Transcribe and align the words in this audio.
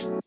Welcome 0.00 0.22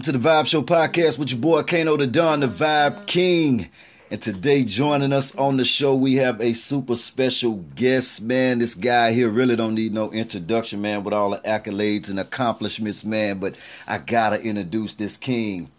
to 0.00 0.12
the 0.12 0.18
Vibe 0.18 0.46
Show 0.46 0.62
podcast 0.62 1.18
with 1.18 1.30
your 1.30 1.40
boy 1.40 1.62
Kano 1.64 1.98
the 1.98 2.06
Don, 2.06 2.40
the 2.40 2.48
Vibe 2.48 3.06
King. 3.06 3.68
And 4.10 4.22
today, 4.22 4.64
joining 4.64 5.12
us 5.12 5.36
on 5.36 5.58
the 5.58 5.64
show, 5.66 5.94
we 5.94 6.14
have 6.14 6.40
a 6.40 6.54
super 6.54 6.96
special 6.96 7.56
guest, 7.74 8.22
man. 8.22 8.60
This 8.60 8.74
guy 8.74 9.12
here 9.12 9.28
really 9.28 9.56
don't 9.56 9.74
need 9.74 9.92
no 9.92 10.10
introduction, 10.10 10.80
man, 10.80 11.04
with 11.04 11.12
all 11.12 11.30
the 11.30 11.38
accolades 11.40 12.08
and 12.08 12.18
accomplishments, 12.18 13.04
man. 13.04 13.40
But 13.40 13.56
I 13.86 13.98
gotta 13.98 14.40
introduce 14.40 14.94
this 14.94 15.18
king, 15.18 15.70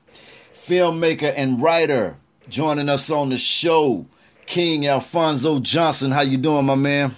filmmaker 0.68 1.34
and 1.36 1.62
writer, 1.62 2.16
joining 2.50 2.90
us 2.90 3.10
on 3.10 3.30
the 3.30 3.38
show, 3.38 4.06
King 4.46 4.88
Alfonso 4.88 5.60
Johnson. 5.60 6.12
How 6.12 6.22
you 6.22 6.38
doing, 6.38 6.66
my 6.66 6.76
man? 6.76 7.16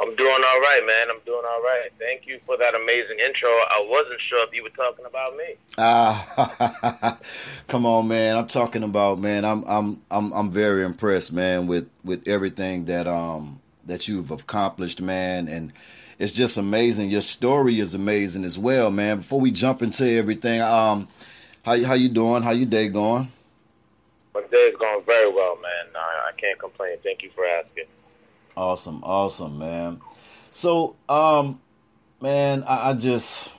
I'm 0.00 0.14
doing 0.16 0.28
all 0.28 0.60
right, 0.60 0.82
man. 0.84 1.06
I'm 1.10 1.20
doing 1.24 1.44
all 1.46 1.62
right. 1.62 1.88
Thank 1.98 2.26
you 2.26 2.40
for 2.46 2.56
that 2.56 2.74
amazing 2.74 3.18
intro. 3.24 3.48
I 3.48 3.86
wasn't 3.88 4.20
sure 4.28 4.44
if 4.46 4.52
you 4.52 4.62
were 4.62 4.70
talking 4.70 5.04
about 5.04 5.36
me. 5.36 5.54
Ah, 5.78 7.18
come 7.68 7.86
on, 7.86 8.08
man. 8.08 8.36
I'm 8.36 8.48
talking 8.48 8.82
about, 8.82 9.20
man. 9.20 9.44
I'm 9.44 9.64
I'm 9.64 10.02
I'm 10.10 10.32
I'm 10.32 10.50
very 10.50 10.84
impressed, 10.84 11.32
man, 11.32 11.66
with 11.66 11.88
with 12.02 12.26
everything 12.26 12.86
that 12.86 13.06
um 13.06 13.60
that 13.86 14.08
you've 14.08 14.30
accomplished, 14.30 15.00
man, 15.00 15.46
and 15.46 15.72
it's 16.18 16.32
just 16.32 16.56
amazing. 16.56 17.10
Your 17.10 17.20
story 17.20 17.78
is 17.78 17.94
amazing 17.94 18.44
as 18.44 18.58
well, 18.58 18.90
man. 18.90 19.18
Before 19.18 19.40
we 19.40 19.52
jump 19.52 19.80
into 19.80 20.08
everything, 20.08 20.60
um, 20.60 21.08
how 21.64 21.82
how 21.84 21.94
you 21.94 22.08
doing? 22.08 22.42
How 22.42 22.50
your 22.50 22.66
day 22.66 22.88
going? 22.88 23.32
My 24.34 24.42
day's 24.50 24.74
going 24.76 25.04
very 25.04 25.32
well, 25.32 25.56
man. 25.56 25.94
I, 25.94 26.28
I 26.28 26.32
can't 26.40 26.58
complain. 26.58 26.98
Thank 27.02 27.22
you 27.22 27.30
for 27.34 27.44
asking. 27.46 27.84
Awesome, 28.56 29.02
awesome, 29.02 29.58
man. 29.58 30.00
So, 30.50 30.96
um, 31.08 31.60
man, 32.20 32.62
I, 32.64 32.90
I 32.90 32.92
just, 32.94 33.50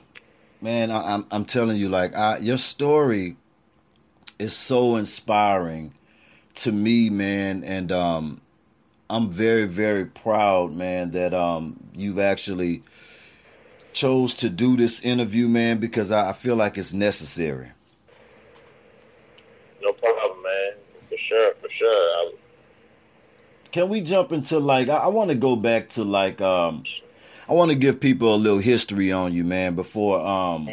man, 0.60 0.90
I, 0.90 0.96
am 0.96 1.04
I'm, 1.04 1.26
I'm 1.30 1.44
telling 1.44 1.76
you, 1.76 1.88
like, 1.88 2.14
I, 2.14 2.38
your 2.38 2.58
story 2.58 3.36
is 4.38 4.54
so 4.54 4.96
inspiring 4.96 5.92
to 6.56 6.72
me, 6.72 7.10
man, 7.10 7.64
and 7.64 7.92
um, 7.92 8.40
I'm 9.10 9.30
very, 9.30 9.66
very 9.66 10.06
proud, 10.06 10.72
man, 10.72 11.10
that 11.10 11.34
um, 11.34 11.88
you've 11.94 12.18
actually 12.18 12.82
chose 13.92 14.34
to 14.36 14.48
do 14.48 14.76
this 14.76 15.00
interview, 15.00 15.48
man, 15.48 15.78
because 15.78 16.10
I, 16.10 16.30
I 16.30 16.32
feel 16.32 16.56
like 16.56 16.78
it's 16.78 16.92
necessary. 16.92 17.72
No 19.82 19.92
problem, 19.92 20.42
man. 20.42 20.72
For 21.08 21.16
sure, 21.28 21.54
for 21.60 21.68
sure. 21.70 21.88
I, 21.88 22.32
can 23.76 23.90
we 23.90 24.00
jump 24.00 24.32
into 24.32 24.58
like 24.58 24.88
I, 24.88 24.96
I 24.96 25.06
want 25.08 25.28
to 25.28 25.36
go 25.36 25.54
back 25.54 25.90
to 25.90 26.02
like 26.02 26.40
um 26.40 26.84
I 27.46 27.52
want 27.52 27.68
to 27.70 27.74
give 27.74 28.00
people 28.00 28.34
a 28.34 28.36
little 28.36 28.58
history 28.58 29.12
on 29.12 29.34
you, 29.34 29.44
man, 29.44 29.74
before 29.74 30.18
um 30.18 30.70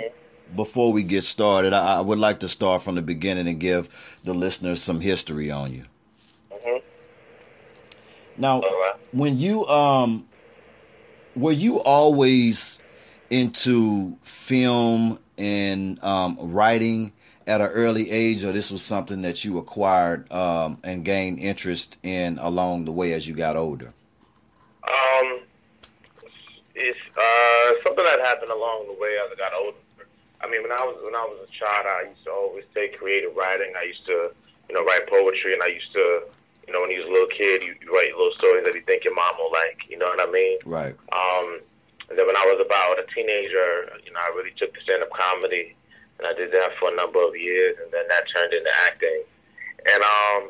before 0.56 0.94
we 0.94 1.04
get 1.04 1.26
started. 1.26 1.74
I, 1.74 1.98
I 1.98 2.00
would 2.00 2.18
like 2.18 2.40
to 2.40 2.48
start 2.48 2.82
from 2.82 2.96
the 2.96 3.02
beginning 3.02 3.50
and 3.50 3.60
give 3.60 3.90
the 4.24 4.34
listeners 4.34 4.82
some 4.82 5.02
history 5.02 5.52
on 5.52 5.74
you. 5.74 5.84
Mm-hmm. 6.50 6.78
Now, 8.38 8.62
right. 8.62 8.94
when 9.12 9.38
you 9.38 9.68
um 9.68 10.26
were 11.36 11.52
you 11.52 11.82
always 11.82 12.80
into 13.30 14.18
film 14.24 15.20
and 15.38 16.02
um 16.02 16.38
writing 16.40 17.12
at 17.48 17.62
an 17.62 17.68
early 17.68 18.12
age, 18.12 18.44
or 18.44 18.52
this 18.52 18.72
was 18.72 18.82
something 18.82 19.22
that 19.22 19.44
you 19.44 19.58
acquired 19.58 20.32
um, 20.32 20.80
and 20.84 21.04
gained 21.04 21.40
interest 21.40 21.98
in 22.04 22.38
along 22.40 22.86
the 22.86 22.92
way 22.92 23.14
as 23.14 23.28
you 23.28 23.34
got 23.34 23.56
older? 23.56 23.94
Um, 24.84 25.42
it's 26.76 27.00
uh, 27.18 27.84
something 27.84 28.04
that 28.04 28.20
happened 28.20 28.52
along 28.52 28.88
the 28.88 29.00
way 29.00 29.18
as 29.24 29.32
I 29.32 29.36
got 29.38 29.54
older. 29.54 29.78
I 30.42 30.50
mean, 30.50 30.62
when 30.62 30.72
I 30.72 30.84
was 30.84 31.00
when 31.04 31.16
I 31.16 31.24
was 31.24 31.48
a 31.48 31.52
child, 31.52 31.86
I 31.88 32.10
used 32.10 32.24
to 32.26 32.32
always 32.32 32.66
take 32.74 33.00
creative 33.00 33.36
writing. 33.36 33.74
I 33.80 33.84
used 33.84 34.06
to, 34.08 34.32
you 34.68 34.76
know, 34.76 34.84
write 34.84 35.08
poetry, 35.08 35.54
and 35.54 35.64
I 35.64 35.68
used 35.68 35.94
to, 35.94 36.24
you 36.68 36.74
know, 36.74 36.82
when 36.82 36.92
you 36.92 37.00
was 37.00 37.08
a 37.08 37.12
little 37.12 37.32
kid, 37.32 37.64
you, 37.64 37.76
you 37.80 37.96
write 37.96 38.12
little 38.12 38.36
stories 38.38 38.66
that 38.66 38.76
you 38.76 38.82
think 38.82 39.06
your 39.06 39.16
mom 39.16 39.36
will 39.40 39.52
like. 39.52 39.88
You 39.88 39.98
know 39.98 40.08
what 40.08 40.20
I 40.20 40.30
mean? 40.32 40.60
Right. 40.66 40.96
Um, 41.16 41.64
and 42.10 42.20
then 42.20 42.28
when 42.28 42.36
I 42.36 42.44
was 42.44 42.60
about 42.60 43.00
a 43.00 43.08
teenager, 43.16 43.88
you 44.04 44.12
know, 44.12 44.20
I 44.20 44.36
really 44.36 44.52
took 44.60 44.74
to 44.74 44.82
stand 44.82 45.02
up 45.02 45.10
comedy 45.12 45.76
and 46.20 46.28
I 46.28 46.34
did 46.34 46.52
that 46.52 46.78
for 46.80 46.92
a 46.92 46.96
number 46.96 47.22
of 47.24 47.36
years, 47.36 47.78
and 47.82 47.92
then 47.92 48.08
that 48.08 48.30
turned 48.32 48.54
into 48.54 48.70
acting. 48.86 49.24
And 49.86 50.02
um, 50.04 50.42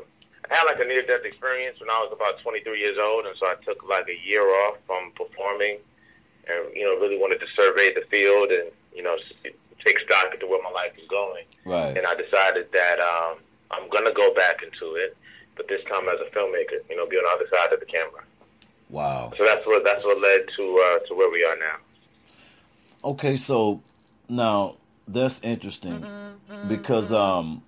I 0.50 0.54
had 0.54 0.64
like 0.64 0.80
a 0.80 0.84
near-death 0.84 1.24
experience 1.24 1.80
when 1.80 1.90
I 1.90 1.98
was 2.04 2.12
about 2.12 2.40
23 2.42 2.78
years 2.78 2.98
old, 3.00 3.26
and 3.26 3.36
so 3.38 3.46
I 3.46 3.56
took 3.64 3.82
like 3.88 4.06
a 4.08 4.18
year 4.26 4.44
off 4.66 4.76
from 4.86 5.12
performing, 5.16 5.78
and 6.46 6.74
you 6.74 6.84
know, 6.84 7.00
really 7.00 7.18
wanted 7.18 7.40
to 7.40 7.46
survey 7.56 7.94
the 7.94 8.04
field 8.10 8.50
and 8.50 8.70
you 8.94 9.02
know, 9.02 9.16
take 9.84 9.98
stock 10.00 10.32
into 10.32 10.46
where 10.46 10.62
my 10.62 10.70
life 10.70 10.92
is 11.00 11.08
going. 11.08 11.44
Right. 11.64 11.96
And 11.96 12.06
I 12.06 12.14
decided 12.14 12.70
that 12.72 13.00
um, 13.00 13.38
I'm 13.70 13.88
gonna 13.90 14.14
go 14.14 14.32
back 14.34 14.62
into 14.62 14.94
it, 14.94 15.16
but 15.56 15.68
this 15.68 15.82
time 15.84 16.08
as 16.08 16.20
a 16.20 16.30
filmmaker, 16.34 16.78
you 16.88 16.96
know, 16.96 17.06
be 17.06 17.16
on 17.16 17.24
the 17.24 17.44
other 17.44 17.50
side 17.50 17.72
of 17.72 17.80
the 17.80 17.86
camera. 17.86 18.22
Wow. 18.90 19.32
So 19.36 19.44
that's 19.44 19.66
what 19.66 19.82
that's 19.84 20.04
what 20.04 20.20
led 20.20 20.46
to 20.56 20.62
uh, 20.78 21.06
to 21.08 21.14
where 21.14 21.30
we 21.30 21.44
are 21.44 21.56
now. 21.56 21.76
Okay, 23.02 23.36
so 23.36 23.82
now 24.28 24.76
that's 25.06 25.40
interesting. 25.42 26.06
Because 26.68 27.12
um 27.12 27.62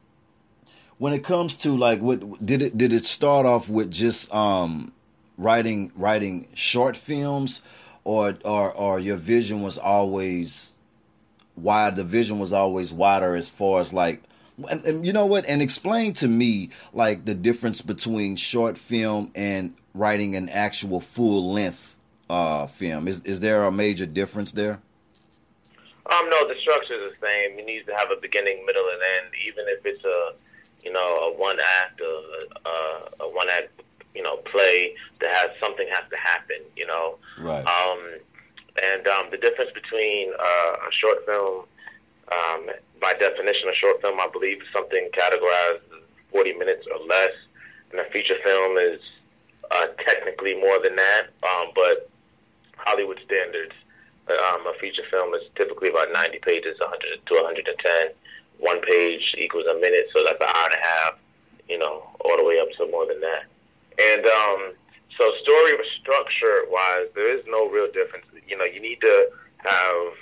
when 0.98 1.12
it 1.12 1.24
comes 1.24 1.56
to 1.56 1.76
like 1.76 2.00
what 2.00 2.44
did 2.44 2.62
it 2.62 2.78
did 2.78 2.92
it 2.92 3.06
start 3.06 3.46
off 3.46 3.68
with 3.68 3.90
just 3.90 4.32
um 4.34 4.92
writing 5.36 5.92
writing 5.94 6.48
short 6.54 6.96
films? 6.96 7.60
Or 8.04 8.38
or 8.44 8.72
or 8.72 9.00
your 9.00 9.16
vision 9.16 9.62
was 9.62 9.76
always 9.76 10.74
wide 11.56 11.96
the 11.96 12.04
vision 12.04 12.38
was 12.38 12.52
always 12.52 12.92
wider 12.92 13.34
as 13.34 13.48
far 13.48 13.80
as 13.80 13.92
like 13.92 14.22
and, 14.70 14.84
and 14.86 15.06
you 15.06 15.12
know 15.12 15.26
what? 15.26 15.44
And 15.46 15.60
explain 15.60 16.14
to 16.14 16.28
me 16.28 16.70
like 16.94 17.26
the 17.26 17.34
difference 17.34 17.82
between 17.82 18.36
short 18.36 18.78
film 18.78 19.30
and 19.34 19.74
writing 19.92 20.34
an 20.34 20.48
actual 20.48 21.00
full 21.00 21.52
length 21.52 21.96
uh 22.30 22.66
film. 22.66 23.08
Is 23.08 23.20
is 23.20 23.40
there 23.40 23.64
a 23.64 23.72
major 23.72 24.06
difference 24.06 24.52
there 24.52 24.80
um, 26.10 26.30
no, 26.30 26.46
the 26.46 26.54
structure 26.60 26.94
is 26.94 27.12
the 27.12 27.26
same. 27.26 27.58
You 27.58 27.66
need 27.66 27.86
to 27.86 27.94
have 27.94 28.10
a 28.10 28.20
beginning, 28.20 28.64
middle, 28.66 28.86
and 28.86 29.02
end. 29.02 29.34
Even 29.46 29.64
if 29.68 29.84
it's 29.84 30.04
a, 30.04 30.34
you 30.84 30.92
know, 30.92 31.30
a 31.30 31.36
one 31.36 31.58
act, 31.58 32.00
a, 32.00 32.14
a, 32.68 33.26
a 33.26 33.34
one 33.34 33.48
act, 33.48 33.82
you 34.14 34.22
know, 34.22 34.36
play 34.50 34.94
that 35.20 35.30
has 35.34 35.50
something 35.58 35.86
has 35.90 36.08
to 36.10 36.16
happen. 36.16 36.62
You 36.76 36.86
know. 36.86 37.18
Right. 37.40 37.64
Um, 37.66 38.20
and 38.76 39.06
um, 39.08 39.26
the 39.30 39.38
difference 39.38 39.70
between 39.72 40.32
uh, 40.38 40.72
a 40.76 40.92
short 40.92 41.24
film, 41.24 41.64
um, 42.30 42.70
by 43.00 43.14
definition, 43.14 43.68
a 43.68 43.74
short 43.74 44.00
film, 44.02 44.20
I 44.20 44.28
believe, 44.30 44.60
is 44.60 44.68
something 44.72 45.08
categorized 45.16 45.80
as 45.96 46.02
40 46.30 46.52
minutes 46.54 46.86
or 46.92 47.04
less, 47.06 47.32
and 47.90 48.00
a 48.00 48.04
feature 48.10 48.36
film 48.44 48.76
is 48.76 49.00
uh, 49.70 49.86
technically 50.04 50.54
more 50.54 50.78
than 50.82 50.96
that. 50.96 51.32
Um, 51.42 51.72
but 51.74 52.10
Hollywood 52.76 53.18
standards 53.24 53.72
um, 54.28 54.66
a 54.66 54.74
feature 54.80 55.04
film 55.10 55.34
is 55.34 55.42
typically 55.54 55.88
about 55.88 56.12
90 56.12 56.38
pages, 56.40 56.78
100 56.80 57.26
to 57.26 57.34
110. 57.34 58.14
One 58.58 58.80
page 58.80 59.34
equals 59.38 59.66
a 59.70 59.74
minute, 59.74 60.08
so 60.12 60.24
that's 60.24 60.40
an 60.40 60.48
hour 60.48 60.70
and 60.72 60.74
a 60.74 60.82
half, 60.82 61.14
you 61.68 61.78
know, 61.78 62.02
all 62.24 62.36
the 62.36 62.44
way 62.44 62.58
up 62.58 62.68
to 62.78 62.90
more 62.90 63.06
than 63.06 63.20
that. 63.20 63.44
And 63.98 64.24
um, 64.24 64.72
so, 65.16 65.32
story 65.42 65.76
structure 66.00 66.64
wise, 66.68 67.08
there 67.14 67.36
is 67.36 67.44
no 67.46 67.68
real 67.68 67.86
difference. 67.86 68.26
You 68.48 68.56
know, 68.56 68.64
you 68.64 68.80
need 68.80 69.00
to 69.00 69.28
have 69.58 70.12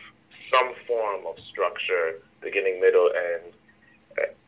some 0.50 0.74
form 0.86 1.26
of 1.26 1.36
structure, 1.50 2.18
beginning, 2.40 2.80
middle, 2.80 3.10
and 3.10 3.52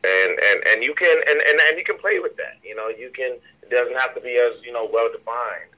and 0.03 0.31
and 0.39 0.67
and 0.67 0.83
you 0.83 0.93
can 0.93 1.17
and, 1.27 1.39
and 1.41 1.59
and 1.59 1.77
you 1.77 1.83
can 1.83 1.97
play 1.97 2.19
with 2.19 2.35
that. 2.37 2.59
You 2.63 2.75
know, 2.75 2.87
you 2.87 3.11
can. 3.15 3.37
It 3.63 3.69
doesn't 3.69 3.97
have 3.97 4.15
to 4.15 4.21
be 4.21 4.37
as 4.37 4.63
you 4.63 4.71
know 4.71 4.87
well 4.91 5.09
defined. 5.11 5.71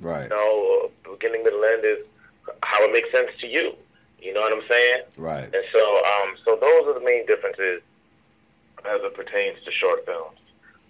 Right. 0.00 0.24
You 0.24 0.28
know, 0.30 0.90
beginning, 1.04 1.44
middle, 1.44 1.64
end 1.64 1.84
is 1.84 2.04
how 2.62 2.84
it 2.84 2.92
makes 2.92 3.10
sense 3.10 3.30
to 3.40 3.46
you. 3.46 3.74
You 4.18 4.32
know 4.32 4.40
what 4.40 4.52
I'm 4.52 4.66
saying? 4.68 5.00
Right. 5.16 5.44
And 5.44 5.64
so, 5.72 5.82
um, 6.00 6.28
so 6.44 6.56
those 6.56 6.88
are 6.88 6.96
the 6.96 7.04
main 7.04 7.26
differences 7.26 7.82
as 8.84 9.00
it 9.04 9.14
pertains 9.14 9.60
to 9.64 9.70
short 9.72 10.04
films. 10.06 10.40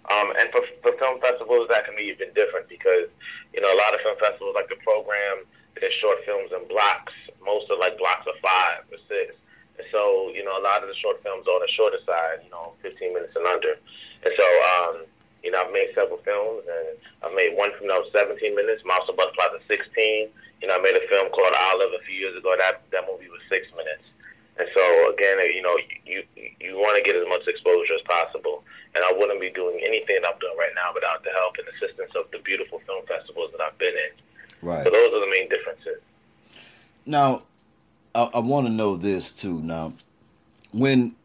Um, 0.07 0.31
and 0.37 0.47
for, 0.53 0.61
for 0.85 0.93
film 1.01 1.19
festivals, 1.19 1.67
that 1.67 1.83
can 1.83 1.97
be 1.97 2.07
even 2.13 2.29
different 2.37 2.69
because, 2.69 3.09
you 3.51 3.59
know, 3.59 3.73
a 3.73 3.79
lot 3.79 3.95
of 3.97 3.99
film 4.05 4.15
festivals 4.21 4.53
like 4.53 4.69
to 4.69 4.77
program 4.85 5.43
their 5.81 5.91
short 5.99 6.21
films 6.23 6.53
in 6.53 6.63
blocks. 6.69 7.13
Most 7.43 7.67
are 7.71 7.79
like 7.79 7.97
blocks 7.97 8.23
of 8.29 8.37
five 8.39 8.85
or 8.93 9.01
six. 9.09 9.33
And 9.75 9.87
so, 9.91 10.31
you 10.31 10.45
know, 10.45 10.55
a 10.55 10.63
lot 10.63 10.85
of 10.85 10.87
the 10.87 10.95
short 10.95 11.19
films 11.19 11.49
are 11.49 11.57
on 11.57 11.63
the 11.63 11.71
shorter 11.75 11.99
side, 12.05 12.45
you 12.45 12.51
know, 12.53 12.77
15 12.85 13.13
minutes 13.13 13.35
and 13.35 13.43
under. 13.43 13.75
And 14.23 14.33
so, 14.37 14.47
um, 14.47 14.95
you 15.45 15.53
know, 15.53 15.61
I've 15.61 15.71
made 15.71 15.93
several 15.93 16.17
films, 16.25 16.65
and 16.65 16.97
I've 17.21 17.37
made 17.37 17.53
one 17.53 17.69
film 17.77 17.93
that 17.93 18.01
was 18.01 18.09
17 18.11 18.41
minutes. 18.57 18.81
Moths 18.81 19.05
and 19.07 19.15
Butterflies 19.15 19.53
was 19.53 19.65
16. 19.69 20.27
You 20.59 20.67
know, 20.67 20.75
I 20.75 20.81
made 20.81 20.97
a 20.97 21.05
film 21.05 21.29
called 21.29 21.53
Olive 21.53 21.93
a 21.93 22.01
few 22.03 22.17
years 22.17 22.33
ago. 22.33 22.57
That 22.57 22.81
that 22.89 23.05
movie 23.05 23.29
was 23.29 23.45
six 23.47 23.69
minutes. 23.77 24.01
And 24.57 24.67
so 24.73 24.81
again, 25.13 25.37
you 25.53 25.61
know, 25.61 25.77
you 26.03 26.25
you 26.59 26.75
want 26.81 26.97
to 26.97 27.03
get 27.05 27.15
as 27.15 27.27
much 27.29 27.45
exposure 27.45 27.93
as 27.93 28.01
possible. 28.09 28.65
and 28.95 29.03
I 29.03 29.11
wouldn't 29.11 29.41
be 29.41 29.51
doing 29.51 29.79
anything 29.85 30.17
I'm 30.25 30.39
doing 30.39 30.57
right 30.57 30.73
now 30.73 30.91
without 30.93 31.23
the 31.23 31.29
help 31.31 31.55
and 31.59 31.67
assistance 31.67 32.11
of 32.15 32.31
the 32.31 32.39
beautiful 32.39 32.79
film 32.87 33.05
festivals 33.05 33.51
that 33.51 33.61
I've 33.61 33.77
been 33.77 33.93
in. 33.93 34.67
Right. 34.67 34.83
So 34.83 34.89
those 34.89 35.13
are 35.13 35.19
the 35.19 35.29
main 35.29 35.49
differences. 35.49 36.01
Now, 37.05 37.43
I, 38.15 38.23
I 38.33 38.39
want 38.39 38.67
to 38.67 38.73
know 38.73 38.95
this 38.95 39.31
too. 39.31 39.61
Now, 39.61 39.93
when 40.71 41.15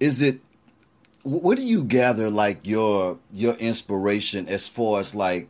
is 0.00 0.22
it? 0.22 0.40
Where 1.24 1.56
do 1.56 1.62
you 1.62 1.84
gather 1.84 2.30
like 2.30 2.66
your 2.66 3.18
your 3.32 3.54
inspiration 3.54 4.48
as 4.48 4.68
far 4.68 5.00
as 5.00 5.14
like 5.14 5.48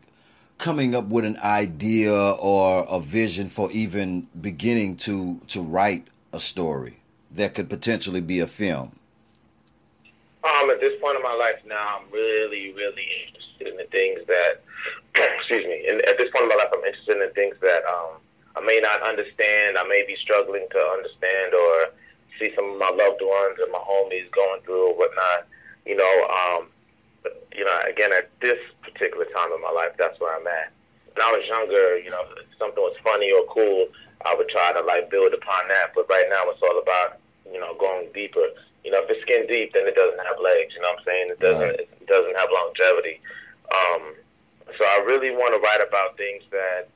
coming 0.57 0.95
up 0.95 1.07
with 1.07 1.25
an 1.25 1.39
idea 1.39 2.13
or 2.13 2.87
a 2.89 3.01
vision 3.01 3.49
for 3.49 3.71
even 3.71 4.27
beginning 4.41 4.97
to 4.97 5.41
to 5.49 5.61
write 5.63 6.09
a 6.33 6.41
story 6.41 7.01
that 7.31 7.55
could 7.55 7.69
potentially 7.69 8.21
be 8.21 8.41
a 8.41 8.47
film? 8.47 8.99
Um, 10.45 10.71
at 10.71 10.81
this 10.81 10.99
point 11.01 11.17
in 11.17 11.23
my 11.23 11.35
life 11.35 11.61
now, 11.67 11.99
I'm 11.99 12.11
really, 12.13 12.73
really 12.73 13.07
interested 13.27 13.69
in 13.69 13.77
the 13.77 13.85
things 13.91 14.21
that, 14.27 14.63
excuse 15.39 15.67
me, 15.67 15.87
and 15.89 16.01
at 16.07 16.17
this 16.17 16.31
point 16.31 16.45
in 16.45 16.49
my 16.49 16.55
life, 16.55 16.71
I'm 16.73 16.85
interested 16.85 17.21
in 17.21 17.31
things 17.35 17.57
that 17.61 17.83
um, 17.85 18.23
I 18.57 18.61
may 18.65 18.81
not 18.81 19.03
understand, 19.03 19.77
I 19.77 19.85
may 19.89 20.05
be 20.07 20.17
struggling 20.17 20.67
to 20.71 20.79
understand, 20.79 21.53
or 21.53 21.91
see 22.39 22.55
some 22.55 22.71
of 22.71 22.79
my 22.79 22.89
loved 22.89 23.21
ones 23.21 23.59
and 23.59 23.73
my 23.73 23.83
homies 23.83 24.31
going 24.31 24.63
through 24.63 24.95
or 24.95 24.95
whatnot. 24.95 25.47
You 25.89 25.97
know, 25.97 26.15
um, 26.29 26.69
you 27.57 27.65
know, 27.65 27.81
again, 27.89 28.13
at 28.13 28.29
this 28.45 28.61
particular 28.85 29.25
time 29.33 29.49
in 29.57 29.61
my 29.65 29.73
life, 29.73 29.97
that's 29.97 30.21
where 30.21 30.37
I'm 30.37 30.47
at. 30.47 30.69
When 31.17 31.25
I 31.25 31.33
was 31.33 31.49
younger, 31.49 31.97
you 31.97 32.13
know, 32.13 32.29
if 32.37 32.45
something 32.61 32.85
was 32.85 32.95
funny 33.03 33.33
or 33.33 33.43
cool, 33.49 33.89
I 34.29 34.37
would 34.37 34.53
try 34.53 34.77
to 34.77 34.85
like 34.85 35.11
build 35.11 35.33
upon 35.33 35.67
that. 35.73 35.97
But 35.97 36.05
right 36.13 36.29
now, 36.29 36.45
it's 36.53 36.61
all 36.61 36.77
about 36.77 37.17
you 37.49 37.59
know 37.59 37.73
going 37.81 38.13
deeper. 38.13 38.53
You 38.85 38.93
know, 38.93 39.01
if 39.01 39.09
it's 39.09 39.25
skin 39.25 39.49
deep, 39.49 39.73
then 39.73 39.89
it 39.89 39.97
doesn't 39.97 40.21
have 40.21 40.37
legs. 40.45 40.77
You 40.77 40.85
know 40.85 40.93
what 40.93 41.01
I'm 41.01 41.09
saying? 41.09 41.27
It 41.33 41.41
doesn't. 41.41 41.73
Right. 41.73 41.89
It 41.89 42.07
doesn't 42.07 42.37
have 42.37 42.53
longevity. 42.53 43.25
Um, 43.73 44.13
so 44.77 44.85
I 44.85 45.01
really 45.09 45.33
want 45.33 45.57
to 45.57 45.61
write 45.65 45.81
about 45.81 46.21
things 46.21 46.45
that 46.53 46.93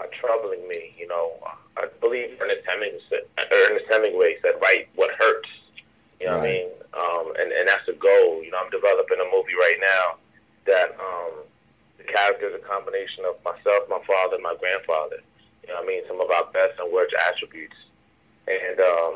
are 0.00 0.08
troubling 0.16 0.64
me. 0.64 0.96
You 0.96 1.12
know, 1.12 1.36
I 1.76 1.92
believe 2.00 2.40
Ernest 2.40 2.64
Hemingway, 2.64 3.20
Ernest 3.52 3.84
Hemingway 3.92 4.40
said, 4.40 4.56
"Write 4.64 4.88
what 4.96 5.12
hurts." 5.12 5.48
You 6.20 6.28
know 6.28 6.36
right. 6.36 6.44
what 6.44 6.48
I 6.48 6.52
mean? 6.52 6.68
Um, 6.92 7.26
and 7.40 7.48
and 7.52 7.64
that's 7.68 7.86
the 7.86 7.96
goal. 7.96 8.44
You 8.44 8.52
know, 8.52 8.60
I'm 8.60 8.70
developing 8.70 9.18
a 9.18 9.28
movie 9.32 9.56
right 9.56 9.80
now 9.80 10.20
that 10.68 10.92
um, 11.00 11.48
the 11.96 12.04
character 12.04 12.52
is 12.52 12.54
a 12.54 12.64
combination 12.64 13.24
of 13.24 13.40
myself, 13.40 13.88
my 13.88 14.00
father, 14.04 14.36
and 14.36 14.44
my 14.44 14.54
grandfather. 14.60 15.24
You 15.64 15.72
know 15.72 15.80
what 15.80 15.88
I 15.88 15.92
mean? 15.92 16.02
Some 16.06 16.20
of 16.20 16.30
our 16.30 16.44
best 16.52 16.76
and 16.78 16.92
worst 16.92 17.14
attributes. 17.16 17.76
And 18.48 18.78
um, 18.80 19.14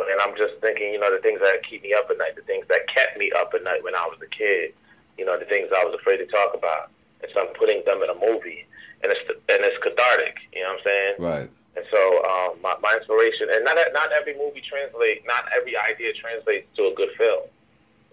and 0.00 0.20
I'm 0.20 0.36
just 0.36 0.60
thinking, 0.60 0.92
you 0.92 1.00
know, 1.00 1.12
the 1.12 1.22
things 1.22 1.40
that 1.40 1.64
keep 1.68 1.82
me 1.82 1.92
up 1.92 2.08
at 2.10 2.18
night, 2.18 2.36
the 2.36 2.42
things 2.42 2.66
that 2.68 2.88
kept 2.92 3.16
me 3.16 3.32
up 3.32 3.52
at 3.54 3.64
night 3.64 3.82
when 3.82 3.94
I 3.94 4.06
was 4.06 4.20
a 4.20 4.28
kid, 4.28 4.72
you 5.16 5.24
know, 5.24 5.38
the 5.38 5.46
things 5.46 5.68
I 5.72 5.84
was 5.84 5.96
afraid 5.98 6.18
to 6.18 6.26
talk 6.26 6.52
about. 6.54 6.90
And 7.22 7.32
so 7.32 7.40
I'm 7.40 7.54
putting 7.54 7.82
them 7.84 8.02
in 8.04 8.10
a 8.10 8.18
movie, 8.18 8.64
and 9.02 9.12
it's 9.12 9.24
and 9.48 9.60
it's 9.64 9.76
cathartic. 9.82 10.36
You 10.52 10.62
know 10.62 10.76
what 10.76 10.78
I'm 10.78 10.84
saying? 10.84 11.14
Right. 11.18 11.50
And 11.76 11.84
so 11.92 12.00
um, 12.24 12.56
my, 12.64 12.74
my 12.80 12.96
inspiration, 12.96 13.52
and 13.52 13.62
not 13.62 13.76
not 13.92 14.08
every 14.10 14.32
movie 14.32 14.64
translates, 14.64 15.20
not 15.28 15.44
every 15.52 15.76
idea 15.76 16.16
translates 16.16 16.66
to 16.76 16.88
a 16.88 16.94
good 16.96 17.12
film. 17.20 17.44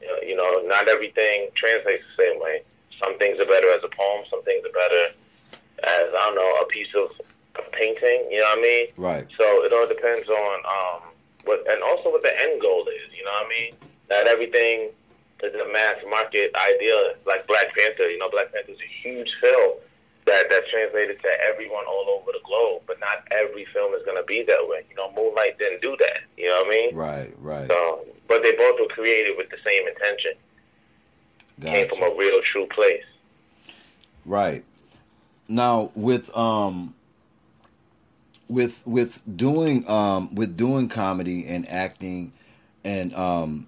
You 0.01 0.07
know, 0.07 0.19
you 0.19 0.35
know, 0.35 0.51
not 0.67 0.91
everything 0.91 1.47
translates 1.55 2.03
the 2.03 2.27
same 2.27 2.41
way. 2.43 2.61
Some 2.99 3.17
things 3.17 3.39
are 3.39 3.47
better 3.47 3.71
as 3.71 3.79
a 3.83 3.87
poem. 3.87 4.27
Some 4.29 4.43
things 4.43 4.67
are 4.67 4.75
better 4.75 5.15
as 5.79 6.07
I 6.11 6.21
don't 6.27 6.35
know 6.35 6.51
a 6.59 6.67
piece 6.67 6.91
of, 6.91 7.15
of 7.55 7.71
painting. 7.71 8.27
You 8.27 8.43
know 8.43 8.51
what 8.51 8.59
I 8.59 8.61
mean? 8.61 8.85
Right. 8.99 9.25
So 9.39 9.63
it 9.63 9.71
all 9.71 9.87
depends 9.87 10.27
on 10.27 10.55
um, 10.67 11.01
what, 11.47 11.63
and 11.71 11.79
also 11.83 12.11
what 12.11 12.21
the 12.21 12.35
end 12.35 12.59
goal 12.59 12.83
is. 12.91 13.15
You 13.15 13.23
know 13.23 13.31
what 13.31 13.47
I 13.47 13.49
mean? 13.49 13.71
Not 14.11 14.27
everything 14.27 14.91
is 15.39 15.55
a 15.55 15.71
mass 15.71 16.03
market 16.09 16.51
idea 16.55 17.15
like 17.25 17.47
Black 17.47 17.71
Panther. 17.71 18.11
You 18.11 18.19
know, 18.19 18.29
Black 18.29 18.51
Panther 18.51 18.75
is 18.75 18.83
a 18.83 18.91
huge 19.07 19.31
film 19.39 19.79
that 20.25 20.49
that 20.49 20.63
translated 20.71 21.21
to 21.21 21.29
everyone 21.49 21.85
all 21.85 22.19
over 22.19 22.31
the 22.31 22.43
globe. 22.45 22.83
But 22.87 22.99
not 22.99 23.27
every 23.31 23.65
film 23.73 23.93
is 23.93 24.03
going 24.05 24.17
to 24.17 24.23
be 24.23 24.43
that 24.47 24.67
way. 24.67 24.83
You 24.89 24.95
know, 24.95 25.11
Moonlight 25.15 25.57
didn't 25.59 25.81
do 25.81 25.95
that. 25.99 26.21
You 26.37 26.49
know 26.49 26.61
what 26.61 26.67
I 26.67 26.69
mean? 26.69 26.95
Right, 26.95 27.33
right. 27.39 27.67
So, 27.67 28.05
but 28.27 28.41
they 28.41 28.51
both 28.55 28.79
were 28.79 28.87
created 28.87 29.37
with 29.37 29.49
the 29.49 29.57
same 29.63 29.87
intention. 29.87 30.33
Gotcha. 31.59 31.71
Came 31.71 31.89
from 31.89 32.11
a 32.11 32.17
real, 32.17 32.41
true 32.51 32.67
place. 32.67 33.03
Right. 34.25 34.63
Now 35.47 35.91
with 35.95 36.35
um 36.35 36.95
with 38.47 38.79
with 38.85 39.21
doing 39.35 39.87
um 39.89 40.33
with 40.35 40.55
doing 40.55 40.89
comedy 40.89 41.47
and 41.47 41.67
acting 41.69 42.31
and 42.83 43.13
um 43.15 43.67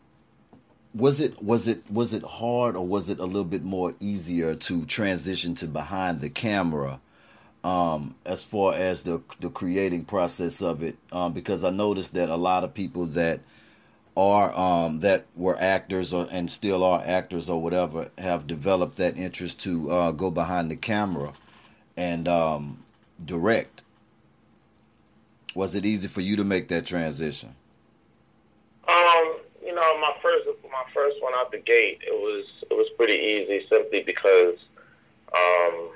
was 0.95 1.19
it 1.19 1.43
was 1.43 1.67
it 1.67 1.83
was 1.91 2.13
it 2.13 2.23
hard 2.23 2.75
or 2.75 2.87
was 2.87 3.09
it 3.09 3.19
a 3.19 3.25
little 3.25 3.43
bit 3.43 3.63
more 3.63 3.93
easier 3.99 4.55
to 4.55 4.85
transition 4.85 5.53
to 5.53 5.67
behind 5.67 6.21
the 6.21 6.29
camera 6.29 6.99
um 7.65 8.15
as 8.25 8.43
far 8.45 8.73
as 8.73 9.03
the 9.03 9.21
the 9.41 9.49
creating 9.49 10.05
process 10.05 10.61
of 10.61 10.81
it 10.81 10.95
um 11.11 11.33
because 11.33 11.63
I 11.65 11.69
noticed 11.69 12.13
that 12.13 12.29
a 12.29 12.37
lot 12.37 12.63
of 12.63 12.73
people 12.73 13.05
that 13.07 13.41
are 14.15 14.57
um 14.57 15.01
that 15.01 15.25
were 15.35 15.59
actors 15.59 16.13
or 16.13 16.29
and 16.31 16.49
still 16.49 16.81
are 16.81 17.03
actors 17.05 17.49
or 17.49 17.61
whatever 17.61 18.09
have 18.17 18.47
developed 18.47 18.95
that 18.95 19.17
interest 19.17 19.59
to 19.61 19.91
uh 19.91 20.11
go 20.11 20.31
behind 20.31 20.71
the 20.71 20.77
camera 20.77 21.33
and 21.97 22.25
um 22.29 22.85
direct 23.23 23.81
was 25.53 25.75
it 25.75 25.85
easy 25.85 26.07
for 26.07 26.21
you 26.21 26.35
to 26.35 26.43
make 26.43 26.67
that 26.67 26.85
transition? 26.85 27.55
Know, 29.75 29.99
my 29.99 30.15
first 30.21 30.47
my 30.71 30.85
first 30.93 31.21
one 31.21 31.33
out 31.35 31.51
the 31.51 31.59
gate, 31.59 31.99
it 32.07 32.15
was 32.15 32.45
it 32.71 32.73
was 32.73 32.87
pretty 32.95 33.19
easy 33.19 33.67
simply 33.67 34.03
because 34.03 34.55
um, 35.35 35.91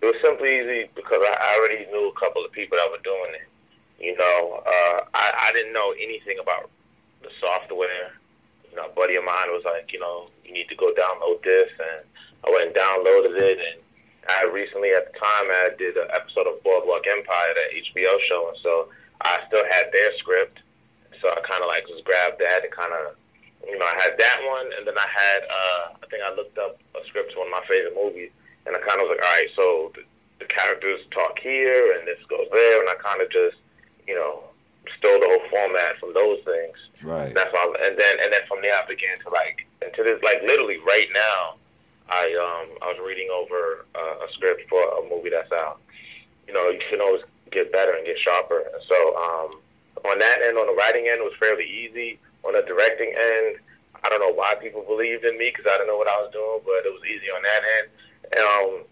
it 0.00 0.06
was 0.06 0.16
simply 0.22 0.56
easy 0.56 0.88
because 0.96 1.20
I 1.20 1.60
already 1.60 1.84
knew 1.92 2.08
a 2.08 2.18
couple 2.18 2.44
of 2.44 2.52
people 2.52 2.78
that 2.78 2.88
were 2.88 3.04
doing 3.04 3.36
it. 3.36 3.48
You 4.00 4.16
know, 4.16 4.64
uh, 4.64 5.04
I, 5.12 5.50
I 5.50 5.52
didn't 5.52 5.74
know 5.74 5.92
anything 5.92 6.38
about 6.40 6.70
the 7.20 7.28
software. 7.38 8.16
You 8.70 8.76
know, 8.76 8.86
a 8.86 8.94
buddy 8.96 9.16
of 9.16 9.24
mine 9.24 9.52
was 9.52 9.64
like, 9.66 9.92
you 9.92 10.00
know, 10.00 10.30
you 10.44 10.52
need 10.52 10.68
to 10.68 10.76
go 10.76 10.88
download 10.96 11.42
this, 11.42 11.68
and 11.76 12.06
I 12.46 12.50
went 12.50 12.72
and 12.72 12.76
downloaded 12.76 13.36
it, 13.36 13.58
and 13.58 13.82
I 14.28 14.44
recently, 14.44 14.96
at 14.96 15.12
the 15.12 15.18
time, 15.18 15.46
I 15.50 15.70
did 15.76 15.96
an 15.96 16.08
episode 16.14 16.46
of 16.46 16.62
Boardwalk 16.62 17.04
Empire, 17.04 17.52
that 17.52 17.76
HBO 17.76 18.16
show, 18.28 18.48
and 18.48 18.58
so 18.62 18.88
I 19.20 19.40
still 19.48 19.64
had 19.64 19.92
their 19.92 20.16
script. 20.18 20.60
So 21.20 21.28
I 21.28 21.40
kind 21.46 21.62
of 21.62 21.68
like 21.68 21.86
just 21.86 22.04
grabbed 22.04 22.38
that 22.40 22.64
and 22.64 22.72
kind 22.72 22.92
of, 22.92 23.16
you 23.66 23.78
know, 23.78 23.86
I 23.86 23.96
had 23.98 24.14
that 24.18 24.38
one, 24.46 24.70
and 24.76 24.86
then 24.86 24.96
I 24.96 25.08
had, 25.08 25.40
uh, 25.44 25.82
I 26.02 26.06
think 26.10 26.22
I 26.22 26.30
looked 26.34 26.58
up 26.58 26.78
a 26.94 27.02
script 27.06 27.32
to 27.32 27.38
one 27.38 27.48
of 27.48 27.56
my 27.58 27.64
favorite 27.66 27.98
movies, 27.98 28.30
and 28.66 28.76
I 28.76 28.80
kind 28.80 29.02
of 29.02 29.10
was 29.10 29.18
like, 29.18 29.24
all 29.26 29.34
right, 29.34 29.50
so 29.58 29.64
the, 29.98 30.02
the 30.38 30.46
characters 30.46 31.02
talk 31.10 31.38
here, 31.38 31.98
and 31.98 32.06
this 32.06 32.22
goes 32.30 32.46
there, 32.52 32.80
and 32.80 32.88
I 32.88 32.96
kind 33.02 33.20
of 33.20 33.28
just, 33.30 33.58
you 34.06 34.14
know, 34.14 34.46
stole 34.96 35.18
the 35.20 35.26
whole 35.26 35.46
format 35.50 35.98
from 35.98 36.14
those 36.14 36.38
things. 36.46 36.78
Right. 37.02 37.34
That's 37.34 37.52
all, 37.52 37.74
and 37.76 37.98
then 37.98 38.14
and 38.22 38.32
then 38.32 38.46
from 38.48 38.62
there 38.62 38.74
I 38.74 38.86
began 38.86 39.18
to 39.26 39.28
like, 39.30 39.66
and 39.82 39.92
to 39.94 40.02
this 40.02 40.22
like 40.22 40.42
literally 40.42 40.78
right 40.86 41.08
now. 41.12 41.58
I 42.08 42.32
um 42.40 42.72
I 42.80 42.88
was 42.88 42.96
reading 43.04 43.28
over 43.28 43.84
uh, 43.94 44.24
a 44.24 44.32
script 44.32 44.64
for 44.70 44.80
a 44.80 45.04
movie 45.10 45.28
that's 45.28 45.52
out. 45.52 45.78
You 46.46 46.54
know, 46.54 46.70
you 46.70 46.80
can 46.88 47.02
always 47.02 47.20
get 47.52 47.70
better 47.70 47.92
and 47.92 48.06
get 48.06 48.16
sharper. 48.18 48.60
And 48.60 48.82
so 48.88 48.96
um, 49.16 49.60
on 50.04 50.18
that 50.18 50.38
end, 50.42 50.58
on 50.58 50.66
the 50.66 50.74
writing 50.74 51.08
end, 51.08 51.22
was 51.22 51.34
fairly 51.38 51.64
easy. 51.64 52.18
On 52.46 52.52
the 52.52 52.62
directing 52.62 53.08
end, 53.08 53.58
I 54.04 54.08
don't 54.08 54.20
know 54.20 54.32
why 54.32 54.54
people 54.54 54.82
believed 54.82 55.24
in 55.24 55.38
me 55.38 55.50
because 55.50 55.66
I 55.66 55.76
didn't 55.78 55.88
know 55.88 55.96
what 55.98 56.08
I 56.08 56.20
was 56.22 56.32
doing, 56.32 56.60
but 56.64 56.86
it 56.86 56.92
was 56.92 57.02
easy 57.04 57.26
on 57.30 57.42
that 57.42 57.62
end. 57.78 57.88
Um, 58.38 58.84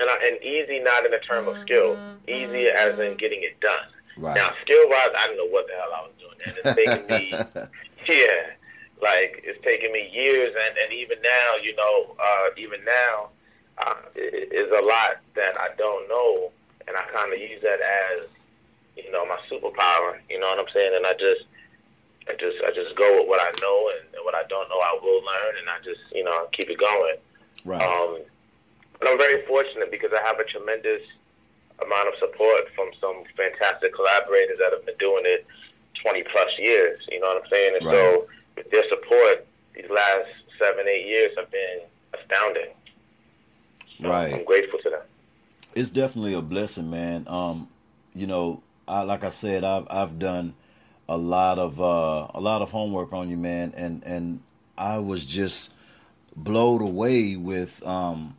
and 0.00 0.08
I, 0.08 0.16
and 0.28 0.42
easy 0.42 0.80
not 0.80 1.04
in 1.04 1.10
the 1.10 1.18
term 1.18 1.48
of 1.48 1.58
skill, 1.60 1.98
easy 2.26 2.68
as 2.68 2.98
in 2.98 3.16
getting 3.16 3.42
it 3.42 3.60
done. 3.60 3.86
Right. 4.16 4.34
Now, 4.34 4.52
skill 4.62 4.88
wise, 4.88 5.12
I 5.16 5.26
didn't 5.26 5.38
know 5.38 5.52
what 5.52 5.66
the 5.66 5.74
hell 5.74 5.92
I 5.94 6.02
was 6.02 6.12
doing. 6.18 6.38
And 6.46 6.54
it's 6.56 6.76
taking 6.76 7.06
me, 7.08 7.30
yeah, 8.08 8.56
like 9.02 9.42
it's 9.44 9.62
taken 9.64 9.92
me 9.92 10.08
years, 10.12 10.54
and 10.56 10.78
and 10.78 10.92
even 10.92 11.18
now, 11.20 11.56
you 11.62 11.74
know, 11.76 12.16
uh, 12.18 12.48
even 12.56 12.84
now, 12.84 13.28
uh, 13.78 13.94
is 14.14 14.70
a 14.70 14.82
lot 14.84 15.20
that 15.34 15.58
I 15.58 15.74
don't 15.76 16.08
know, 16.08 16.50
and 16.86 16.96
I 16.96 17.02
kind 17.12 17.32
of 17.32 17.38
use 17.38 17.60
that 17.62 17.80
as, 17.80 18.28
you 18.96 19.10
know, 19.10 19.24
my 19.26 19.38
superpower. 19.50 20.18
You 20.28 20.40
know 20.40 20.48
what 20.48 20.58
I'm 20.58 20.72
saying? 20.72 20.92
And 20.94 21.06
I 21.06 21.12
just, 21.12 21.44
I 22.28 22.34
just, 22.38 22.58
I 22.64 22.70
just 22.74 22.96
go 22.96 23.20
with 23.20 23.28
what 23.28 23.40
I 23.40 23.50
know, 23.60 23.90
and, 23.96 24.14
and 24.14 24.24
what 24.24 24.34
I 24.34 24.44
don't 24.48 24.68
know, 24.68 24.80
I 24.80 24.98
will 25.00 25.22
learn, 25.24 25.58
and 25.58 25.68
I 25.68 25.78
just, 25.84 26.00
you 26.14 26.24
know, 26.24 26.48
keep 26.52 26.70
it 26.70 26.78
going. 26.78 27.16
Right. 27.64 27.82
Um, 27.82 28.20
and 29.00 29.08
I'm 29.08 29.18
very 29.18 29.44
fortunate 29.46 29.90
because 29.90 30.10
I 30.14 30.22
have 30.24 30.38
a 30.38 30.44
tremendous 30.44 31.02
amount 31.84 32.08
of 32.08 32.14
support 32.18 32.70
from 32.74 32.90
some 33.00 33.24
fantastic 33.36 33.94
collaborators 33.94 34.58
that 34.58 34.72
have 34.72 34.86
been 34.86 34.98
doing 34.98 35.24
it 35.26 35.46
20 36.02 36.22
plus 36.30 36.58
years. 36.58 37.00
You 37.10 37.20
know 37.20 37.26
what 37.26 37.42
I'm 37.42 37.50
saying? 37.50 37.76
And 37.80 37.86
right. 37.86 37.94
so 37.94 38.26
with 38.56 38.70
their 38.70 38.86
support, 38.86 39.46
these 39.74 39.90
last 39.90 40.28
seven, 40.58 40.86
eight 40.86 41.06
years 41.06 41.32
have 41.36 41.50
been 41.50 41.80
astounding. 42.14 42.70
So 44.00 44.08
right. 44.08 44.32
I'm 44.32 44.44
grateful 44.44 44.78
to 44.80 44.90
them. 44.90 45.02
It's 45.74 45.90
definitely 45.90 46.34
a 46.34 46.42
blessing, 46.42 46.90
man. 46.90 47.26
Um, 47.28 47.68
you 48.14 48.26
know, 48.26 48.62
I 48.86 49.02
like 49.02 49.24
I 49.24 49.28
said, 49.28 49.64
I've 49.64 49.86
I've 49.90 50.18
done 50.18 50.54
a 51.08 51.16
lot 51.16 51.58
of 51.58 51.80
uh, 51.80 52.28
a 52.34 52.40
lot 52.40 52.62
of 52.62 52.70
homework 52.70 53.12
on 53.12 53.28
you, 53.28 53.36
man, 53.36 53.74
and 53.76 54.02
and 54.04 54.40
I 54.76 54.98
was 54.98 55.26
just 55.26 55.72
blown 56.34 56.80
away 56.80 57.36
with 57.36 57.84
um, 57.86 58.36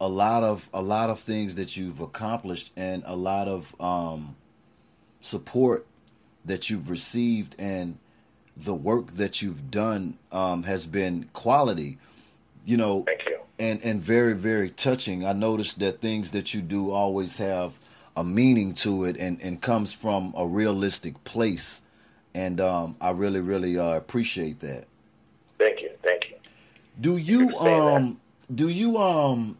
a 0.00 0.08
lot 0.08 0.42
of 0.42 0.68
a 0.72 0.82
lot 0.82 1.10
of 1.10 1.20
things 1.20 1.56
that 1.56 1.76
you've 1.76 2.00
accomplished 2.00 2.72
and 2.76 3.02
a 3.06 3.16
lot 3.16 3.48
of 3.48 3.74
um, 3.80 4.36
support 5.20 5.86
that 6.44 6.70
you've 6.70 6.88
received 6.88 7.54
and 7.58 7.98
the 8.56 8.74
work 8.74 9.12
that 9.16 9.42
you've 9.42 9.70
done 9.70 10.18
um, 10.32 10.62
has 10.64 10.86
been 10.86 11.28
quality. 11.32 11.98
You 12.64 12.76
know, 12.76 13.04
Thank 13.04 13.26
you. 13.26 13.38
and 13.58 13.82
and 13.82 14.02
very 14.02 14.34
very 14.34 14.70
touching. 14.70 15.24
I 15.24 15.32
noticed 15.32 15.78
that 15.80 16.00
things 16.00 16.30
that 16.30 16.54
you 16.54 16.62
do 16.62 16.90
always 16.90 17.36
have 17.38 17.74
a 18.20 18.24
meaning 18.24 18.74
to 18.74 19.04
it 19.04 19.16
and 19.16 19.40
and 19.40 19.62
comes 19.62 19.94
from 19.94 20.34
a 20.36 20.46
realistic 20.46 21.24
place, 21.24 21.80
and 22.34 22.60
um, 22.60 22.96
I 23.00 23.10
really 23.10 23.40
really 23.40 23.78
uh, 23.78 23.96
appreciate 23.96 24.60
that. 24.60 24.84
Thank 25.58 25.80
you. 25.80 25.90
Thank 26.02 26.28
you. 26.28 26.36
Do 27.00 27.16
you 27.16 27.48
that. 27.48 27.58
um 27.58 28.20
do 28.54 28.68
you 28.68 28.98
um 28.98 29.56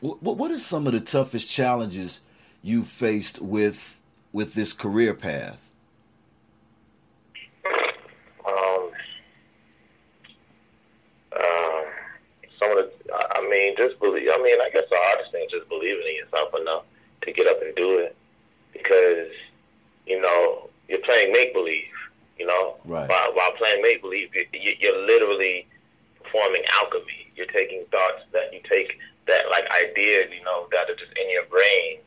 what 0.00 0.50
are 0.50 0.58
some 0.58 0.86
of 0.86 0.92
the 0.92 1.00
toughest 1.00 1.50
challenges 1.50 2.20
you 2.62 2.84
faced 2.84 3.42
with 3.42 3.98
with 4.32 4.54
this 4.54 4.72
career 4.72 5.12
path? 5.12 5.58
Um, 8.46 8.90
uh, 11.32 11.82
some 12.56 12.70
of 12.70 12.76
the, 12.78 12.92
I 13.12 13.40
I 13.40 13.50
mean, 13.50 13.74
just 13.76 13.98
believe. 13.98 14.28
I 14.32 14.40
mean, 14.40 14.60
I 14.60 14.70
guess 14.72 14.84
the 14.88 14.96
hardest 14.96 15.32
thing 15.32 15.44
is 15.44 15.50
just 15.50 15.68
believing 15.68 16.06
in 16.08 16.24
yourself 16.24 16.54
enough 16.54 16.84
to 17.22 17.32
get 17.32 17.46
up 17.46 17.60
and 17.62 17.74
do 17.76 17.98
it, 17.98 18.16
because 18.72 19.28
you 20.06 20.20
know 20.20 20.68
you're 20.88 21.00
playing 21.00 21.32
make 21.32 21.52
believe. 21.52 21.84
You 22.38 22.46
know, 22.46 22.76
Right. 22.86 23.06
while, 23.08 23.34
while 23.34 23.52
playing 23.52 23.82
make 23.82 24.00
believe, 24.00 24.34
you, 24.34 24.46
you- 24.52 24.76
you're 24.80 24.98
literally 25.06 25.66
performing 26.22 26.62
alchemy. 26.72 27.28
You're 27.36 27.46
taking 27.52 27.84
thoughts 27.90 28.22
that 28.32 28.52
you 28.52 28.60
take 28.68 28.98
that 29.26 29.50
like 29.50 29.68
ideas, 29.70 30.30
you 30.36 30.42
know, 30.44 30.66
that 30.72 30.88
are 30.90 30.94
just 30.96 31.12
in 31.18 31.30
your 31.30 31.44
brain, 31.44 31.98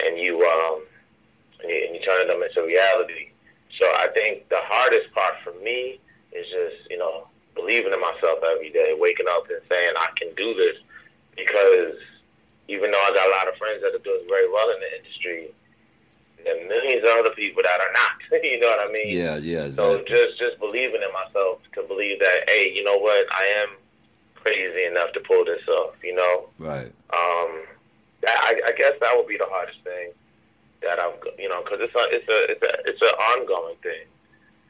and 0.00 0.18
you 0.18 0.44
um 0.46 0.82
and 1.60 1.70
you, 1.70 1.84
and 1.86 1.94
you 1.96 2.00
turn 2.02 2.28
them 2.28 2.42
into 2.42 2.62
reality. 2.62 3.30
So 3.78 3.86
I 3.86 4.08
think 4.14 4.48
the 4.48 4.60
hardest 4.62 5.12
part 5.12 5.34
for 5.42 5.52
me 5.62 5.98
is 6.32 6.46
just 6.48 6.90
you 6.90 6.98
know 6.98 7.26
believing 7.54 7.92
in 7.92 8.00
myself 8.00 8.38
every 8.44 8.70
day, 8.70 8.94
waking 8.98 9.26
up 9.28 9.48
and 9.50 9.60
saying 9.68 9.94
I 9.96 10.08
can 10.18 10.32
do 10.36 10.54
this, 10.54 10.76
because 11.36 11.96
even 12.68 12.90
though 12.90 13.00
I 13.00 13.12
got 13.12 13.28
a 13.28 13.34
lot 13.34 13.48
of 13.48 13.56
friends 13.56 13.82
that 13.82 13.94
are 13.94 14.04
doing 14.04 14.24
very 14.28 14.50
well 14.50 14.70
in 14.70 14.80
the 14.80 14.90
industry, 14.96 15.52
there 16.44 16.56
are 16.56 16.68
millions 16.68 17.04
of 17.04 17.12
other 17.18 17.34
people 17.34 17.62
that 17.62 17.80
are 17.80 17.92
not. 17.92 18.16
you 18.42 18.60
know 18.60 18.68
what 18.68 18.88
I 18.88 18.92
mean? 18.92 19.16
Yeah, 19.16 19.36
yeah, 19.36 19.70
So 19.70 20.04
just 20.04 20.38
just 20.38 20.58
believing 20.60 21.00
in 21.00 21.12
myself 21.12 21.60
to 21.74 21.82
believe 21.84 22.20
that 22.20 22.48
hey, 22.48 22.72
you 22.72 22.84
know 22.84 22.96
what, 22.96 23.26
I 23.32 23.44
am 23.64 23.76
crazy 24.36 24.84
enough 24.84 25.12
to 25.12 25.20
pull 25.20 25.44
this 25.44 25.66
off. 25.68 25.96
You 26.02 26.14
know, 26.14 26.48
right. 26.58 26.92
um, 27.12 27.50
that, 28.22 28.36
I, 28.40 28.60
I 28.68 28.72
guess 28.76 28.92
that 29.00 29.16
would 29.16 29.28
be 29.28 29.38
the 29.38 29.48
hardest 29.48 29.80
thing 29.84 30.12
that 30.82 31.00
I'm, 31.00 31.16
you 31.38 31.48
know, 31.48 31.64
because 31.64 31.80
it's 31.80 31.94
a 31.96 32.04
it's 32.12 32.28
a 32.28 32.38
it's 32.52 32.62
a 32.62 32.72
it's 32.88 33.02
an 33.02 33.16
ongoing 33.16 33.76
thing. 33.82 34.06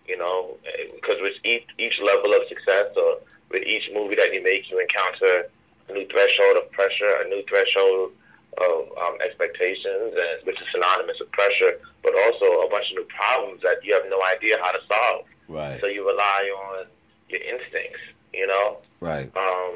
You 0.07 0.19
know, 0.19 0.57
because 0.95 1.19
with 1.21 1.35
each 1.45 1.67
each 1.79 1.99
level 2.03 2.35
of 2.35 2.47
success 2.49 2.95
or 2.97 3.19
with 3.51 3.63
each 3.67 3.91
movie 3.93 4.15
that 4.15 4.33
you 4.33 4.43
make, 4.43 4.71
you 4.71 4.79
encounter 4.79 5.51
new 5.93 6.07
threshold 6.09 6.57
of 6.57 6.71
pressure, 6.73 7.21
a 7.25 7.29
new 7.29 7.43
threshold 7.49 8.13
of 8.59 8.89
um, 8.97 9.19
expectations, 9.25 10.15
and 10.15 10.47
which 10.47 10.61
is 10.61 10.67
synonymous 10.73 11.19
with 11.19 11.31
pressure, 11.33 11.79
but 12.03 12.15
also 12.27 12.63
a 12.63 12.69
bunch 12.71 12.87
of 12.91 13.03
new 13.03 13.09
problems 13.11 13.61
that 13.63 13.83
you 13.83 13.93
have 13.93 14.05
no 14.09 14.23
idea 14.23 14.57
how 14.63 14.73
to 14.73 14.79
solve. 14.87 15.27
Right. 15.49 15.81
So 15.81 15.87
you 15.87 16.07
rely 16.07 16.49
on 16.71 16.87
your 17.29 17.43
instincts, 17.43 18.01
you 18.33 18.47
know. 18.47 18.79
Right. 19.01 19.31
Um, 19.37 19.75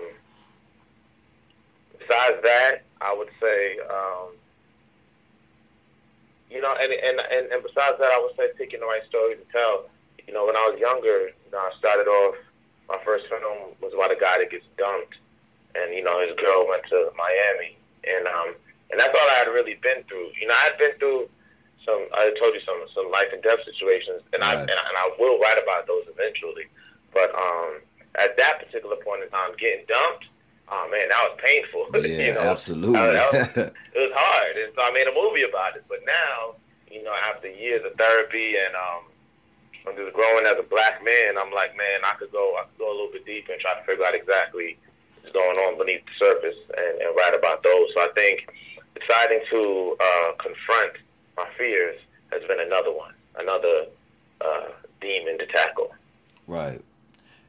besides 1.98 2.40
that, 2.42 2.82
I 3.00 3.14
would 3.14 3.30
say, 3.40 3.78
um, 3.90 4.32
you 6.50 6.60
know, 6.60 6.74
and, 6.80 6.92
and 6.92 7.20
and 7.20 7.52
and 7.52 7.62
besides 7.62 7.98
that, 7.98 8.10
I 8.10 8.18
would 8.22 8.34
say 8.36 8.48
picking 8.56 8.80
the 8.80 8.86
right 8.86 9.04
story 9.08 9.36
to 9.36 9.44
tell. 9.52 9.90
You 10.26 10.34
know, 10.34 10.46
when 10.46 10.56
I 10.56 10.70
was 10.70 10.78
younger, 10.80 11.28
you 11.28 11.50
know, 11.52 11.58
I 11.58 11.70
started 11.78 12.08
off. 12.08 12.36
My 12.88 12.98
first 13.04 13.26
film 13.28 13.76
was 13.82 13.92
about 13.92 14.10
a 14.10 14.16
guy 14.16 14.38
that 14.40 14.50
gets 14.50 14.64
dumped, 14.78 15.16
and 15.78 15.94
you 15.94 16.02
know, 16.02 16.18
his 16.20 16.34
girl 16.36 16.66
went 16.68 16.82
to 16.90 17.10
Miami, 17.16 17.78
and 18.04 18.26
um, 18.26 18.54
and 18.90 18.98
that's 19.00 19.14
all 19.14 19.28
I 19.30 19.38
had 19.44 19.48
really 19.48 19.74
been 19.82 20.02
through. 20.08 20.30
You 20.40 20.48
know, 20.48 20.54
I 20.54 20.64
had 20.72 20.78
been 20.78 20.94
through 20.98 21.28
some. 21.86 22.08
I 22.14 22.34
told 22.40 22.54
you 22.54 22.60
some 22.66 22.80
some 22.94 23.10
life 23.10 23.28
and 23.32 23.42
death 23.42 23.60
situations, 23.64 24.22
and 24.34 24.42
I 24.42 24.54
Right. 24.54 24.60
and, 24.66 24.70
I- 24.78 24.86
and 24.88 24.96
I 24.98 25.06
will 25.18 25.38
write 25.38 25.58
about 25.62 25.86
those 25.86 26.04
eventually. 26.08 26.66
But 27.12 27.32
um, 27.34 27.80
at 28.16 28.36
that 28.36 28.60
particular 28.64 28.96
point 28.96 29.22
in 29.22 29.30
time, 29.30 29.52
getting 29.58 29.84
dumped, 29.88 30.26
oh 30.68 30.88
man, 30.90 31.08
that 31.08 31.22
was 31.28 31.38
painful. 31.40 31.88
Yeah, 32.08 32.26
you 32.26 32.34
know? 32.34 32.40
absolutely. 32.52 32.92
That 33.16 33.32
was- 33.32 33.72
it 33.96 34.00
was 34.00 34.12
hard, 34.14 34.56
and 34.56 34.72
so 34.74 34.82
I 34.82 34.90
made 34.92 35.06
a 35.08 35.14
movie 35.14 35.42
about 35.48 35.76
it. 35.76 35.84
But 35.88 36.00
now, 36.04 36.56
you 36.90 37.02
know, 37.02 37.12
after 37.32 37.48
years 37.48 37.84
of 37.84 37.94
therapy 37.96 38.56
and 38.56 38.74
um, 38.76 39.04
I'm 39.86 39.96
just 39.96 40.12
growing 40.12 40.44
as 40.46 40.56
a 40.58 40.62
black 40.68 41.02
man, 41.04 41.36
I'm 41.40 41.52
like, 41.52 41.76
man, 41.76 42.04
I 42.04 42.14
could 42.18 42.32
go, 42.32 42.56
I 42.60 42.64
could 42.68 42.78
go 42.78 42.88
a 42.92 42.96
little 42.96 43.12
bit 43.12 43.24
deeper 43.24 43.52
and 43.52 43.60
try 43.60 43.72
to 43.78 43.84
figure 43.84 44.04
out 44.04 44.14
exactly 44.14 44.76
going 45.32 45.56
on 45.56 45.78
beneath 45.78 46.04
the 46.04 46.12
surface 46.18 46.56
and, 46.76 47.00
and 47.00 47.16
write 47.16 47.34
about 47.34 47.62
those. 47.62 47.88
So 47.94 48.00
I 48.00 48.08
think 48.14 48.48
deciding 48.98 49.40
to 49.50 49.96
uh, 50.00 50.32
confront 50.40 50.92
my 51.36 51.46
fears 51.56 51.98
has 52.32 52.42
been 52.48 52.60
another 52.60 52.92
one, 52.92 53.14
another 53.36 53.86
uh, 54.40 54.68
demon 55.00 55.38
to 55.38 55.46
tackle. 55.46 55.94
Right. 56.46 56.82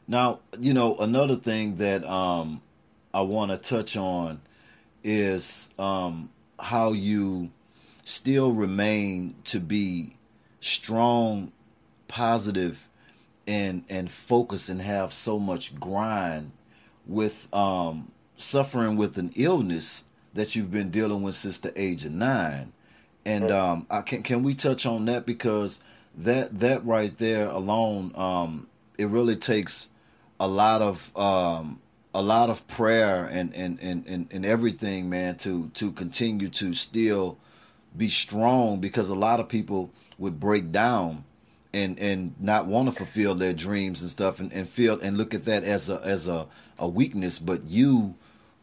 Now, 0.07 0.39
you 0.59 0.74
know, 0.74 0.98
another 0.98 1.36
thing 1.36 1.77
that 1.77 2.03
um 2.05 2.62
I 3.13 3.21
want 3.21 3.51
to 3.51 3.57
touch 3.57 3.95
on 3.95 4.41
is 5.03 5.69
um 5.77 6.29
how 6.59 6.93
you 6.93 7.51
still 8.03 8.51
remain 8.51 9.36
to 9.45 9.59
be 9.59 10.17
strong, 10.62 11.51
positive 12.07 12.88
and 13.48 13.83
and 13.89 14.12
focus 14.12 14.69
and 14.69 14.81
have 14.81 15.13
so 15.13 15.39
much 15.39 15.79
grind 15.79 16.51
with 17.06 17.48
um 17.53 18.12
suffering 18.38 18.96
with 18.96 19.18
an 19.18 19.32
illness 19.36 20.03
that 20.34 20.56
you've 20.56 20.72
been 20.72 20.91
dealing 20.91 21.22
with 21.22 21.36
since 21.36 21.58
the 21.58 21.79
age 21.79 22.06
of 22.06 22.12
9. 22.12 22.72
And 23.25 23.51
um 23.51 23.88
I 23.89 24.01
can 24.01 24.24
can 24.24 24.44
we 24.44 24.56
touch 24.56 24.86
on 24.86 25.06
that 25.06 25.25
because 25.25 25.79
that 26.18 26.60
that 26.60 26.86
right 26.86 27.18
there 27.18 27.48
alone 27.48 28.12
um 28.15 28.68
it 28.98 29.08
really 29.08 29.36
takes 29.36 29.88
a 30.39 30.48
lot 30.48 30.82
of 30.82 31.15
um 31.18 31.82
a 32.13 32.22
lot 32.22 32.50
of 32.50 32.68
prayer 32.68 33.25
and 33.25 33.53
and 33.53 33.79
and 33.82 34.08
and, 34.08 34.27
and 34.32 34.46
everything 34.46 35.10
man 35.10 35.36
to 35.38 35.70
to 35.75 35.91
continue 35.91 36.50
to 36.50 36.74
still 36.74 37.38
be 37.96 38.10
strong 38.10 38.79
because 38.79 39.10
a 39.10 39.15
lot 39.15 39.39
of 39.39 39.48
people 39.48 39.91
would 40.18 40.39
break 40.39 40.72
down 40.72 41.24
and 41.74 42.00
and 42.00 42.34
not 42.40 42.66
want 42.66 42.90
to 42.90 42.96
fulfill 42.96 43.36
their 43.36 43.54
dreams 43.54 44.02
and 44.02 44.10
stuff 44.10 44.40
and, 44.40 44.52
and 44.52 44.70
feel 44.70 45.00
and 45.00 45.18
look 45.18 45.34
at 45.34 45.46
that 45.46 45.64
as 45.64 45.90
a 45.90 46.02
as 46.04 46.28
a, 46.28 46.48
a 46.78 46.88
weakness 46.88 47.40
but 47.40 47.64
you 47.66 48.16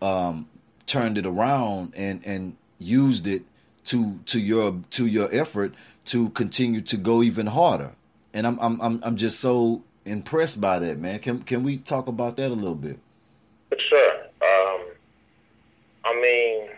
um 0.03 0.49
turned 0.87 1.17
it 1.17 1.27
around 1.27 1.95
and 1.97 2.25
and 2.27 2.57
used 2.79 3.27
it 3.27 3.43
to 3.85 4.19
to 4.27 4.41
your 4.41 4.81
to 4.91 5.07
your 5.07 5.29
effort 5.33 5.75
to 6.05 6.31
continue 6.31 6.81
to 6.81 6.97
go 6.97 7.23
even 7.23 7.47
harder 7.47 7.93
and 8.35 8.47
i'm 8.47 8.59
i'm 8.61 8.81
i'm, 8.81 9.01
I'm 9.05 9.17
just 9.17 9.39
so 9.41 9.83
impressed 10.05 10.61
by 10.61 10.79
that 10.81 10.99
man 10.99 11.21
can 11.21 11.43
can 11.43 11.63
we 11.63 11.77
talk 11.77 12.09
about 12.09 12.37
that 12.37 12.49
a 12.49 12.55
little 12.55 12.75
bit 12.75 12.99
sure. 13.89 14.15
Um, 14.43 14.81
I 16.05 16.15
mean, 16.15 16.69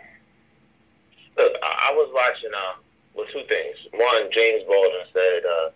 look, 1.37 1.53
I, 1.63 1.89
I 1.89 1.93
was 1.93 2.09
watching. 2.13 2.51
Uh, 2.53 2.81
well, 3.13 3.25
two 3.33 3.43
things. 3.47 3.75
One, 3.93 4.29
James 4.33 4.63
Baldwin 4.67 5.05
said 5.13 5.41
uh, 5.45 5.69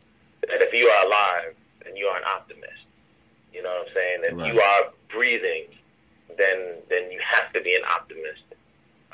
that 0.47 0.61
if 0.61 0.73
you 0.73 0.87
are 0.87 1.05
alive, 1.05 1.55
then 1.83 1.95
you 1.95 2.05
are 2.07 2.17
an 2.17 2.23
optimist. 2.23 2.83
You 3.53 3.61
know 3.63 3.69
what 3.69 3.87
I'm 3.87 3.93
saying? 3.93 4.19
If 4.23 4.33
Right. 4.33 4.53
you 4.53 4.61
are 4.61 4.91
breathing, 5.09 5.65
then 6.37 6.81
then 6.89 7.11
you 7.11 7.19
have 7.19 7.51
to 7.53 7.61
be 7.61 7.75
an 7.75 7.83
optimist. 7.85 8.43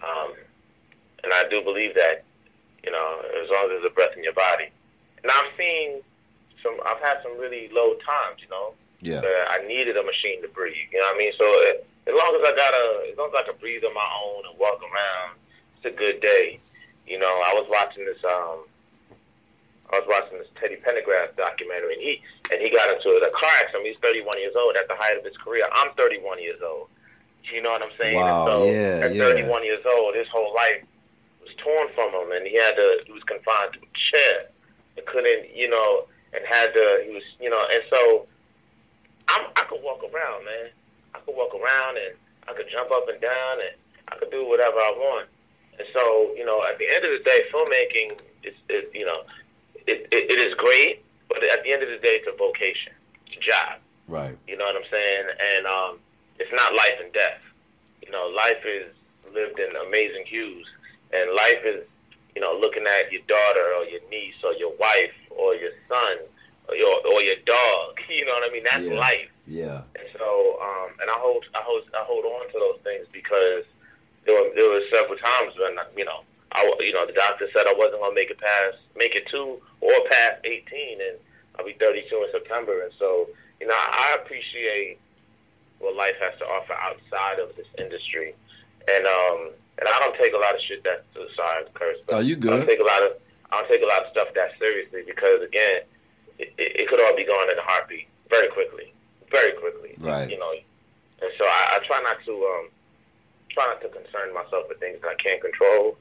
Um, 0.02 0.34
and 1.24 1.34
I 1.34 1.48
do 1.50 1.62
believe 1.62 1.96
that. 1.96 2.24
You 2.84 2.92
know, 2.92 3.22
as 3.44 3.50
long 3.50 3.66
as 3.66 3.70
there's 3.72 3.92
a 3.92 3.94
breath 3.94 4.16
in 4.16 4.24
your 4.24 4.32
body. 4.34 4.70
And 5.22 5.30
I've 5.30 5.52
seen 5.58 6.02
some. 6.64 6.80
I've 6.86 7.02
had 7.02 7.22
some 7.22 7.38
really 7.38 7.68
low 7.74 7.96
times. 7.96 8.40
You 8.42 8.48
know, 8.50 8.74
yeah 9.02 9.20
I 9.22 9.66
needed 9.68 9.98
a 9.98 10.04
machine 10.04 10.42
to 10.42 10.48
breathe. 10.48 10.88
You 10.92 11.00
know 11.00 11.06
what 11.12 11.16
I 11.16 11.20
mean? 11.20 11.34
So 11.38 11.44
uh, 11.44 11.84
as 12.08 12.16
long 12.16 12.32
as 12.40 12.44
I 12.48 12.56
got 12.56 12.74
a, 12.74 13.12
as 13.12 13.18
long 13.18 13.30
as 13.30 13.36
I 13.36 13.44
can 13.52 13.60
breathe 13.60 13.84
on 13.84 13.94
my 13.94 14.10
own 14.26 14.48
and 14.50 14.58
walk 14.58 14.80
around, 14.82 15.38
it's 15.76 15.86
a 15.94 15.96
good 15.98 16.22
day. 16.22 16.60
You 17.06 17.20
know, 17.20 17.44
I 17.44 17.54
was 17.54 17.68
watching 17.70 18.06
this, 18.06 18.24
um, 18.24 18.64
I 19.92 19.98
was 19.98 20.08
watching 20.08 20.38
this 20.38 20.48
Teddy 20.60 20.78
Pendergrass 20.78 21.36
documentary, 21.36 21.98
and 21.98 22.02
he 22.02 22.22
and 22.54 22.62
he 22.62 22.70
got 22.70 22.94
into 22.94 23.10
a 23.10 23.32
car 23.34 23.50
accident. 23.62 23.88
He's 23.88 23.98
31 24.02 24.38
years 24.40 24.54
old 24.56 24.76
at 24.78 24.88
the 24.88 24.96
height 24.96 25.18
of 25.18 25.26
his 25.26 25.38
career. 25.38 25.66
I'm 25.74 25.94
31 25.98 26.42
years 26.42 26.62
old. 26.62 26.90
You 27.50 27.64
know 27.64 27.72
what 27.72 27.82
I'm 27.82 27.96
saying? 27.98 28.16
Wow, 28.16 28.46
and 28.46 28.48
so 28.48 28.66
yeah, 28.70 29.06
at 29.10 29.16
yeah. 29.16 29.34
31 29.34 29.66
years 29.66 29.82
old, 29.86 30.14
his 30.14 30.28
whole 30.28 30.54
life 30.54 30.86
was 31.42 31.50
torn 31.58 31.88
from 31.96 32.14
him, 32.14 32.32
and 32.32 32.46
he 32.46 32.56
had 32.56 32.76
to, 32.76 33.02
he 33.06 33.12
was 33.12 33.24
confined 33.24 33.74
to 33.74 33.80
a 33.80 33.92
chair, 34.12 34.50
and 34.98 35.06
couldn't, 35.08 35.50
you 35.56 35.70
know, 35.70 36.06
and 36.34 36.46
had 36.46 36.74
to, 36.74 37.04
he 37.08 37.14
was, 37.14 37.24
you 37.42 37.50
know, 37.50 37.64
and 37.74 37.82
so 37.90 38.28
I'm, 39.30 39.46
I 39.56 39.64
could 39.66 39.82
walk 39.82 40.02
around, 40.04 40.46
man. 40.46 40.70
I 41.16 41.20
could 41.20 41.36
walk 41.36 41.54
around 41.54 41.98
and 41.98 42.14
I 42.48 42.54
could 42.54 42.70
jump 42.72 42.92
up 42.92 43.10
and 43.10 43.22
down 43.22 43.62
and 43.62 43.74
I 44.10 44.16
could 44.18 44.32
do 44.32 44.48
whatever 44.48 44.78
I 44.78 44.94
want. 44.98 45.28
And 45.78 45.88
so, 45.94 46.34
you 46.36 46.46
know, 46.46 46.62
at 46.66 46.78
the 46.78 46.86
end 46.86 47.06
of 47.06 47.12
the 47.18 47.24
day, 47.24 47.46
filmmaking 47.54 48.20
is, 48.44 48.54
is 48.70 48.86
you 48.94 49.06
know, 49.06 49.24
it, 49.90 50.08
it, 50.12 50.24
it 50.30 50.40
is 50.40 50.54
great, 50.56 51.04
but 51.28 51.44
at 51.44 51.64
the 51.64 51.74
end 51.74 51.82
of 51.84 51.90
the 51.90 51.98
day, 51.98 52.22
it's 52.22 52.30
a 52.30 52.36
vocation, 52.38 52.94
it's 53.28 53.38
a 53.38 53.42
job. 53.42 53.80
Right. 54.08 54.38
You 54.48 54.58
know 54.58 54.66
what 54.66 54.76
I'm 54.76 54.90
saying? 54.90 55.26
And 55.30 55.64
um, 55.68 55.92
it's 56.40 56.52
not 56.54 56.74
life 56.74 56.98
and 57.04 57.12
death. 57.14 57.42
You 58.06 58.12
know, 58.12 58.26
life 58.34 58.62
is 58.66 58.90
lived 59.34 59.60
in 59.60 59.70
amazing 59.88 60.26
hues, 60.26 60.66
and 61.14 61.34
life 61.36 61.62
is, 61.66 61.86
you 62.36 62.42
know, 62.42 62.58
looking 62.60 62.86
at 62.86 63.12
your 63.12 63.22
daughter 63.28 63.66
or 63.78 63.86
your 63.86 64.02
niece 64.10 64.38
or 64.44 64.54
your 64.54 64.74
wife 64.78 65.14
or 65.30 65.54
your 65.56 65.72
son 65.88 66.18
or 66.68 66.76
your 66.76 67.06
or 67.06 67.22
your 67.22 67.38
dog. 67.46 67.98
You 68.10 68.26
know 68.26 68.34
what 68.34 68.50
I 68.50 68.52
mean? 68.52 68.66
That's 68.66 68.84
Yeah. 68.90 68.98
life. 68.98 69.30
Yeah. 69.46 69.82
And 69.94 70.08
so, 70.18 70.58
um, 70.62 70.90
and 71.00 71.10
I 71.10 71.18
hold, 71.22 71.46
I 71.54 71.62
hold, 71.62 71.84
I 71.94 72.02
hold 72.04 72.26
on 72.26 72.50
to 72.52 72.58
those 72.58 72.82
things 72.84 73.06
because 73.14 73.64
there 74.26 74.34
were, 74.34 74.50
there 74.58 74.68
were 74.68 74.82
several 74.92 75.18
times 75.18 75.54
when, 75.62 75.78
you 75.96 76.06
know, 76.06 76.22
I, 76.52 76.64
you 76.80 76.94
know, 76.94 77.06
the 77.06 77.14
doctor 77.14 77.48
said 77.54 77.68
I 77.68 77.74
wasn't 77.78 78.02
gonna 78.02 78.16
make 78.16 78.30
it 78.32 78.40
past, 78.40 78.78
make 78.96 79.14
it 79.16 79.28
to 79.32 79.60
or 79.82 79.94
past 80.10 80.42
18, 80.46 81.00
and 81.02 81.18
I'll 81.58 81.66
be 81.66 81.74
32 81.74 82.10
in 82.16 82.32
September. 82.32 82.82
And 82.82 82.92
so, 82.98 83.30
you 83.62 83.68
know, 83.68 83.74
I, 83.74 84.12
I 84.18 84.24
appreciate 84.24 84.98
what 85.80 85.96
life 85.96 86.16
has 86.20 86.38
to 86.40 86.46
offer 86.46 86.74
outside 86.74 87.40
of 87.40 87.56
this 87.56 87.68
industry, 87.78 88.34
and 88.88 89.06
um, 89.06 89.52
and 89.80 89.88
I 89.88 90.00
don't 90.00 90.16
take 90.16 90.34
a 90.34 90.38
lot 90.38 90.56
of 90.56 90.62
shit 90.62 90.84
that 90.84 91.06
sorry, 91.36 91.66
curse. 91.74 91.98
but 92.08 92.16
Oh, 92.16 92.20
you 92.20 92.36
I 92.36 92.40
good. 92.40 92.50
don't 92.50 92.66
take 92.66 92.80
a 92.82 92.84
lot 92.84 93.04
of, 93.04 93.12
I 93.52 93.62
don't 93.62 93.70
take 93.70 93.82
a 93.84 93.88
lot 93.88 94.04
of 94.04 94.12
stuff 94.12 94.28
that 94.36 94.58
seriously 94.60 95.04
because 95.06 95.42
again, 95.42 95.82
it, 96.38 96.52
it, 96.58 96.72
it 96.84 96.90
could 96.90 97.00
all 97.00 97.16
be 97.16 97.26
gone 97.26 97.50
in 97.50 97.58
a 97.58 97.62
heartbeat 97.62 98.08
very 98.30 98.48
quickly, 98.50 98.92
very 99.32 99.54
quickly. 99.54 99.96
Right. 100.00 100.30
You 100.30 100.38
know, 100.40 100.52
and 101.22 101.32
so 101.38 101.46
I, 101.46 101.78
I 101.80 101.86
try 101.88 102.02
not 102.02 102.18
to 102.26 102.34
um, 102.34 102.70
try 103.52 103.68
not 103.68 103.82
to 103.82 103.90
concern 103.90 104.34
myself 104.34 104.66
with 104.68 104.80
things 104.80 105.00
that 105.02 105.10
I 105.10 105.16
can't 105.22 105.42
control. 105.42 105.96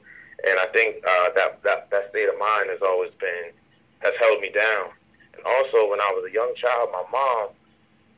And 0.47 0.59
I 0.59 0.67
think 0.67 1.03
uh, 1.05 1.29
that, 1.35 1.61
that 1.63 1.89
that 1.91 2.09
state 2.11 2.29
of 2.29 2.37
mind 2.39 2.69
has 2.69 2.81
always 2.81 3.11
been 3.19 3.51
has 3.99 4.13
held 4.19 4.39
me 4.41 4.49
down. 4.49 4.89
And 5.35 5.43
also, 5.45 5.89
when 5.89 5.99
I 5.99 6.11
was 6.15 6.25
a 6.29 6.33
young 6.33 6.53
child, 6.55 6.89
my 6.91 7.03
mom, 7.11 7.49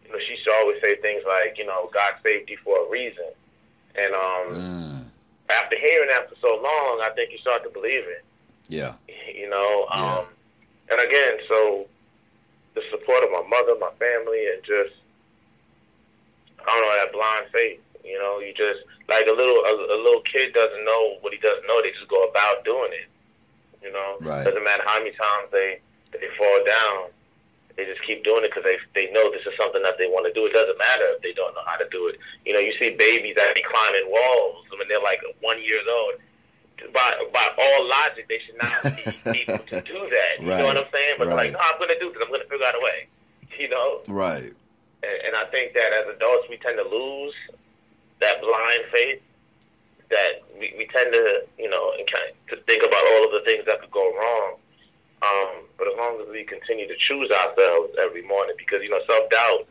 you 0.05 0.11
know, 0.11 0.19
she 0.25 0.33
used 0.33 0.45
to 0.45 0.51
always 0.51 0.81
say 0.81 0.95
things 0.97 1.23
like, 1.27 1.57
you 1.57 1.65
know, 1.65 1.89
God 1.93 2.13
saved 2.23 2.49
you 2.49 2.57
for 2.63 2.85
a 2.85 2.89
reason. 2.89 3.29
And 3.95 4.13
um, 4.13 4.47
Mm. 4.55 5.03
after 5.49 5.77
hearing 5.77 6.09
that 6.09 6.29
for 6.29 6.35
so 6.41 6.55
long, 6.61 7.01
I 7.01 7.09
think 7.15 7.31
you 7.31 7.37
start 7.39 7.63
to 7.63 7.69
believe 7.69 8.05
it 8.07 8.23
Yeah. 8.69 8.93
you 9.33 9.49
know. 9.49 9.85
Yeah. 9.89 10.17
Um, 10.19 10.25
and 10.89 10.99
again, 11.01 11.37
so 11.47 11.87
the 12.75 12.81
support 12.89 13.23
of 13.23 13.31
my 13.31 13.43
mother, 13.47 13.75
my 13.79 13.91
family, 13.99 14.47
and 14.53 14.63
just 14.63 14.95
I 16.59 16.65
don't 16.65 16.81
know 16.81 16.95
that 17.03 17.11
blind 17.13 17.45
faith. 17.51 17.79
You 18.03 18.17
know, 18.19 18.39
you 18.39 18.53
just 18.53 18.81
like 19.11 19.27
a 19.27 19.35
little 19.35 19.59
a, 19.67 19.73
a 19.95 19.99
little 19.99 20.23
kid 20.23 20.53
doesn't 20.55 20.83
know 20.87 21.19
what 21.21 21.33
he 21.35 21.39
doesn't 21.39 21.67
know. 21.67 21.81
They 21.83 21.91
just 21.91 22.07
go 22.07 22.23
about 22.31 22.63
doing 22.63 22.91
it. 22.95 23.07
You 23.83 23.91
know, 23.91 24.17
Right. 24.21 24.43
doesn't 24.45 24.63
matter 24.63 24.83
how 24.85 24.99
many 24.99 25.11
times 25.11 25.51
they 25.51 25.79
they 26.15 26.27
fall 26.37 26.59
down. 26.65 27.11
They 27.75 27.85
just 27.87 28.03
keep 28.03 28.23
doing 28.23 28.43
it 28.43 28.51
because 28.51 28.63
they 28.63 28.77
they 28.95 29.11
know 29.11 29.31
this 29.31 29.43
is 29.47 29.53
something 29.59 29.81
that 29.83 29.97
they 29.99 30.07
want 30.07 30.27
to 30.27 30.33
do. 30.33 30.45
It 30.47 30.53
doesn't 30.53 30.77
matter 30.77 31.07
if 31.15 31.21
they 31.21 31.33
don't 31.33 31.53
know 31.55 31.63
how 31.65 31.77
to 31.77 31.87
do 31.91 32.07
it. 32.07 32.19
You 32.45 32.53
know, 32.53 32.59
you 32.63 32.73
see 32.79 32.91
babies 32.95 33.35
that 33.35 33.55
be 33.55 33.63
climbing 33.63 34.07
walls 34.11 34.65
when 34.75 34.87
they're 34.87 35.03
like 35.03 35.19
one 35.43 35.59
years 35.63 35.85
old 35.87 36.19
by 36.93 37.13
by 37.33 37.47
all 37.57 37.87
logic, 37.87 38.27
they 38.27 38.39
should 38.45 38.57
not 38.57 38.81
be 38.95 39.21
able 39.45 39.63
to 39.69 39.77
do 39.85 39.99
that. 40.09 40.41
You 40.41 40.49
Right. 40.49 40.57
know 40.59 40.65
what 40.65 40.77
I'm 40.77 40.89
saying? 40.91 41.15
But 41.17 41.29
they're 41.29 41.37
Right. 41.37 41.53
like, 41.53 41.57
no, 41.57 41.63
I'm 41.63 41.77
going 41.77 41.93
to 41.93 41.99
do 41.99 42.09
this. 42.11 42.21
I'm 42.21 42.29
going 42.33 42.41
to 42.41 42.49
figure 42.49 42.65
out 42.65 42.75
a 42.75 42.83
way. 42.83 43.07
You 43.59 43.69
know, 43.69 44.01
Right. 44.07 44.49
and, 45.03 45.17
and 45.27 45.33
I 45.35 45.45
think 45.51 45.73
that 45.73 45.93
as 45.93 46.15
adults, 46.15 46.47
we 46.49 46.57
tend 46.57 46.77
to 46.81 46.87
lose 46.87 47.35
that 48.21 48.41
blind 48.41 48.83
faith. 48.91 49.21
That 50.09 50.43
we, 50.59 50.73
we 50.77 50.87
tend 50.91 51.13
to, 51.13 51.43
you 51.57 51.69
know, 51.69 51.93
to 51.95 52.55
think 52.67 52.83
about 52.83 53.03
all 53.15 53.25
of 53.25 53.31
the 53.31 53.41
things 53.45 53.63
that 53.65 53.79
could 53.79 53.91
go 53.91 54.11
wrong. 54.11 54.55
Um, 55.21 55.63
but 55.77 55.87
as 55.87 55.95
long 55.97 56.19
as 56.19 56.27
we 56.29 56.43
continue 56.43 56.87
to 56.87 56.97
choose 57.07 57.31
ourselves 57.31 57.95
every 57.99 58.21
morning, 58.23 58.55
because 58.57 58.83
you 58.83 58.89
know, 58.89 58.99
self 59.07 59.29
doubt, 59.29 59.67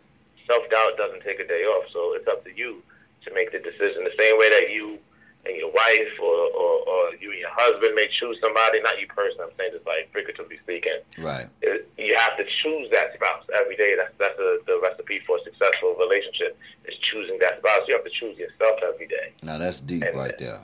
self 0.46 0.64
doubt 0.70 0.96
doesn't 0.96 1.22
take 1.22 1.40
a 1.40 1.46
day 1.46 1.64
off. 1.68 1.84
So 1.92 2.14
it's 2.14 2.26
up 2.28 2.44
to 2.44 2.52
you 2.56 2.82
to 3.26 3.34
make 3.34 3.52
the 3.52 3.58
decision. 3.58 4.04
The 4.04 4.16
same 4.16 4.38
way 4.38 4.48
that 4.48 4.72
you 4.72 4.98
and 5.46 5.56
your 5.56 5.72
wife 5.72 6.12
or, 6.20 6.36
or, 6.52 6.74
or 6.88 7.14
you 7.20 7.30
and 7.30 7.40
your 7.40 7.50
husband 7.52 7.94
may 7.94 8.08
choose 8.20 8.36
somebody, 8.40 8.80
not 8.82 9.00
you 9.00 9.06
personally, 9.08 9.48
I'm 9.50 9.56
saying 9.56 9.72
just 9.72 9.86
like 9.86 10.12
figuratively 10.12 10.58
speaking, 10.62 11.00
Right. 11.18 11.48
it, 11.62 11.88
you 11.96 12.14
have 12.16 12.36
to 12.36 12.44
choose 12.62 12.90
that 12.90 13.14
spouse 13.14 13.44
every 13.54 13.76
day. 13.76 13.94
That's 13.96 14.12
that's 14.18 14.36
the, 14.36 14.60
the 14.66 14.78
recipe 14.82 15.20
for 15.26 15.38
a 15.38 15.44
successful 15.44 15.96
relationship 15.98 16.58
is 16.84 16.94
choosing 17.10 17.38
that 17.40 17.58
spouse. 17.58 17.88
You 17.88 17.94
have 17.94 18.04
to 18.04 18.10
choose 18.10 18.36
yourself 18.38 18.80
every 18.86 19.06
day. 19.06 19.32
Now 19.42 19.58
that's 19.58 19.80
deep 19.80 20.02
And- 20.04 20.16
right 20.16 20.36
there. 20.38 20.60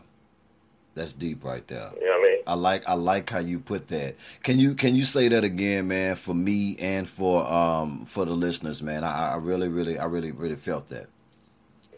That's 0.95 1.13
deep 1.13 1.45
right 1.45 1.67
there. 1.69 1.91
You 2.01 2.07
know 2.07 2.13
what 2.13 2.21
I 2.21 2.23
mean? 2.33 2.43
I 2.47 2.55
like 2.55 2.83
I 2.89 2.95
like 2.95 3.29
how 3.29 3.41
you 3.41 3.59
put 3.59 3.89
that. 3.89 4.15
Can 4.43 4.59
you 4.59 4.75
can 4.75 4.97
you 4.97 5.05
say 5.05 5.29
that 5.29 5.45
again, 5.45 5.89
man, 5.89 6.17
for 6.17 6.33
me 6.35 6.75
and 6.79 7.07
for 7.07 7.47
um 7.47 8.07
for 8.07 8.25
the 8.25 8.33
listeners, 8.33 8.83
man? 8.83 9.05
I, 9.05 9.33
I 9.33 9.37
really 9.37 9.69
really 9.69 9.99
I 9.99 10.07
really 10.07 10.33
really 10.33 10.57
felt 10.57 10.89
that. 10.89 11.07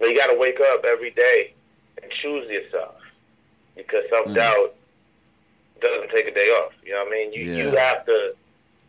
But 0.01 0.07
you 0.07 0.17
got 0.17 0.33
to 0.33 0.37
wake 0.39 0.59
up 0.61 0.85
every 0.85 1.11
day 1.13 1.55
and 2.09 2.21
choose 2.21 2.49
yourself 2.51 2.97
because 3.77 4.05
self 4.11 4.33
doubt 4.35 4.75
doesn't 5.81 6.11
take 6.11 6.27
a 6.27 6.35
day 6.35 6.49
off. 6.49 6.73
You 6.85 6.93
know 6.93 7.05
what 7.05 7.09
I 7.09 7.11
mean? 7.11 7.33
You 7.33 7.53
you 7.55 7.77
have 7.77 8.05
to 8.07 8.35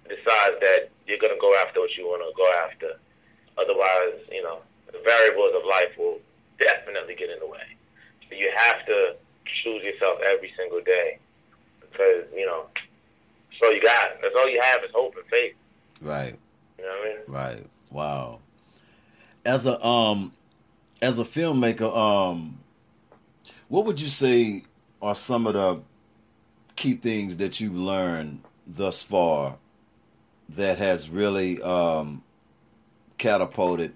decide 0.08 0.54
that 0.62 0.90
you're 1.08 1.20
going 1.20 1.34
to 1.34 1.40
go 1.40 1.56
after 1.66 1.80
what 1.80 1.96
you 1.98 2.06
want 2.06 2.22
to 2.22 2.36
go 2.36 2.52
after. 2.66 3.00
Otherwise, 3.58 4.26
you 4.32 4.42
know, 4.42 4.60
the 4.92 5.00
variables 5.04 5.54
of 5.56 5.66
life 5.66 5.98
will 5.98 6.20
definitely 6.58 7.16
get 7.16 7.30
in 7.30 7.40
the 7.40 7.48
way. 7.48 7.64
So 8.30 8.36
you 8.36 8.52
have 8.56 8.86
to 8.86 9.16
choose 9.64 9.84
yourself 9.84 10.20
every 10.22 10.52
single 10.58 10.82
day 10.82 11.20
because 11.82 12.26
you 12.36 12.46
know. 12.46 12.66
So 13.60 13.70
you 13.72 13.82
got. 13.82 14.22
That's 14.22 14.36
all 14.38 14.50
you 14.50 14.62
have 14.62 14.84
is 14.84 14.92
hope 14.94 15.16
and 15.16 15.26
faith. 15.26 15.56
Right. 16.02 16.40
You 16.78 16.86
know 16.86 16.90
what 16.90 17.00
I 17.00 17.10
mean? 17.10 17.18
Right. 17.28 17.66
Wow. 17.92 18.40
As 19.46 19.66
a 19.66 19.84
um 19.86 20.32
as 21.02 21.20
a 21.20 21.26
filmmaker, 21.26 21.94
um 21.96 22.59
what 23.70 23.86
would 23.86 24.02
you 24.02 24.10
say 24.10 24.64
are 25.02 25.16
some 25.16 25.48
of 25.48 25.54
the 25.54 25.80
key 26.76 26.96
things 26.96 27.38
that 27.38 27.60
you've 27.60 27.76
learned 27.76 28.42
thus 28.68 29.02
far 29.02 29.56
that 30.50 30.78
has 30.78 31.10
really 31.10 31.62
um 31.62 32.24
catapulted 33.18 33.94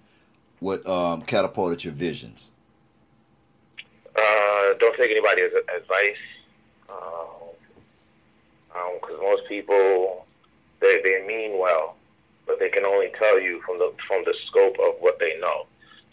what 0.59 0.85
um 0.87 1.21
catapulted 1.23 1.83
your 1.83 1.93
visions? 1.93 2.49
Uh, 4.15 4.73
don't 4.79 4.95
take 4.95 5.11
anybody's 5.11 5.51
advice. 5.75 6.15
Because 9.01 9.19
most 9.21 9.43
people, 9.47 10.25
they 10.79 11.01
they 11.03 11.25
mean 11.27 11.59
well, 11.59 11.95
but 12.47 12.59
they 12.59 12.69
can 12.69 12.85
only 12.85 13.11
tell 13.19 13.39
you 13.39 13.61
from 13.65 13.77
the 13.77 13.93
from 14.07 14.23
the 14.23 14.33
scope 14.47 14.75
of 14.79 14.95
what 14.99 15.19
they 15.19 15.37
know. 15.39 15.65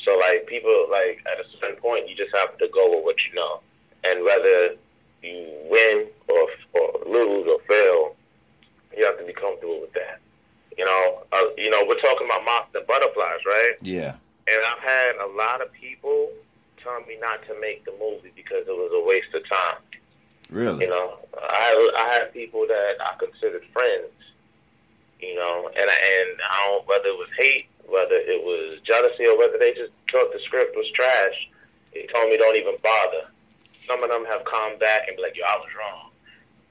So 0.05 0.17
like 0.17 0.47
people, 0.47 0.87
like 0.91 1.23
at 1.31 1.45
a 1.45 1.49
certain 1.61 1.77
point, 1.77 2.09
you 2.09 2.17
just 2.17 2.35
have 2.35 2.57
to 2.59 2.69
go 2.73 2.97
with 2.97 3.05
what 3.05 3.17
you 3.29 3.35
know, 3.35 3.61
and 4.05 4.25
whether 4.25 4.77
you 5.23 5.49
win 5.69 6.07
or 6.29 6.49
or 6.73 7.01
lose 7.07 7.47
or 7.47 7.61
fail, 7.69 8.17
you 8.97 9.05
have 9.05 9.19
to 9.19 9.25
be 9.25 9.33
comfortable 9.33 9.81
with 9.81 9.93
that. 9.93 10.21
You 10.79 10.85
know, 10.85 11.23
uh, 11.33 11.53
you 11.59 11.69
know, 11.69 11.85
we're 11.87 12.01
talking 12.01 12.27
about 12.27 12.45
moths 12.45 12.75
and 12.75 12.87
butterflies, 12.87 13.45
right? 13.45 13.75
Yeah. 13.83 14.15
And 14.49 14.57
I've 14.65 14.83
had 14.83 15.17
a 15.17 15.29
lot 15.37 15.61
of 15.61 15.71
people 15.73 16.31
telling 16.83 17.07
me 17.07 17.19
not 17.21 17.45
to 17.47 17.61
make 17.61 17.85
the 17.85 17.93
movie 18.01 18.33
because 18.35 18.65
it 18.67 18.73
was 18.73 18.91
a 18.95 19.07
waste 19.07 19.35
of 19.35 19.47
time. 19.49 19.83
Really? 20.49 20.85
You 20.85 20.91
know, 20.91 21.19
I 21.37 21.93
I 21.97 22.19
had 22.19 22.33
people 22.33 22.67
that 22.67 22.95
I 23.01 23.17
considered 23.19 23.65
friends. 23.73 24.11
You 25.21 25.35
know, 25.35 25.69
and 25.77 25.91
I, 25.91 25.95
and 25.95 26.41
I 26.41 26.67
don't 26.67 26.89
whether 26.89 27.09
it 27.09 27.19
was 27.19 27.29
hate, 27.37 27.67
whether 27.91 28.17
it 28.17 28.43
was 28.43 28.79
jealousy, 28.87 29.27
or 29.27 29.37
whether 29.37 29.59
they 29.59 29.75
just 29.75 29.93
thought 30.11 30.33
the 30.33 30.41
script 30.47 30.77
was 30.77 30.87
trash. 30.95 31.49
They 31.93 32.07
told 32.07 32.31
me 32.31 32.39
don't 32.39 32.57
even 32.57 32.77
bother. 32.83 33.29
Some 33.87 34.03
of 34.03 34.11
them 34.11 34.25
have 34.25 34.45
come 34.45 34.79
back 34.79 35.09
and 35.09 35.17
be 35.17 35.23
like, 35.23 35.37
"Yo, 35.37 35.45
I 35.45 35.57
was 35.57 35.71
wrong." 35.77 36.11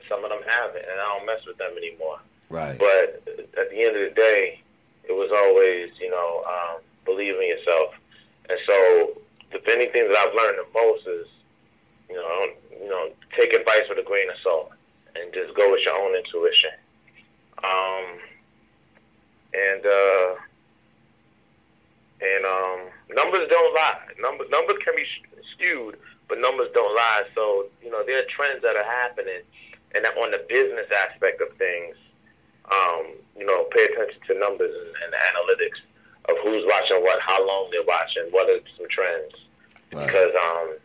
Some 0.08 0.23
of 0.23 0.32
them 0.32 0.41
haven't, 0.41 0.86
and 0.89 0.99
I 0.99 1.05
don't 1.13 1.25
mess 1.25 1.45
with 1.45 1.58
them 1.58 1.77
anymore. 1.77 2.19
Right. 2.49 2.79
But 2.79 3.21
at 3.60 3.69
the 3.69 3.84
end 3.84 3.95
of 3.95 4.10
the 4.10 4.15
day, 4.15 4.60
it 5.03 5.13
was 5.13 5.29
always, 5.32 5.91
you 6.01 6.10
know, 6.10 6.43
um, 6.47 6.82
believe 7.05 7.36
in 7.36 7.47
yourself. 7.47 7.93
And 8.49 8.58
so 8.65 9.21
the 9.51 9.62
many 9.67 9.88
things 9.89 10.10
that 10.10 10.17
I've 10.17 10.34
learned 10.34 10.58
the 10.58 10.69
most 10.73 11.08
is, 11.08 11.27
you 12.10 12.15
know, 12.15 12.47
you 12.71 12.89
know, 12.89 13.10
take 13.38 13.53
advice 13.53 13.86
with 13.88 13.99
a 13.99 14.03
grain 14.03 14.29
of 14.29 14.36
salt 14.41 14.71
and 15.15 15.34
just 15.34 15.55
go 15.55 15.71
with 15.71 15.82
your 15.86 15.93
own 15.93 16.15
intuition. 16.15 16.71
Um, 17.63 18.05
and 19.53 19.86
uh, 19.86 20.36
and 22.21 22.45
um, 22.45 22.79
numbers 23.39 23.52
don't 23.52 23.73
lie. 23.73 23.99
Numbers 24.19 24.47
numbers 24.52 24.78
can 24.84 24.95
be 24.95 25.06
skewed, 25.56 25.97
but 26.28 26.39
numbers 26.39 26.69
don't 26.73 26.95
lie. 26.95 27.23
So 27.36 27.67
you 27.84 27.91
know, 27.91 28.04
there 28.06 28.19
are 28.19 28.28
trends 28.30 28.62
that 28.63 28.75
are 28.75 28.84
happening, 28.84 29.43
and 29.95 30.04
that 30.04 30.17
on 30.17 30.32
the 30.32 30.43
business 30.49 30.88
aspect 30.91 31.41
of 31.41 31.56
things, 31.58 31.95
um, 32.71 33.15
you 33.38 33.45
know, 33.45 33.65
pay 33.71 33.86
attention 33.86 34.19
to 34.28 34.39
numbers 34.39 34.71
and, 34.71 34.91
and 35.08 35.12
analytics 35.15 35.80
of 36.28 36.36
who's 36.43 36.63
watching 36.67 37.02
what, 37.02 37.19
how 37.21 37.39
long 37.47 37.69
they're 37.71 37.88
watching, 37.88 38.30
what 38.32 38.49
are 38.49 38.60
some 38.78 38.88
trends. 38.91 39.34
Right. 39.91 40.06
Because 40.06 40.34
um, 40.36 40.78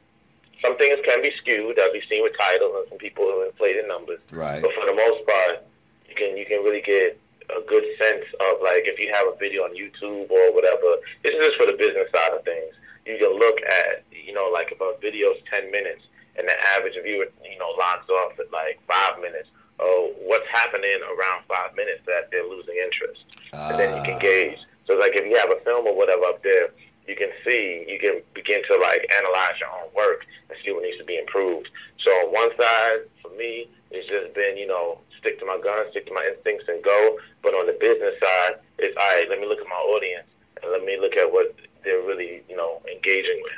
some 0.62 0.78
things 0.78 0.98
can 1.04 1.20
be 1.20 1.32
skewed, 1.42 1.78
as 1.78 1.90
we've 1.92 2.06
seen 2.08 2.22
with 2.22 2.32
titles 2.38 2.72
and 2.78 2.88
some 2.88 2.98
people 2.98 3.24
who 3.24 3.44
inflated 3.44 3.86
numbers. 3.88 4.20
Right. 4.32 4.62
But 4.62 4.72
for 4.72 4.86
the 4.86 4.96
most 4.96 5.26
part, 5.26 5.66
you 6.08 6.14
can 6.14 6.36
you 6.36 6.46
can 6.46 6.62
really 6.62 6.80
get 6.80 7.18
a 7.50 7.60
good 7.66 7.84
sense 7.98 8.24
of 8.40 8.62
like 8.62 8.88
if 8.88 8.98
you 8.98 9.12
have 9.12 9.28
a 9.28 9.36
video 9.36 9.64
on 9.64 9.76
YouTube 9.76 10.30
or 10.30 10.54
whatever. 10.54 11.00
This 11.22 11.34
is 11.34 11.40
just 11.52 11.56
for 11.56 11.66
the 11.66 11.76
business 11.76 12.08
side 12.12 12.32
of 12.32 12.44
things. 12.44 12.72
You 13.06 13.18
can 13.20 13.36
look 13.36 13.60
at 13.62 14.04
you 14.12 14.32
know 14.32 14.48
like 14.52 14.72
if 14.72 14.80
a 14.80 14.96
video 15.00 15.32
is 15.36 15.40
ten 15.50 15.70
minutes 15.70 16.02
and 16.36 16.48
the 16.48 16.56
average 16.76 16.96
viewer 17.02 17.28
you 17.44 17.58
know 17.58 17.70
logs 17.76 18.08
off 18.08 18.38
at 18.38 18.50
like 18.52 18.80
five 18.88 19.20
minutes. 19.20 19.48
Oh, 19.80 20.14
what's 20.22 20.46
happening 20.54 21.02
around 21.02 21.42
five 21.50 21.74
minutes 21.74 22.06
that 22.06 22.30
they're 22.30 22.46
losing 22.46 22.78
interest, 22.78 23.26
uh. 23.52 23.74
and 23.74 23.78
then 23.78 23.90
you 23.96 24.02
can 24.06 24.16
ah. 24.16 24.24
gauge. 24.24 24.58
So 24.86 24.94
like 24.94 25.16
if 25.16 25.26
you 25.26 25.36
have 25.36 25.50
a 25.50 25.58
film 25.64 25.86
or 25.86 25.96
whatever 25.96 26.24
up 26.30 26.42
there, 26.42 26.70
you 27.08 27.16
can 27.16 27.30
see, 27.44 27.84
you 27.88 27.98
can 27.98 28.22
begin 28.34 28.62
to 28.68 28.76
like 28.78 29.04
analyze 29.12 29.58
your 29.60 29.68
own 29.68 29.88
work 29.94 30.24
and 30.48 30.56
see 30.64 30.72
what 30.72 30.82
needs 30.82 30.98
to 30.98 31.04
be 31.04 31.18
improved. 31.18 31.68
So 32.00 32.10
on 32.10 32.32
one 32.32 32.50
side, 32.56 33.08
for 33.20 33.30
me, 33.36 33.68
it's 33.94 34.08
just 34.08 34.34
been, 34.34 34.56
you 34.56 34.66
know, 34.66 34.98
stick 35.18 35.38
to 35.40 35.46
my 35.46 35.58
guns, 35.62 35.90
stick 35.90 36.06
to 36.06 36.14
my 36.14 36.28
instincts 36.34 36.66
and 36.68 36.82
go. 36.82 37.18
But 37.42 37.54
on 37.54 37.66
the 37.66 37.72
business 37.72 38.14
side, 38.20 38.60
it's 38.78 38.96
all 38.96 39.02
right, 39.02 39.26
let 39.28 39.40
me 39.40 39.46
look 39.46 39.60
at 39.60 39.68
my 39.68 39.74
audience 39.74 40.26
and 40.62 40.72
let 40.72 40.84
me 40.84 40.98
look 41.00 41.14
at 41.14 41.32
what 41.32 41.54
they're 41.84 42.02
really, 42.02 42.42
you 42.48 42.56
know, 42.56 42.80
engaging 42.90 43.40
with. 43.42 43.52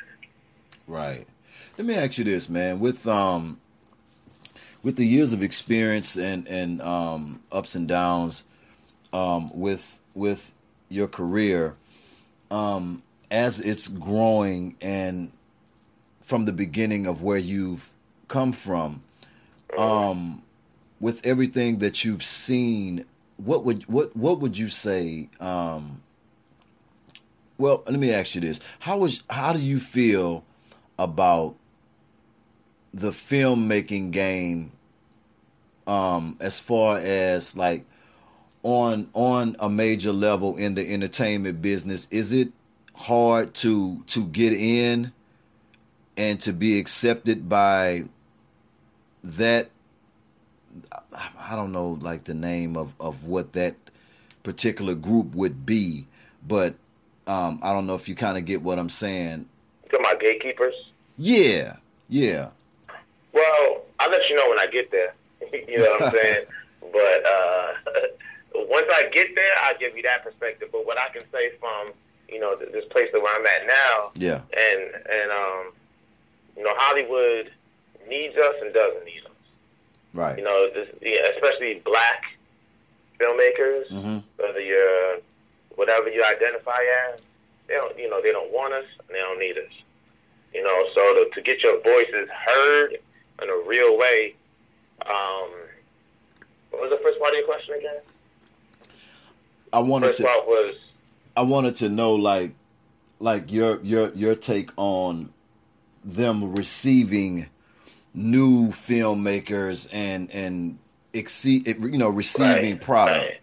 Right. 0.87 1.27
Let 1.79 1.87
me 1.87 1.94
ask 1.94 2.18
you 2.18 2.25
this, 2.25 2.49
man. 2.49 2.81
With 2.81 3.07
um 3.07 3.61
with 4.83 4.96
the 4.96 5.07
years 5.07 5.33
of 5.33 5.42
experience 5.42 6.16
and, 6.16 6.46
and 6.46 6.81
um 6.81 7.40
ups 7.51 7.75
and 7.75 7.88
downs 7.88 8.44
um 9.12 9.51
with 9.53 9.99
with 10.14 10.51
your 10.88 11.09
career, 11.09 11.75
um, 12.51 13.03
as 13.31 13.61
it's 13.61 13.88
growing 13.88 14.77
and 14.81 15.33
from 16.22 16.44
the 16.44 16.53
beginning 16.53 17.07
of 17.07 17.22
where 17.22 17.38
you've 17.38 17.88
come 18.29 18.53
from, 18.53 19.03
um, 19.76 20.42
with 21.00 21.24
everything 21.24 21.79
that 21.79 22.05
you've 22.05 22.22
seen, 22.22 23.05
what 23.37 23.64
would 23.64 23.85
what 23.87 24.16
what 24.16 24.40
would 24.40 24.57
you 24.57 24.68
say? 24.68 25.29
Um, 25.40 26.02
well, 27.59 27.83
let 27.87 27.98
me 27.98 28.12
ask 28.12 28.35
you 28.35 28.40
this: 28.40 28.61
How 28.81 28.98
was 28.98 29.22
how 29.29 29.52
do 29.52 29.61
you 29.61 29.81
feel 29.81 30.44
about 30.98 31.57
the 32.92 33.11
filmmaking 33.11 34.11
game? 34.11 34.72
Um, 35.87 36.37
as 36.40 36.59
far 36.59 36.98
as 36.98 37.57
like 37.57 37.85
on 38.62 39.09
on 39.12 39.57
a 39.61 39.68
major 39.68 40.12
level 40.12 40.57
in 40.57 40.74
the 40.74 40.92
entertainment 40.92 41.62
business, 41.62 42.09
is 42.11 42.33
it 42.33 42.52
hard 42.94 43.55
to 43.55 44.02
to 44.09 44.26
get 44.26 44.52
in 44.52 45.12
and 46.16 46.40
to 46.40 46.52
be 46.52 46.79
accepted 46.79 47.48
by 47.48 48.05
that 49.27 49.69
I 51.12 51.57
don't 51.57 51.73
know 51.73 51.99
like 52.01 52.25
the 52.25 52.35
name 52.35 52.77
of 52.77 52.93
of 53.01 53.25
what 53.25 53.53
that 53.55 53.75
particular 54.43 54.95
group 54.95 55.35
would 55.35 55.67
be, 55.67 56.07
but 56.47 56.75
um, 57.27 57.59
I 57.62 57.73
don't 57.73 57.87
know 57.87 57.95
if 57.95 58.09
you 58.09 58.15
kind 58.15 58.39
of 58.39 58.45
get 58.45 58.62
what 58.62 58.79
I'm 58.79 58.91
saying. 58.91 59.49
To 59.91 59.99
my 59.99 60.15
gatekeepers. 60.21 60.75
Yeah, 61.19 61.77
yeah. 62.09 62.51
Well, 63.33 63.83
I'll 63.99 64.11
let 64.11 64.21
you 64.29 64.37
know 64.37 64.49
when 64.49 64.59
I 64.59 64.67
get 64.67 64.91
there. 64.93 65.15
you 65.69 65.79
know 65.79 65.91
what 65.91 66.03
I'm 66.03 66.12
saying? 66.12 66.45
but 66.93 67.27
uh, 67.27 67.73
once 68.71 68.87
I 68.93 69.09
get 69.12 69.35
there, 69.35 69.53
I'll 69.62 69.79
give 69.79 69.97
you 69.97 70.03
that 70.03 70.23
perspective. 70.23 70.69
But 70.71 70.87
what 70.87 70.99
I 70.99 71.09
can 71.12 71.23
say 71.33 71.51
from 71.59 71.93
you 72.29 72.39
know 72.39 72.57
this 72.57 72.85
place 72.91 73.09
that 73.12 73.21
where 73.21 73.35
I'm 73.35 73.47
at 73.47 73.67
now, 73.67 74.11
yeah, 74.15 74.41
and 74.53 74.95
and 74.95 75.31
um, 75.33 75.73
you 76.57 76.62
know 76.62 76.75
Hollywood 76.77 77.51
needs 78.09 78.37
us 78.37 78.55
and 78.62 78.73
doesn't 78.73 79.05
need 79.05 79.23
us. 79.25 79.33
Right. 80.14 80.38
You 80.38 80.45
know, 80.45 80.69
this, 80.73 80.88
yeah, 81.03 81.29
especially 81.35 81.83
black 81.85 82.23
filmmakers, 83.21 83.90
mm-hmm. 83.90 84.19
whether 84.37 84.61
you're 84.61 85.19
whatever 85.75 86.09
you 86.09 86.25
identify 86.25 86.79
as, 87.12 87.21
they 87.69 87.75
don't, 87.75 87.99
you 87.99 88.09
know, 88.09 88.23
they 88.23 88.33
don't 88.33 88.51
want 88.53 88.73
us 88.73 88.87
and 88.99 89.09
they 89.11 89.21
don't 89.21 89.38
need 89.38 89.59
us. 89.59 89.73
You 90.55 90.62
know, 90.62 90.85
so 90.95 91.01
to, 91.01 91.31
to 91.35 91.42
get 91.42 91.62
your 91.62 91.83
voices 91.83 92.29
heard 92.31 92.99
in 93.42 93.51
a 93.51 93.69
real 93.69 93.99
way. 93.99 94.35
Um, 95.05 95.51
what 96.71 96.83
was 96.83 96.90
the 96.90 96.99
first 97.03 97.19
part 97.19 97.33
of 97.33 97.38
your 97.38 97.47
question 97.47 97.75
again? 97.75 98.01
I 99.73 99.81
wanted 99.81 100.09
first 100.09 100.19
to. 100.19 100.25
Part 100.25 100.47
was. 100.47 100.73
I 101.37 101.42
wanted 101.42 101.77
to 101.77 101.90
know, 101.90 102.14
like, 102.14 102.53
like 103.19 103.53
your 103.53 103.81
your 103.83 104.11
your 104.14 104.35
take 104.35 104.71
on 104.77 105.33
them 106.05 106.55
receiving 106.55 107.49
new 108.16 108.68
filmmakers 108.68 109.88
and 109.92 110.31
and 110.31 110.79
exceed 111.12 111.66
you 111.66 111.98
know 111.98 112.09
receiving 112.09 112.72
right, 112.72 112.81
product. 112.81 113.24
Right. 113.24 113.40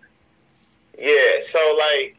Yeah, 0.97 1.31
so 1.53 1.77
like 1.77 2.17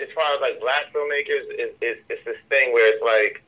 as 0.00 0.08
far 0.14 0.34
as 0.34 0.40
like 0.40 0.60
black 0.60 0.92
filmmakers, 0.92 1.46
it, 1.54 1.76
it, 1.80 2.04
it's 2.08 2.24
this 2.24 2.36
thing 2.48 2.72
where 2.72 2.92
it's 2.92 3.02
like 3.02 3.42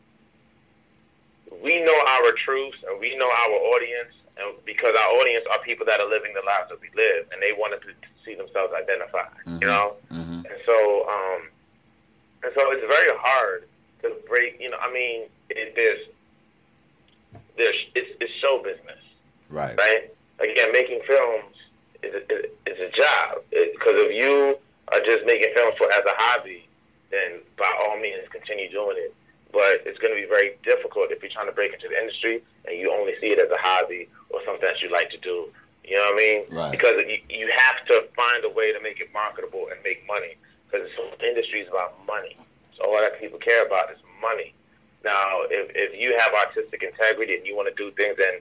we 1.63 1.83
know 1.85 1.99
our 2.07 2.33
truths 2.45 2.79
and 2.89 3.01
we 3.01 3.17
know 3.17 3.29
our 3.29 3.57
audience, 3.75 4.15
and 4.37 4.55
because 4.65 4.95
our 4.95 5.11
audience 5.19 5.45
are 5.51 5.59
people 5.61 5.85
that 5.87 6.01
are 6.01 6.09
living 6.09 6.33
the 6.35 6.47
lives 6.47 6.69
that 6.71 6.81
we 6.81 6.89
live, 6.95 7.27
and 7.33 7.43
they 7.43 7.53
wanted 7.59 7.83
to 7.83 7.93
see 8.25 8.35
themselves 8.35 8.73
identified, 8.73 9.35
mm-hmm. 9.47 9.59
you 9.61 9.67
know. 9.67 9.95
Mm-hmm. 10.13 10.47
And 10.47 10.59
so, 10.65 11.09
um, 11.09 11.43
and 12.45 12.53
so 12.55 12.71
it's 12.71 12.87
very 12.87 13.17
hard 13.19 13.67
to 14.03 14.15
break. 14.29 14.61
You 14.61 14.71
know, 14.71 14.79
I 14.81 14.93
mean, 14.93 15.27
it, 15.51 15.75
there's 15.75 16.07
there's 17.57 17.77
it's, 17.95 18.11
it's 18.21 18.33
show 18.41 18.63
business, 18.63 19.01
right? 19.51 19.77
Right. 19.77 20.11
Again, 20.41 20.73
making 20.73 21.01
films 21.07 21.55
is 22.03 22.15
a, 22.15 22.71
is 22.71 22.83
a 22.83 22.91
job 22.97 23.45
because 23.51 23.95
if 24.09 24.15
you 24.15 24.59
are 24.89 25.01
just 25.01 25.25
making 25.25 25.53
films 25.55 25.75
for 25.79 25.91
as 25.93 26.05
a 26.05 26.15
hobby, 26.17 26.67
then 27.11 27.41
by 27.59 27.71
all 27.85 27.99
means 28.01 28.27
continue 28.31 28.71
doing 28.71 28.97
it 28.99 29.15
but 29.53 29.85
it's 29.85 30.01
going 30.01 30.13
to 30.13 30.21
be 30.21 30.27
very 30.27 30.57
difficult 30.65 31.13
if 31.13 31.21
you're 31.21 31.31
trying 31.31 31.47
to 31.47 31.53
break 31.53 31.73
into 31.73 31.87
the 31.87 31.97
industry 31.97 32.43
and 32.65 32.81
you 32.81 32.91
only 32.91 33.13
see 33.21 33.29
it 33.29 33.39
as 33.39 33.53
a 33.53 33.61
hobby 33.61 34.09
or 34.33 34.41
something 34.45 34.65
that 34.65 34.81
you 34.81 34.91
like 34.91 35.13
to 35.13 35.21
do. 35.21 35.53
You 35.85 36.01
know 36.01 36.09
what 36.09 36.17
I 36.17 36.25
mean? 36.25 36.41
Right. 36.49 36.73
Because 36.73 36.97
you, 37.05 37.21
you 37.29 37.53
have 37.53 37.85
to 37.87 38.09
find 38.17 38.45
a 38.45 38.51
way 38.51 38.73
to 38.73 38.81
make 38.81 38.99
it 38.99 39.13
marketable 39.13 39.69
and 39.69 39.77
make 39.85 40.03
money 40.09 40.41
because 40.67 40.89
the 41.21 41.29
industry 41.29 41.61
is 41.61 41.69
about 41.69 41.95
money. 42.09 42.35
So 42.77 42.89
all 42.89 42.99
that 42.99 43.21
people 43.21 43.39
care 43.39 43.65
about 43.65 43.93
is 43.93 44.01
money. 44.25 44.57
Now, 45.05 45.43
if, 45.51 45.71
if 45.75 46.01
you 46.01 46.17
have 46.19 46.33
artistic 46.35 46.83
integrity 46.83 47.37
and 47.37 47.47
you 47.47 47.57
want 47.57 47.75
to 47.75 47.75
do 47.75 47.91
things, 47.97 48.17
then 48.17 48.41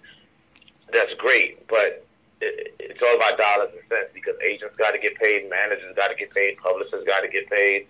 that's 0.93 1.13
great. 1.17 1.67
But 1.67 2.05
it, 2.39 2.75
it's 2.79 3.01
all 3.01 3.15
about 3.15 3.37
dollars 3.37 3.69
and 3.73 3.81
cents 3.89 4.11
because 4.13 4.35
agents 4.45 4.75
got 4.75 4.91
to 4.91 4.99
get 4.99 5.15
paid, 5.15 5.49
managers 5.49 5.95
got 5.95 6.09
to 6.09 6.15
get 6.15 6.31
paid, 6.31 6.57
publishers 6.57 7.03
got 7.05 7.21
to 7.21 7.27
get 7.27 7.49
paid, 7.49 7.87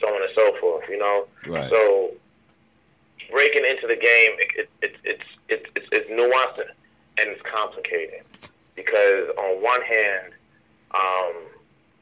so 0.00 0.08
on 0.08 0.22
and 0.22 0.30
so 0.34 0.56
forth. 0.60 0.84
You 0.88 0.98
know. 0.98 1.26
Right. 1.46 1.68
So 1.70 2.12
breaking 3.30 3.64
into 3.64 3.86
the 3.86 3.96
game, 3.96 4.32
it, 4.38 4.68
it, 4.82 4.96
it's 5.04 5.24
it's 5.48 5.66
it's 5.76 5.88
it's 5.92 6.10
nuanced 6.10 6.68
and 7.18 7.28
it's 7.30 7.42
complicated 7.42 8.22
because 8.74 9.28
on 9.38 9.62
one 9.62 9.82
hand, 9.82 10.32
um, 10.92 11.34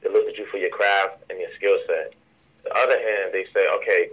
they 0.02 0.08
look 0.08 0.26
at 0.28 0.36
you 0.36 0.46
for 0.46 0.58
your 0.58 0.70
craft 0.70 1.22
and 1.30 1.38
your 1.38 1.50
skill 1.56 1.78
set. 1.86 2.14
The 2.64 2.74
other 2.74 2.96
hand, 2.96 3.32
they 3.32 3.44
say, 3.52 3.66
okay, 3.80 4.10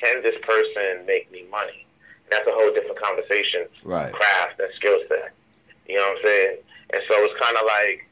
can 0.00 0.22
this 0.22 0.36
person 0.42 1.06
make 1.06 1.30
me 1.30 1.44
money? 1.50 1.86
That's 2.30 2.46
a 2.46 2.52
whole 2.52 2.72
different 2.74 2.98
conversation. 2.98 3.66
Right. 3.84 4.12
Craft 4.12 4.60
and 4.60 4.70
skill 4.74 4.98
set. 5.08 5.32
You 5.86 5.96
know 5.96 6.02
what 6.02 6.18
I'm 6.18 6.22
saying? 6.22 6.56
And 6.92 7.02
so 7.06 7.14
it's 7.22 7.38
kind 7.40 7.56
of 7.56 7.64
like 7.66 8.06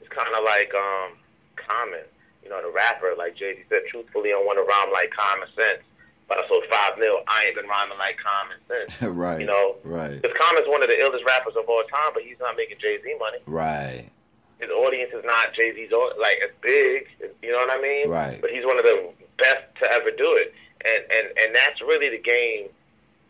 it's 0.00 0.12
kind 0.12 0.32
of 0.36 0.44
like 0.44 0.72
um, 0.74 1.16
common. 1.56 2.04
You 2.44 2.50
know, 2.50 2.62
the 2.62 2.70
rapper, 2.70 3.14
like 3.18 3.34
Jay 3.34 3.56
Z 3.56 3.64
said, 3.68 3.82
truthfully, 3.90 4.30
I 4.30 4.38
want 4.38 4.60
to 4.60 4.64
rhyme 4.64 4.92
like 4.92 5.10
common 5.10 5.48
sense 5.56 5.82
but 6.28 6.38
I 6.38 6.48
sold 6.48 6.64
five 6.70 6.98
mil. 6.98 7.22
I 7.28 7.46
ain't 7.46 7.56
been 7.56 7.68
rhyming 7.68 7.98
like 7.98 8.18
Common 8.18 8.58
Sense. 8.66 8.90
right. 9.14 9.40
You 9.40 9.46
know. 9.46 9.76
Right. 9.84 10.20
Because 10.20 10.36
Common's 10.36 10.66
one 10.68 10.82
of 10.82 10.88
the 10.88 10.98
illest 10.98 11.24
rappers 11.24 11.54
of 11.56 11.68
all 11.68 11.82
time, 11.90 12.10
but 12.14 12.22
he's 12.22 12.38
not 12.40 12.56
making 12.56 12.78
Jay 12.80 12.98
Z 13.02 13.14
money. 13.18 13.38
Right. 13.46 14.10
His 14.58 14.70
audience 14.70 15.12
is 15.14 15.24
not 15.24 15.54
Jay 15.54 15.74
Z's 15.74 15.90
like 16.18 16.38
as 16.42 16.50
big. 16.62 17.06
You 17.42 17.52
know 17.52 17.58
what 17.58 17.70
I 17.70 17.80
mean? 17.80 18.08
Right. 18.10 18.40
But 18.40 18.50
he's 18.50 18.64
one 18.64 18.78
of 18.78 18.84
the 18.84 19.12
best 19.38 19.64
to 19.80 19.86
ever 19.86 20.10
do 20.10 20.34
it, 20.34 20.54
and 20.84 21.02
and 21.10 21.26
and 21.38 21.54
that's 21.54 21.80
really 21.80 22.10
the 22.10 22.22
game 22.22 22.68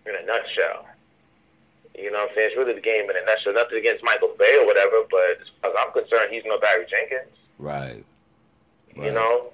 in 0.06 0.14
a 0.14 0.24
nutshell. 0.26 0.87
You 1.96 2.12
know 2.12 2.28
what 2.28 2.30
I'm 2.30 2.35
saying? 2.37 2.48
It's 2.52 2.59
really 2.59 2.74
the 2.74 2.85
game 2.85 3.09
in 3.09 3.16
a 3.16 3.24
nutshell. 3.24 3.54
Nothing 3.54 3.78
against 3.78 4.04
Michael 4.04 4.35
Bay 4.38 4.59
or 4.61 4.66
whatever, 4.66 5.02
but 5.09 5.40
as 5.40 5.48
far 5.61 5.70
as 5.72 5.76
I'm 5.80 5.92
concerned, 5.96 6.28
he's 6.28 6.44
no 6.44 6.61
Barry 6.61 6.85
Jenkins. 6.85 7.32
Right. 7.59 8.04
right. 8.96 9.06
You 9.06 9.12
know, 9.16 9.48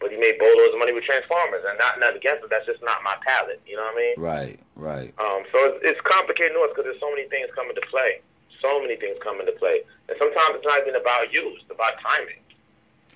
but 0.00 0.08
he 0.10 0.16
made 0.16 0.40
boatloads 0.40 0.72
of 0.72 0.80
money 0.80 0.92
with 0.92 1.04
Transformers, 1.04 1.64
and 1.68 1.76
not 1.76 2.00
nothing 2.00 2.20
against 2.20 2.44
it. 2.44 2.50
That's 2.50 2.64
just 2.64 2.80
not 2.84 3.04
my 3.04 3.16
palette. 3.24 3.60
You 3.68 3.76
know 3.76 3.88
what 3.88 3.96
I 3.96 4.04
mean? 4.04 4.16
Right, 4.16 4.58
right. 4.76 5.10
Um, 5.20 5.44
so 5.52 5.68
it's, 5.68 5.80
it's 5.80 6.00
complicated 6.04 6.56
noise 6.56 6.72
because 6.72 6.88
there's 6.88 7.00
so 7.00 7.12
many 7.12 7.28
things 7.28 7.48
come 7.52 7.68
into 7.68 7.84
play. 7.88 8.20
So 8.60 8.80
many 8.80 8.96
things 8.96 9.20
come 9.20 9.40
into 9.40 9.52
play, 9.56 9.84
and 10.08 10.16
sometimes 10.16 10.60
it's 10.60 10.64
not 10.64 10.80
even 10.80 10.96
about 10.96 11.32
you; 11.32 11.56
it's 11.60 11.68
about 11.68 12.00
timing. 12.00 12.40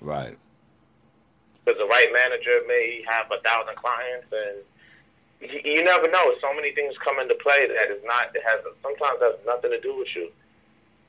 Right. 0.01 0.37
Because 1.69 1.77
the 1.77 1.85
right 1.85 2.09
manager 2.09 2.65
may 2.65 3.05
have 3.05 3.29
a 3.29 3.37
thousand 3.45 3.77
clients, 3.77 4.25
and 4.33 4.57
you, 5.37 5.61
you 5.61 5.85
never 5.85 6.09
know. 6.09 6.33
So 6.41 6.49
many 6.57 6.73
things 6.73 6.97
come 7.05 7.21
into 7.21 7.37
play 7.37 7.69
that 7.69 7.93
is 7.93 8.01
not. 8.09 8.33
It 8.33 8.41
has 8.41 8.65
sometimes 8.81 9.21
has 9.21 9.37
nothing 9.45 9.69
to 9.69 9.79
do 9.79 9.93
with 9.93 10.09
you. 10.17 10.33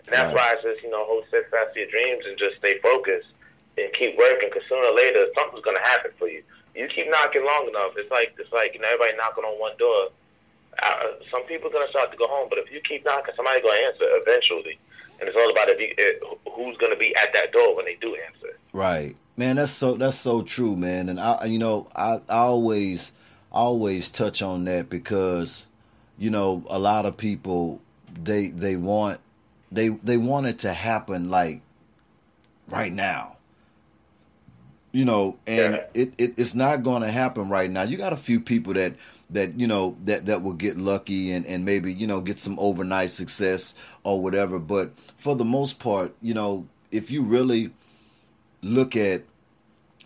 And 0.04 0.12
that's 0.12 0.36
right. 0.36 0.52
why 0.52 0.60
I 0.60 0.60
says, 0.60 0.76
you 0.84 0.92
know, 0.92 1.08
hold 1.08 1.24
steadfast 1.32 1.72
to 1.72 1.80
your 1.80 1.88
dreams 1.88 2.28
and 2.28 2.36
just 2.36 2.60
stay 2.60 2.76
focused 2.84 3.32
and 3.80 3.88
keep 3.96 4.20
working. 4.20 4.52
Because 4.52 4.68
sooner 4.68 4.92
or 4.92 4.96
later, 4.96 5.32
something's 5.32 5.64
gonna 5.64 5.80
happen 5.80 6.12
for 6.20 6.28
you. 6.28 6.44
You 6.76 6.92
keep 6.92 7.08
knocking 7.08 7.44
long 7.44 7.64
enough. 7.72 7.96
It's 7.96 8.12
like 8.12 8.36
it's 8.36 8.52
like 8.52 8.76
you 8.76 8.84
know 8.84 8.92
everybody 8.92 9.16
knocking 9.16 9.48
on 9.48 9.56
one 9.56 9.80
door. 9.80 10.12
Uh, 10.76 11.16
some 11.32 11.48
people 11.48 11.72
are 11.72 11.72
gonna 11.72 11.88
start 11.88 12.12
to 12.12 12.20
go 12.20 12.28
home, 12.28 12.52
but 12.52 12.60
if 12.60 12.68
you 12.68 12.84
keep 12.84 13.00
knocking, 13.08 13.32
somebody's 13.32 13.64
gonna 13.64 13.80
answer 13.88 14.04
eventually. 14.20 14.76
And 15.20 15.28
it's 15.28 15.36
all 15.36 15.50
about 15.50 15.68
if 15.68 15.80
you, 15.80 15.92
it, 15.96 16.22
who's 16.52 16.76
gonna 16.76 16.96
be 16.96 17.16
at 17.16 17.32
that 17.32 17.52
door 17.52 17.76
when 17.76 17.84
they 17.84 17.96
do 17.96 18.16
answer. 18.28 18.56
Right, 18.72 19.16
man. 19.40 19.56
That's 19.56 19.72
so 19.72 19.94
that's 19.94 20.18
so 20.18 20.42
true, 20.42 20.76
man. 20.76 21.08
And 21.08 21.18
I, 21.18 21.46
you 21.46 21.58
know, 21.58 21.88
I, 21.96 22.20
I 22.28 22.36
always 22.36 23.10
always 23.50 24.10
touch 24.10 24.42
on 24.42 24.64
that 24.66 24.88
because 24.88 25.66
you 26.18 26.30
know 26.30 26.62
a 26.68 26.78
lot 26.78 27.06
of 27.06 27.16
people 27.16 27.80
they 28.22 28.48
they 28.48 28.76
want 28.76 29.18
they 29.72 29.88
they 29.88 30.16
want 30.16 30.46
it 30.46 30.58
to 30.60 30.72
happen 30.72 31.30
like 31.30 31.60
right 32.68 32.92
now 32.92 33.36
you 34.92 35.04
know 35.04 35.36
and 35.46 35.74
yeah. 35.74 35.84
it, 35.94 36.12
it 36.18 36.34
it's 36.36 36.54
not 36.54 36.84
going 36.84 37.02
to 37.02 37.10
happen 37.10 37.48
right 37.48 37.70
now 37.70 37.82
you 37.82 37.96
got 37.96 38.12
a 38.12 38.16
few 38.16 38.38
people 38.38 38.72
that 38.74 38.94
that 39.30 39.58
you 39.58 39.66
know 39.66 39.96
that 40.04 40.26
that 40.26 40.42
will 40.42 40.52
get 40.52 40.76
lucky 40.76 41.32
and 41.32 41.44
and 41.46 41.64
maybe 41.64 41.92
you 41.92 42.06
know 42.06 42.20
get 42.20 42.38
some 42.38 42.58
overnight 42.60 43.10
success 43.10 43.74
or 44.04 44.20
whatever 44.20 44.58
but 44.60 44.92
for 45.16 45.34
the 45.34 45.44
most 45.44 45.80
part 45.80 46.14
you 46.20 46.34
know 46.34 46.66
if 46.92 47.10
you 47.10 47.22
really 47.22 47.72
look 48.62 48.94
at 48.94 49.22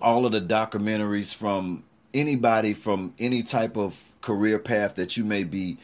all 0.01 0.27
of 0.27 0.33
the 0.33 0.41
documentaries 0.41 1.35
from 1.35 1.85
anybody 2.13 2.75
from 2.75 3.13
any 3.19 3.43
type 3.43 3.77
of 3.77 3.97
career 4.21 4.59
path 4.59 4.95
that 4.95 5.17
you 5.17 5.25
may 5.25 5.45
be 5.45 5.77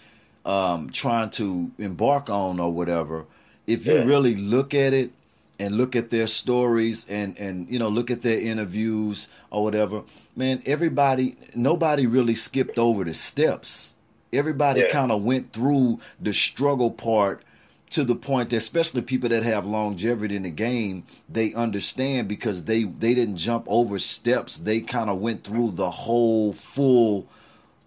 um, 0.44 0.90
trying 0.90 1.28
to 1.30 1.70
embark 1.78 2.30
on 2.30 2.60
or 2.60 2.72
whatever 2.72 3.24
if 3.66 3.86
you 3.86 3.94
yeah. 3.94 4.04
really 4.04 4.34
look 4.34 4.72
at 4.72 4.92
it 4.92 5.10
and 5.58 5.76
look 5.76 5.94
at 5.94 6.10
their 6.10 6.26
stories 6.26 7.06
and 7.08 7.36
and 7.38 7.68
you 7.68 7.78
know 7.78 7.88
look 7.88 8.10
at 8.10 8.22
their 8.22 8.40
interviews 8.40 9.28
or 9.50 9.62
whatever 9.62 10.02
man 10.34 10.62
everybody 10.64 11.36
nobody 11.54 12.06
really 12.06 12.34
skipped 12.34 12.78
over 12.78 13.04
the 13.04 13.12
steps 13.12 13.94
everybody 14.32 14.80
yeah. 14.80 14.88
kind 14.88 15.12
of 15.12 15.22
went 15.22 15.52
through 15.52 16.00
the 16.18 16.32
struggle 16.32 16.90
part 16.90 17.42
to 17.90 18.04
the 18.04 18.14
point 18.14 18.50
that 18.50 18.56
especially 18.56 19.02
people 19.02 19.28
that 19.28 19.42
have 19.42 19.66
longevity 19.66 20.36
in 20.36 20.42
the 20.42 20.50
game 20.50 21.04
they 21.28 21.52
understand 21.54 22.28
because 22.28 22.64
they 22.64 22.84
they 22.84 23.14
didn't 23.14 23.36
jump 23.36 23.64
over 23.68 23.98
steps 23.98 24.58
they 24.58 24.80
kind 24.80 25.10
of 25.10 25.18
went 25.18 25.44
through 25.44 25.70
the 25.72 25.90
whole 25.90 26.52
full 26.52 27.26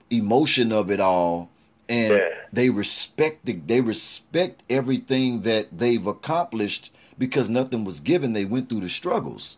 emotion 0.10 0.72
of 0.72 0.92
it 0.92 1.00
all 1.00 1.50
and 1.90 2.14
yeah. 2.14 2.30
they 2.52 2.70
respect 2.70 3.46
the, 3.46 3.54
they 3.54 3.82
respect 3.82 4.64
everything 4.70 5.42
that 5.42 5.68
they've 5.78 6.08
accomplished 6.08 6.92
because 7.18 7.50
nothing 7.50 7.84
was 7.84 8.00
given. 8.00 8.34
They 8.34 8.46
went 8.46 8.70
through 8.70 8.82
the 8.82 8.90
struggles. 8.90 9.58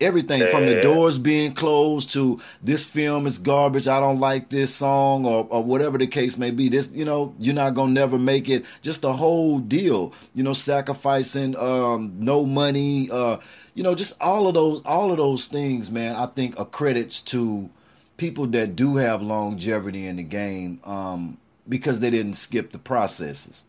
Everything 0.00 0.40
yeah, 0.40 0.50
from 0.50 0.66
the 0.66 0.80
doors 0.80 1.18
being 1.18 1.54
closed 1.54 2.10
to 2.10 2.40
this 2.62 2.84
film 2.84 3.26
is 3.26 3.38
garbage. 3.38 3.86
I 3.86 4.00
don't 4.00 4.20
like 4.20 4.48
this 4.48 4.74
song 4.74 5.24
or, 5.24 5.46
or 5.50 5.62
whatever 5.62 5.98
the 5.98 6.06
case 6.06 6.36
may 6.36 6.50
be. 6.50 6.68
This, 6.68 6.90
you 6.90 7.04
know, 7.04 7.34
you're 7.38 7.54
not 7.54 7.74
gonna 7.74 7.92
never 7.92 8.18
make 8.18 8.48
it. 8.48 8.64
Just 8.82 9.02
the 9.02 9.12
whole 9.12 9.58
deal. 9.58 10.12
You 10.34 10.42
know, 10.42 10.52
sacrificing 10.52 11.56
um, 11.56 12.14
no 12.18 12.44
money. 12.44 13.08
Uh, 13.10 13.38
you 13.74 13.82
know, 13.82 13.94
just 13.94 14.20
all 14.20 14.48
of 14.48 14.54
those, 14.54 14.82
all 14.84 15.10
of 15.10 15.16
those 15.16 15.46
things, 15.46 15.90
man. 15.90 16.16
I 16.16 16.26
think 16.26 16.58
are 16.58 16.66
credits 16.66 17.20
to 17.20 17.70
people 18.16 18.46
that 18.48 18.76
do 18.76 18.96
have 18.96 19.22
longevity 19.22 20.06
in 20.06 20.16
the 20.16 20.22
game 20.22 20.80
um, 20.84 21.38
because 21.68 22.00
they 22.00 22.10
didn't 22.10 22.34
skip 22.34 22.72
the 22.72 22.78
processes. 22.78 23.64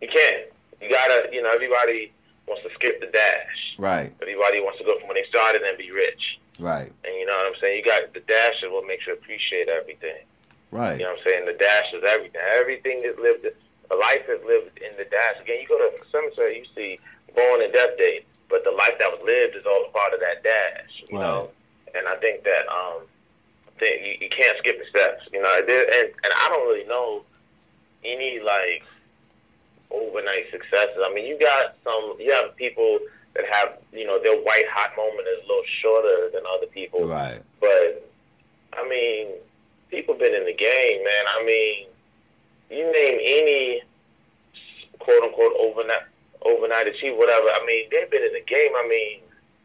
You 0.00 0.08
can't. 0.08 0.46
You 0.80 0.90
gotta. 0.90 1.28
You 1.32 1.42
know, 1.42 1.52
everybody 1.52 2.12
wants 2.50 2.66
to 2.66 2.74
skip 2.74 2.98
the 2.98 3.06
dash. 3.06 3.78
Right. 3.78 4.10
Everybody 4.20 4.58
wants 4.58 4.82
to 4.82 4.84
go 4.84 4.98
from 4.98 5.06
when 5.06 5.16
they 5.16 5.28
started 5.30 5.62
and 5.62 5.78
be 5.78 5.94
rich. 5.94 6.38
Right. 6.58 6.90
And 7.06 7.12
you 7.14 7.24
know 7.24 7.38
what 7.38 7.54
I'm 7.54 7.58
saying? 7.62 7.78
You 7.78 7.84
got 7.86 8.12
the 8.12 8.20
dash 8.26 8.58
is 8.66 8.68
what 8.68 8.84
makes 8.90 9.06
you 9.06 9.14
appreciate 9.14 9.70
everything. 9.70 10.26
Right. 10.74 10.98
You 10.98 11.06
know 11.06 11.14
what 11.14 11.22
I'm 11.22 11.26
saying? 11.26 11.46
The 11.46 11.56
dash 11.56 11.88
is 11.94 12.02
everything. 12.02 12.42
Everything 12.58 13.06
is 13.06 13.16
lived, 13.16 13.46
a 13.46 13.96
life 13.96 14.26
is 14.28 14.42
lived 14.44 14.76
in 14.82 14.92
the 14.98 15.06
dash. 15.06 15.38
Again, 15.40 15.62
you 15.62 15.68
go 15.70 15.78
to 15.78 15.88
a 15.94 16.04
cemetery, 16.10 16.60
you 16.60 16.66
see 16.74 16.98
born 17.32 17.62
and 17.62 17.72
death 17.72 17.96
date, 17.96 18.26
but 18.50 18.66
the 18.66 18.74
life 18.74 18.98
that 18.98 19.08
was 19.08 19.22
lived 19.22 19.54
is 19.54 19.64
all 19.64 19.86
a 19.86 19.92
part 19.94 20.12
of 20.12 20.20
that 20.20 20.42
dash. 20.42 20.90
You 21.08 21.16
right. 21.16 21.24
know? 21.24 21.50
And 21.94 22.06
I 22.06 22.18
think 22.18 22.44
that 22.44 22.66
um, 22.68 23.06
think 23.80 24.04
you, 24.04 24.28
you 24.28 24.30
can't 24.30 24.58
skip 24.58 24.78
the 24.78 24.86
steps. 24.90 25.24
You 25.32 25.40
know, 25.40 25.48
and 25.48 25.66
and 25.66 26.32
I 26.36 26.48
don't 26.52 26.68
really 26.68 26.86
know 26.86 27.24
any 28.04 28.38
like 28.38 28.84
overnight 29.90 30.50
successes. 30.50 30.98
I 31.04 31.12
mean, 31.12 31.26
you 31.26 31.38
got 31.38 31.76
some, 31.84 32.16
you 32.18 32.32
have 32.32 32.56
people 32.56 32.98
that 33.34 33.44
have, 33.50 33.78
you 33.92 34.06
know, 34.06 34.20
their 34.22 34.36
white 34.40 34.66
hot 34.70 34.90
moment 34.96 35.26
is 35.28 35.44
a 35.44 35.48
little 35.48 35.64
shorter 35.82 36.30
than 36.32 36.42
other 36.56 36.66
people. 36.66 37.06
Right. 37.06 37.40
But, 37.60 38.10
I 38.72 38.88
mean, 38.88 39.34
people 39.90 40.14
been 40.14 40.34
in 40.34 40.44
the 40.44 40.54
game, 40.54 41.04
man. 41.04 41.24
I 41.38 41.44
mean, 41.44 41.86
you 42.70 42.84
name 42.84 43.18
any 43.20 43.82
quote 44.98 45.22
unquote 45.24 45.52
overnight 45.58 46.06
overnight 46.42 46.88
achieve 46.88 47.16
whatever. 47.16 47.48
I 47.48 47.64
mean, 47.66 47.88
they've 47.90 48.10
been 48.10 48.22
in 48.22 48.32
the 48.32 48.46
game. 48.46 48.72
I 48.76 48.86
mean, 48.88 49.20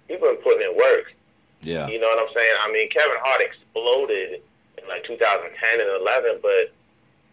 people 0.08 0.28
been 0.28 0.44
putting 0.44 0.68
in 0.68 0.76
work. 0.76 1.14
Yeah. 1.62 1.88
You 1.88 2.00
know 2.00 2.08
what 2.08 2.20
I'm 2.20 2.34
saying? 2.34 2.56
I 2.64 2.72
mean, 2.72 2.90
Kevin 2.90 3.18
Hart 3.22 3.42
exploded 3.42 4.42
in 4.78 4.84
like 4.88 5.04
2010 5.06 5.56
and 5.80 5.90
11, 6.02 6.40
but 6.42 6.74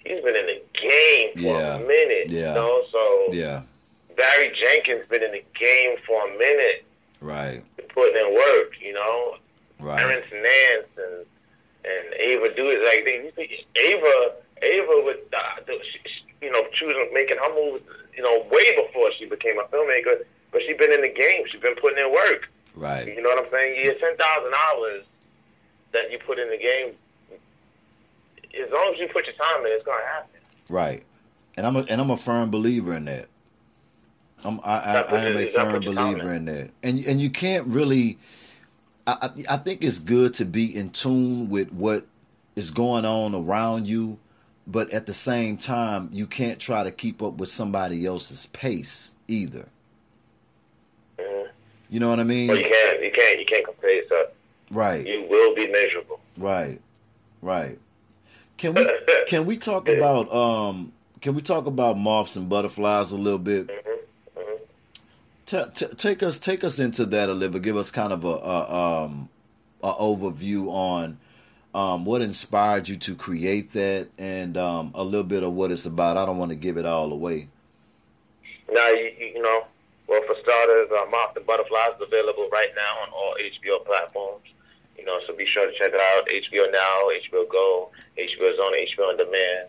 he's 0.05 0.23
been 0.23 0.37
in 0.37 0.47
the 0.47 0.63
game 0.81 1.33
for 1.35 1.61
yeah. 1.61 1.77
a 1.77 1.81
minute. 1.81 2.31
Yeah. 2.31 2.49
You 2.49 2.55
know, 2.55 2.83
so 2.91 3.33
yeah. 3.33 3.63
Barry 4.17 4.53
Jenkins 4.59 5.09
been 5.09 5.23
in 5.23 5.33
the 5.33 5.45
game 5.59 5.97
for 6.07 6.29
a 6.29 6.39
minute. 6.39 6.85
Right. 7.21 7.63
Putting 7.95 8.17
in 8.17 8.35
work, 8.35 8.73
you 8.81 8.93
know. 8.93 9.37
Right. 9.81 9.99
Terrence 9.99 10.27
Nance 10.33 10.89
and 10.97 11.27
and 11.85 12.15
Ava 12.15 12.55
do 12.55 12.71
it 12.71 12.83
like 12.85 13.05
they 13.05 13.51
Ava 13.81 14.33
Ava 14.63 15.03
would 15.05 15.19
uh, 15.35 15.73
you 16.41 16.51
know 16.51 16.63
choosing 16.73 17.11
making 17.13 17.37
her 17.39 17.55
moves 17.55 17.85
you 18.17 18.23
know 18.23 18.47
way 18.51 18.77
before 18.77 19.11
she 19.19 19.27
became 19.27 19.59
a 19.59 19.65
filmmaker, 19.65 20.23
but 20.53 20.63
she's 20.67 20.77
been 20.77 20.93
in 20.93 21.03
the 21.03 21.13
game. 21.13 21.45
She's 21.51 21.61
been 21.61 21.75
putting 21.77 21.99
in 21.99 22.13
work. 22.13 22.49
Right. 22.75 23.07
You 23.07 23.23
know 23.23 23.31
what 23.31 23.45
I'm 23.45 23.51
saying? 23.51 23.83
Yeah, 23.85 23.93
ten 23.95 24.17
thousand 24.17 24.53
hours 24.55 25.05
that 25.93 26.11
you 26.11 26.19
put 26.19 26.39
in 26.39 26.49
the 26.49 26.59
game 26.59 26.95
as 28.55 28.71
long 28.71 28.93
as 28.95 29.01
you 29.01 29.09
put 29.13 29.27
your 29.27 29.35
time 29.35 29.65
in, 29.67 29.73
it's 29.73 29.85
gonna 29.85 30.05
happen. 30.05 30.41
Right, 30.69 31.03
and 31.57 31.67
I'm 31.67 31.77
a, 31.77 31.81
and 31.81 32.01
I'm 32.01 32.11
a 32.11 32.17
firm 32.17 32.51
believer 32.51 32.95
in 32.95 33.07
that. 33.07 33.29
I'm, 34.45 34.61
I, 34.65 34.79
I, 34.79 35.01
I 35.03 35.25
am 35.25 35.37
a 35.37 35.47
firm 35.47 35.81
believer 35.83 36.33
in 36.33 36.45
that, 36.47 36.71
and 36.83 36.99
and 37.05 37.21
you 37.21 37.31
can't 37.31 37.67
really. 37.67 38.19
I 39.07 39.31
I 39.49 39.57
think 39.57 39.83
it's 39.83 39.99
good 39.99 40.35
to 40.35 40.45
be 40.45 40.77
in 40.77 40.91
tune 40.91 41.51
with 41.51 41.73
what 41.73 42.07
is 42.55 42.71
going 42.71 43.05
on 43.05 43.35
around 43.35 43.87
you, 43.87 44.19
but 44.67 44.91
at 44.91 45.07
the 45.07 45.15
same 45.15 45.57
time, 45.57 46.09
you 46.13 46.27
can't 46.27 46.61
try 46.61 46.85
to 46.85 46.91
keep 46.91 47.23
up 47.23 47.35
with 47.35 47.49
somebody 47.51 48.07
else's 48.07 48.47
pace 48.47 49.15
either. 49.29 49.69
Mm-hmm. 51.19 51.51
You 51.91 52.01
know 52.01 52.11
what 52.11 52.21
I 52.21 52.25
mean? 52.25 52.49
Well, 52.49 52.57
you 52.57 52.69
can't. 52.69 53.03
You 53.03 53.11
can't. 53.11 53.41
You 53.41 53.47
can't 53.47 53.65
compare 53.65 53.91
yourself. 53.91 54.29
Right. 54.71 55.07
You 55.07 55.27
will 55.29 55.55
be 55.55 55.67
miserable. 55.67 56.21
Right. 56.37 56.81
Right. 57.43 57.79
Can 58.57 58.75
we 58.75 58.89
can 59.27 59.47
we 59.47 59.57
talk 59.57 59.89
about 59.89 60.33
um 60.33 60.93
can 61.21 61.35
we 61.35 61.43
talk 61.43 61.67
about 61.67 61.99
moths 61.99 62.37
and 62.37 62.49
butterflies 62.49 63.13
a 63.13 63.17
little 63.17 63.39
bit? 63.39 63.69
Mm-hmm. 63.69 64.41
Mm-hmm. 64.41 64.65
T- 65.47 65.87
t- 65.87 65.95
take 65.97 66.23
us 66.23 66.39
take 66.39 66.65
us 66.65 66.79
into 66.79 67.07
that 67.07 67.29
a 67.29 67.33
little. 67.33 67.53
bit. 67.55 67.63
Give 67.63 67.77
us 67.77 67.91
kind 67.91 68.13
of 68.13 68.25
a, 68.25 68.29
a 68.29 69.05
um 69.05 69.29
a 69.83 69.93
overview 69.95 70.69
on 70.71 71.19
um, 71.75 72.05
what 72.05 72.21
inspired 72.21 72.89
you 72.89 72.97
to 72.97 73.15
create 73.15 73.73
that 73.73 74.09
and 74.19 74.57
um, 74.57 74.93
a 74.95 75.03
little 75.03 75.25
bit 75.27 75.43
of 75.43 75.53
what 75.53 75.71
it's 75.71 75.87
about. 75.87 76.17
I 76.17 76.27
don't 76.27 76.39
want 76.39 76.51
to 76.51 76.57
give 76.57 76.77
it 76.77 76.87
all 76.87 77.13
away. 77.13 77.49
Now 78.71 78.89
you, 78.91 79.11
you 79.19 79.43
know, 79.43 79.65
well 80.07 80.23
for 80.27 80.37
starters, 80.43 80.89
uh, 80.93 81.11
Moths 81.11 81.37
and 81.37 81.47
Butterflies 81.47 81.95
is 81.95 82.03
available 82.07 82.49
right 82.53 82.71
now 82.77 83.03
on 83.03 83.09
all 83.13 83.35
HBO 83.41 83.85
platforms. 83.85 84.45
You 85.03 85.11
know, 85.11 85.19
so 85.27 85.35
be 85.35 85.51
sure 85.51 85.67
to 85.67 85.75
check 85.75 85.91
it 85.91 85.99
out. 85.99 86.31
HBO 86.31 86.71
Now, 86.71 87.11
HBO 87.11 87.43
Go, 87.51 87.91
HBO 88.15 88.55
Zone, 88.55 88.71
HBO 88.87 89.11
On 89.11 89.17
Demand. 89.19 89.67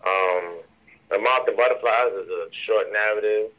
Um, 0.00 0.64
the 1.12 1.20
Moth 1.20 1.44
the 1.44 1.52
Butterflies 1.52 2.16
is 2.16 2.24
a 2.32 2.48
short 2.64 2.88
narrative 2.88 3.52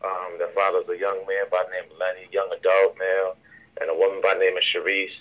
um, 0.00 0.40
that 0.40 0.56
follows 0.56 0.88
a 0.88 0.96
young 0.96 1.20
man 1.28 1.52
by 1.52 1.68
the 1.68 1.76
name 1.76 1.92
of 1.92 2.00
Lenny, 2.00 2.32
young 2.32 2.48
adult 2.48 2.96
male, 2.96 3.36
and 3.76 3.92
a 3.92 3.94
woman 3.94 4.24
by 4.24 4.32
the 4.32 4.40
name 4.40 4.56
of 4.56 4.64
Sharice. 4.64 5.12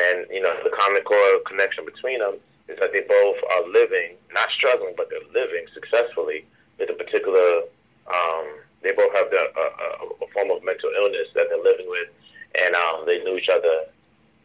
And, 0.00 0.24
you 0.32 0.40
know, 0.40 0.56
the 0.64 0.72
common 0.72 1.04
core 1.04 1.44
connection 1.44 1.84
between 1.84 2.24
them 2.24 2.40
is 2.72 2.80
that 2.80 2.96
they 2.96 3.04
both 3.04 3.36
are 3.44 3.68
living, 3.68 4.16
not 4.32 4.48
struggling, 4.56 4.96
but 4.96 5.12
they're 5.12 5.28
living 5.36 5.68
successfully 5.76 6.48
with 6.80 6.88
a 6.88 6.96
particular, 6.96 7.68
um, 8.08 8.64
they 8.80 8.96
both 8.96 9.12
have 9.12 9.28
the, 9.28 9.52
uh, 9.52 10.24
a 10.24 10.28
form 10.32 10.48
of 10.48 10.64
mental 10.64 10.88
illness 10.96 11.28
that 11.36 11.52
they're 11.52 11.60
living 11.60 11.92
with. 11.92 12.08
And 12.56 12.72
um, 12.72 13.04
they 13.04 13.20
knew 13.20 13.36
each 13.36 13.52
other 13.52 13.92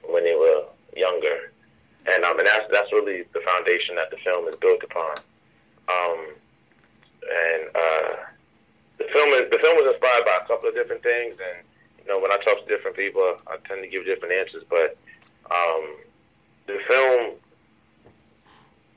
when 0.08 0.24
they 0.24 0.36
were 0.36 0.66
younger, 0.96 1.52
and 2.06 2.24
um, 2.24 2.40
and 2.40 2.48
that's 2.48 2.66
that's 2.72 2.92
really 2.92 3.24
the 3.34 3.42
foundation 3.46 3.96
that 3.96 4.12
the 4.12 4.18
film 4.24 4.48
is 4.48 4.56
built 4.56 4.84
upon. 4.84 5.18
Um, 5.90 6.20
and 7.24 7.64
uh, 7.76 8.10
the 8.98 9.06
film 9.12 9.30
is 9.34 9.50
the 9.52 9.60
film 9.60 9.76
was 9.78 9.92
inspired 9.94 10.26
by 10.26 10.40
a 10.44 10.48
couple 10.48 10.70
of 10.70 10.76
different 10.76 11.04
things, 11.04 11.36
and 11.40 11.66
you 12.00 12.08
know 12.08 12.20
when 12.20 12.32
I 12.32 12.38
talk 12.44 12.60
to 12.60 12.68
different 12.68 12.96
people, 12.96 13.38
I 13.48 13.58
tend 13.68 13.84
to 13.84 13.90
give 13.90 14.06
different 14.06 14.34
answers. 14.34 14.64
But 14.70 14.98
um, 15.52 15.98
the 16.68 16.80
film 16.88 17.36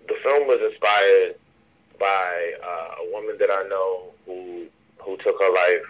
the 0.09 0.15
film 0.23 0.47
was 0.47 0.61
inspired 0.71 1.35
by 1.99 2.53
uh, 2.63 3.03
a 3.03 3.13
woman 3.13 3.37
that 3.39 3.51
I 3.51 3.67
know 3.69 4.13
who 4.25 4.67
who 4.99 5.17
took 5.19 5.39
her 5.39 5.53
life, 5.53 5.87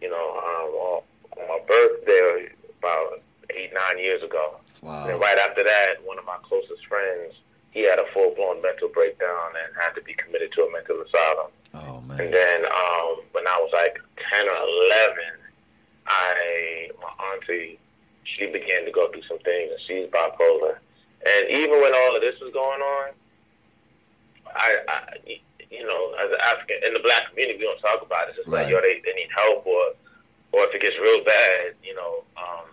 you 0.00 0.10
know, 0.10 0.26
um, 0.38 0.70
on, 0.74 1.02
my 1.36 1.60
birthday 1.68 2.48
about 2.78 3.20
eight 3.50 3.70
nine 3.74 3.98
years 3.98 4.22
ago. 4.22 4.56
Wow. 4.82 5.06
And 5.08 5.20
right 5.20 5.38
after 5.38 5.62
that, 5.64 5.94
one 6.04 6.18
of 6.18 6.24
my 6.24 6.36
closest 6.42 6.86
friends, 6.86 7.34
he 7.70 7.82
had 7.82 7.98
a 7.98 8.04
full 8.12 8.34
blown 8.34 8.62
mental 8.62 8.88
breakdown 8.88 9.52
and 9.64 9.74
had 9.76 9.94
to 9.94 10.02
be 10.02 10.14
committed 10.14 10.52
to 10.52 10.62
a 10.62 10.72
mental 10.72 11.00
asylum. 11.02 11.50
Oh 11.74 12.00
man. 12.02 12.20
And 12.20 12.32
then 12.32 12.64
um, 12.66 13.20
when 13.32 13.46
I 13.46 13.58
was 13.60 13.70
like 13.72 13.98
ten 14.30 14.48
or 14.48 14.56
eleven, 14.56 15.34
I 16.06 16.90
my 17.00 17.12
auntie 17.32 17.78
she 18.24 18.46
began 18.46 18.84
to 18.84 18.90
go 18.90 19.10
through 19.12 19.22
some 19.28 19.38
things, 19.40 19.70
and 19.70 19.80
she's 19.86 20.10
bipolar. 20.10 20.78
And 21.24 21.48
even 21.50 21.80
when 21.80 21.94
all 21.94 22.14
of 22.16 22.22
this 22.22 22.34
was 22.40 22.52
going 22.52 22.80
on, 22.82 23.10
I, 24.54 24.76
I 24.88 25.00
you 25.70 25.84
know, 25.86 26.14
as 26.22 26.30
an 26.30 26.38
African 26.42 26.76
in 26.86 26.92
the 26.94 27.00
black 27.00 27.28
community, 27.30 27.58
we 27.58 27.64
don't 27.64 27.78
talk 27.80 28.02
about 28.02 28.28
it. 28.28 28.30
It's 28.30 28.38
just 28.38 28.48
Right. 28.48 28.62
like 28.62 28.70
yo, 28.70 28.80
they, 28.80 29.00
they 29.04 29.14
need 29.14 29.28
help, 29.34 29.66
or 29.66 29.94
or 30.52 30.64
if 30.64 30.74
it 30.74 30.80
gets 30.82 30.96
real 31.00 31.22
bad, 31.24 31.74
you 31.82 31.94
know, 31.94 32.24
um, 32.36 32.66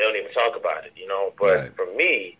they 0.00 0.08
don't 0.08 0.16
even 0.16 0.32
talk 0.32 0.56
about 0.56 0.88
it, 0.88 0.96
you 0.96 1.04
know. 1.04 1.36
But 1.36 1.68
Right. 1.68 1.76
for 1.76 1.84
me, 1.92 2.38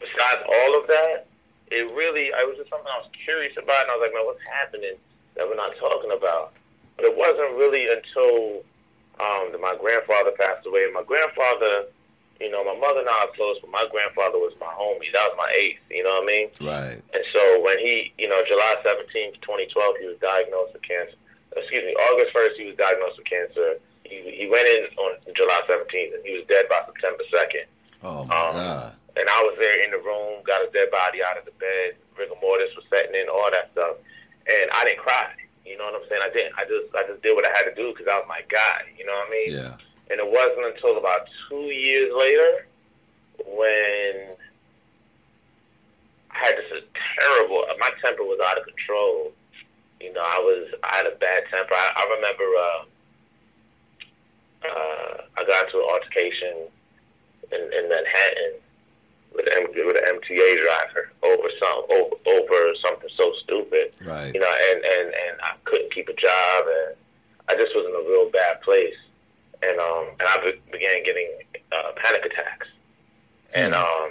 besides 0.00 0.40
all 0.48 0.80
of 0.80 0.88
that, 0.88 1.28
it 1.68 1.84
really, 1.92 2.32
I 2.32 2.44
was 2.44 2.56
just 2.56 2.72
something 2.72 2.88
I 2.88 3.04
was 3.04 3.12
curious 3.24 3.52
about, 3.60 3.84
and 3.84 3.90
I 3.92 3.96
was 4.00 4.08
like, 4.08 4.14
man, 4.16 4.24
what's 4.24 4.48
happening 4.48 4.96
that 5.36 5.44
we're 5.44 5.60
not 5.60 5.76
talking 5.76 6.10
about? 6.12 6.56
But 6.96 7.04
it 7.04 7.16
wasn't 7.16 7.52
really 7.60 7.84
until 7.88 8.64
um, 9.20 9.52
that 9.52 9.60
my 9.60 9.76
grandfather 9.76 10.32
passed 10.32 10.64
away. 10.64 10.88
My 10.92 11.04
grandfather, 11.04 11.88
you 12.40 12.50
know, 12.50 12.64
my 12.64 12.76
mother 12.76 13.00
and 13.04 13.08
I 13.08 13.28
are 13.28 13.32
close, 13.36 13.60
but 13.60 13.68
my 13.70 13.84
grandfather 13.92 14.40
was 14.40 14.52
my 14.60 14.72
homie. 14.72 15.12
That 15.12 15.28
was 15.32 15.36
my 15.36 15.52
ace, 15.52 15.80
you 15.92 16.02
know 16.04 16.16
what 16.16 16.24
I 16.24 16.32
mean? 16.32 16.48
Right. 16.60 16.98
And 17.12 17.24
so 17.32 17.60
when 17.60 17.78
he, 17.78 18.12
you 18.16 18.28
know, 18.28 18.40
July 18.48 18.80
17th, 18.84 19.40
2012, 19.44 19.96
he 20.00 20.06
was 20.08 20.16
diagnosed 20.20 20.72
with 20.72 20.82
cancer. 20.84 21.16
Excuse 21.56 21.84
me, 21.84 21.92
August 21.92 22.32
1st, 22.32 22.56
he 22.56 22.64
was 22.72 22.76
diagnosed 22.76 23.16
with 23.20 23.28
cancer. 23.28 23.76
He, 24.12 24.44
he 24.44 24.46
went 24.50 24.68
in 24.68 24.84
on 25.00 25.16
July 25.32 25.60
17th, 25.64 26.12
and 26.14 26.24
he 26.26 26.36
was 26.36 26.44
dead 26.48 26.68
by 26.68 26.84
September 26.84 27.24
2nd. 27.32 27.64
Oh 28.04 28.24
my 28.24 28.36
Um, 28.36 28.54
God. 28.56 28.92
And 29.16 29.28
I 29.28 29.40
was 29.44 29.56
there 29.60 29.84
in 29.84 29.90
the 29.92 30.00
room, 30.00 30.40
got 30.44 30.60
his 30.64 30.72
dead 30.72 30.90
body 30.90 31.20
out 31.22 31.36
of 31.36 31.44
the 31.44 31.52
bed, 31.60 31.96
rigor 32.16 32.32
mortis 32.40 32.72
was 32.76 32.84
setting 32.88 33.12
in, 33.14 33.28
all 33.28 33.48
that 33.52 33.68
stuff. 33.72 33.96
And 34.48 34.70
I 34.72 34.84
didn't 34.84 35.00
cry. 35.04 35.28
You 35.64 35.76
know 35.78 35.84
what 35.84 36.00
I'm 36.00 36.08
saying? 36.08 36.22
I 36.24 36.32
didn't. 36.32 36.54
I 36.58 36.64
just, 36.64 36.88
I 36.96 37.04
just 37.06 37.22
did 37.22 37.36
what 37.36 37.44
I 37.44 37.52
had 37.54 37.68
to 37.68 37.74
do 37.76 37.92
because 37.92 38.08
I 38.08 38.16
was 38.18 38.26
my 38.28 38.40
guy. 38.50 38.88
You 38.98 39.04
know 39.06 39.12
what 39.12 39.28
I 39.28 39.30
mean? 39.30 39.50
Yeah. 39.52 39.76
And 40.10 40.16
it 40.18 40.26
wasn't 40.28 40.64
until 40.74 40.96
about 40.98 41.28
two 41.48 41.70
years 41.70 42.10
later 42.16 42.66
when 43.46 44.34
I 46.32 46.36
had 46.38 46.56
this 46.56 46.82
terrible. 47.16 47.64
My 47.78 47.90
temper 48.00 48.24
was 48.24 48.40
out 48.42 48.58
of 48.58 48.64
control. 48.64 49.32
You 50.00 50.12
know, 50.12 50.20
I 50.24 50.38
was 50.40 50.72
I 50.82 50.96
had 50.96 51.06
a 51.06 51.14
bad 51.16 51.44
temper. 51.50 51.74
I, 51.74 51.92
I 51.94 52.02
remember 52.16 52.44
uh, 52.58 52.80
uh, 54.64 55.22
I 55.36 55.44
got 55.44 55.66
into 55.66 55.78
an 55.78 55.88
altercation 55.90 56.54
in, 57.52 57.60
in 57.72 57.88
Manhattan 57.88 58.52
with 59.34 59.46
an, 59.48 59.66
with 59.74 59.96
an 59.96 60.04
MTA 60.20 60.60
driver 60.62 61.10
over 61.22 61.48
some 61.58 61.84
over, 61.90 62.16
over 62.26 62.74
something 62.82 63.08
so 63.16 63.32
stupid 63.44 63.94
Right. 64.04 64.34
you 64.34 64.40
know, 64.40 64.50
and, 64.70 64.84
and, 64.84 65.08
and 65.14 65.40
I 65.40 65.54
couldn't 65.64 65.92
keep 65.94 66.08
a 66.08 66.14
job, 66.14 66.64
and 66.66 66.96
I 67.48 67.54
just 67.56 67.74
was 67.74 67.86
in 67.86 67.94
a 67.94 68.04
real 68.10 68.30
bad 68.30 68.60
place, 68.62 68.96
and 69.62 69.78
um, 69.78 70.08
and 70.18 70.28
I 70.28 70.36
be- 70.42 70.60
began 70.72 71.04
getting 71.04 71.30
uh, 71.70 71.92
panic 71.96 72.24
attacks, 72.26 72.66
and 73.54 73.74
Hmm. 73.74 73.80
um, 73.80 74.10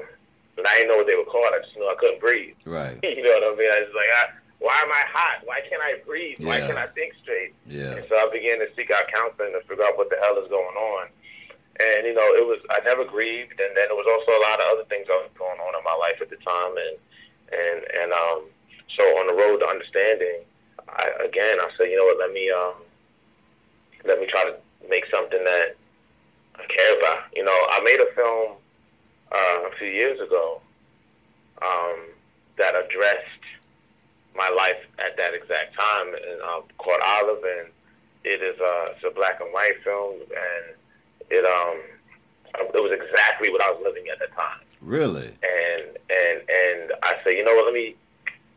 and 0.57 0.67
I 0.67 0.75
didn't 0.77 0.89
know 0.89 0.97
what 0.97 1.07
they 1.07 1.15
were 1.15 1.25
called. 1.25 1.53
I 1.53 1.59
just 1.63 1.75
knew 1.75 1.87
I 1.89 1.95
couldn't 1.95 2.19
breathe. 2.19 2.55
Right. 2.65 2.97
you 3.03 3.21
know 3.23 3.31
what 3.35 3.53
I 3.53 3.55
mean? 3.57 3.71
I 3.71 3.79
was 3.83 3.93
like, 3.95 4.11
I, 4.15 4.25
why 4.61 4.77
am 4.85 4.93
I 4.93 5.03
hot? 5.09 5.41
Why 5.43 5.59
can't 5.65 5.81
I 5.81 5.97
breathe? 6.05 6.37
Why 6.39 6.59
Yeah. 6.61 6.67
can't 6.69 6.77
I 6.77 6.87
think 6.93 7.13
straight? 7.21 7.53
Yeah. 7.65 7.97
And 7.97 8.05
so 8.07 8.15
I 8.15 8.29
began 8.29 8.59
to 8.61 8.69
seek 8.77 8.91
out 8.93 9.09
counseling 9.09 9.53
to 9.57 9.61
figure 9.65 9.83
out 9.83 9.97
what 9.97 10.09
the 10.13 10.17
hell 10.21 10.37
is 10.37 10.47
going 10.53 10.77
on. 10.77 11.09
And 11.81 12.05
you 12.05 12.13
know, 12.13 12.29
it 12.37 12.45
was 12.45 12.61
I 12.69 12.79
never 12.85 13.03
grieved, 13.03 13.57
and 13.59 13.73
then 13.75 13.89
there 13.89 13.97
was 13.97 14.05
also 14.05 14.37
a 14.37 14.41
lot 14.45 14.61
of 14.61 14.65
other 14.77 14.85
things 14.85 15.07
going 15.09 15.59
on 15.59 15.73
in 15.75 15.83
my 15.83 15.95
life 15.97 16.21
at 16.21 16.29
the 16.29 16.37
time, 16.37 16.77
and 16.77 16.95
and 17.51 17.79
and 17.89 18.09
um, 18.13 18.41
so 18.95 19.01
on 19.17 19.25
the 19.27 19.33
road 19.33 19.59
to 19.59 19.67
understanding, 19.67 20.45
I 20.89 21.09
again 21.25 21.57
I 21.59 21.69
said, 21.77 21.89
you 21.89 21.97
know 21.97 22.05
what, 22.05 22.19
let 22.21 22.31
me 22.33 22.51
um, 22.53 22.77
let 24.05 24.19
me 24.19 24.27
try 24.29 24.43
to 24.45 24.53
make 24.89 25.05
something 25.09 25.41
that 25.43 25.73
I 26.61 26.65
care 26.69 26.99
about. 26.99 27.33
You 27.33 27.43
know, 27.45 27.57
I 27.71 27.81
made 27.81 27.99
a 27.99 28.13
film 28.13 28.57
uh, 29.31 29.59
a 29.65 29.75
few 29.79 29.87
years 29.87 30.19
ago 30.19 30.61
um, 31.63 31.97
that 32.57 32.75
addressed 32.75 33.41
my 34.35 34.49
life 34.49 34.79
at 34.99 35.17
that 35.17 35.33
exact 35.33 35.75
time, 35.75 36.07
and 36.15 36.41
um, 36.41 36.63
called 36.77 37.01
Olive, 37.03 37.43
and 37.43 37.67
it 38.23 38.41
is 38.41 38.59
uh, 38.59 38.93
it's 38.95 39.03
a 39.03 39.11
black 39.13 39.41
and 39.41 39.51
white 39.53 39.81
film, 39.83 40.21
and 40.21 40.65
it 41.29 41.45
um 41.45 41.79
it 42.73 42.81
was 42.81 42.91
exactly 42.91 43.49
what 43.49 43.61
I 43.61 43.71
was 43.71 43.81
living 43.83 44.05
at 44.11 44.19
the 44.19 44.27
time, 44.35 44.59
Really. 44.81 45.27
and 45.27 45.83
and 46.09 46.37
and 46.49 46.91
I 47.03 47.15
said, 47.23 47.31
you 47.31 47.43
know 47.43 47.55
what, 47.55 47.65
let 47.65 47.73
me 47.73 47.95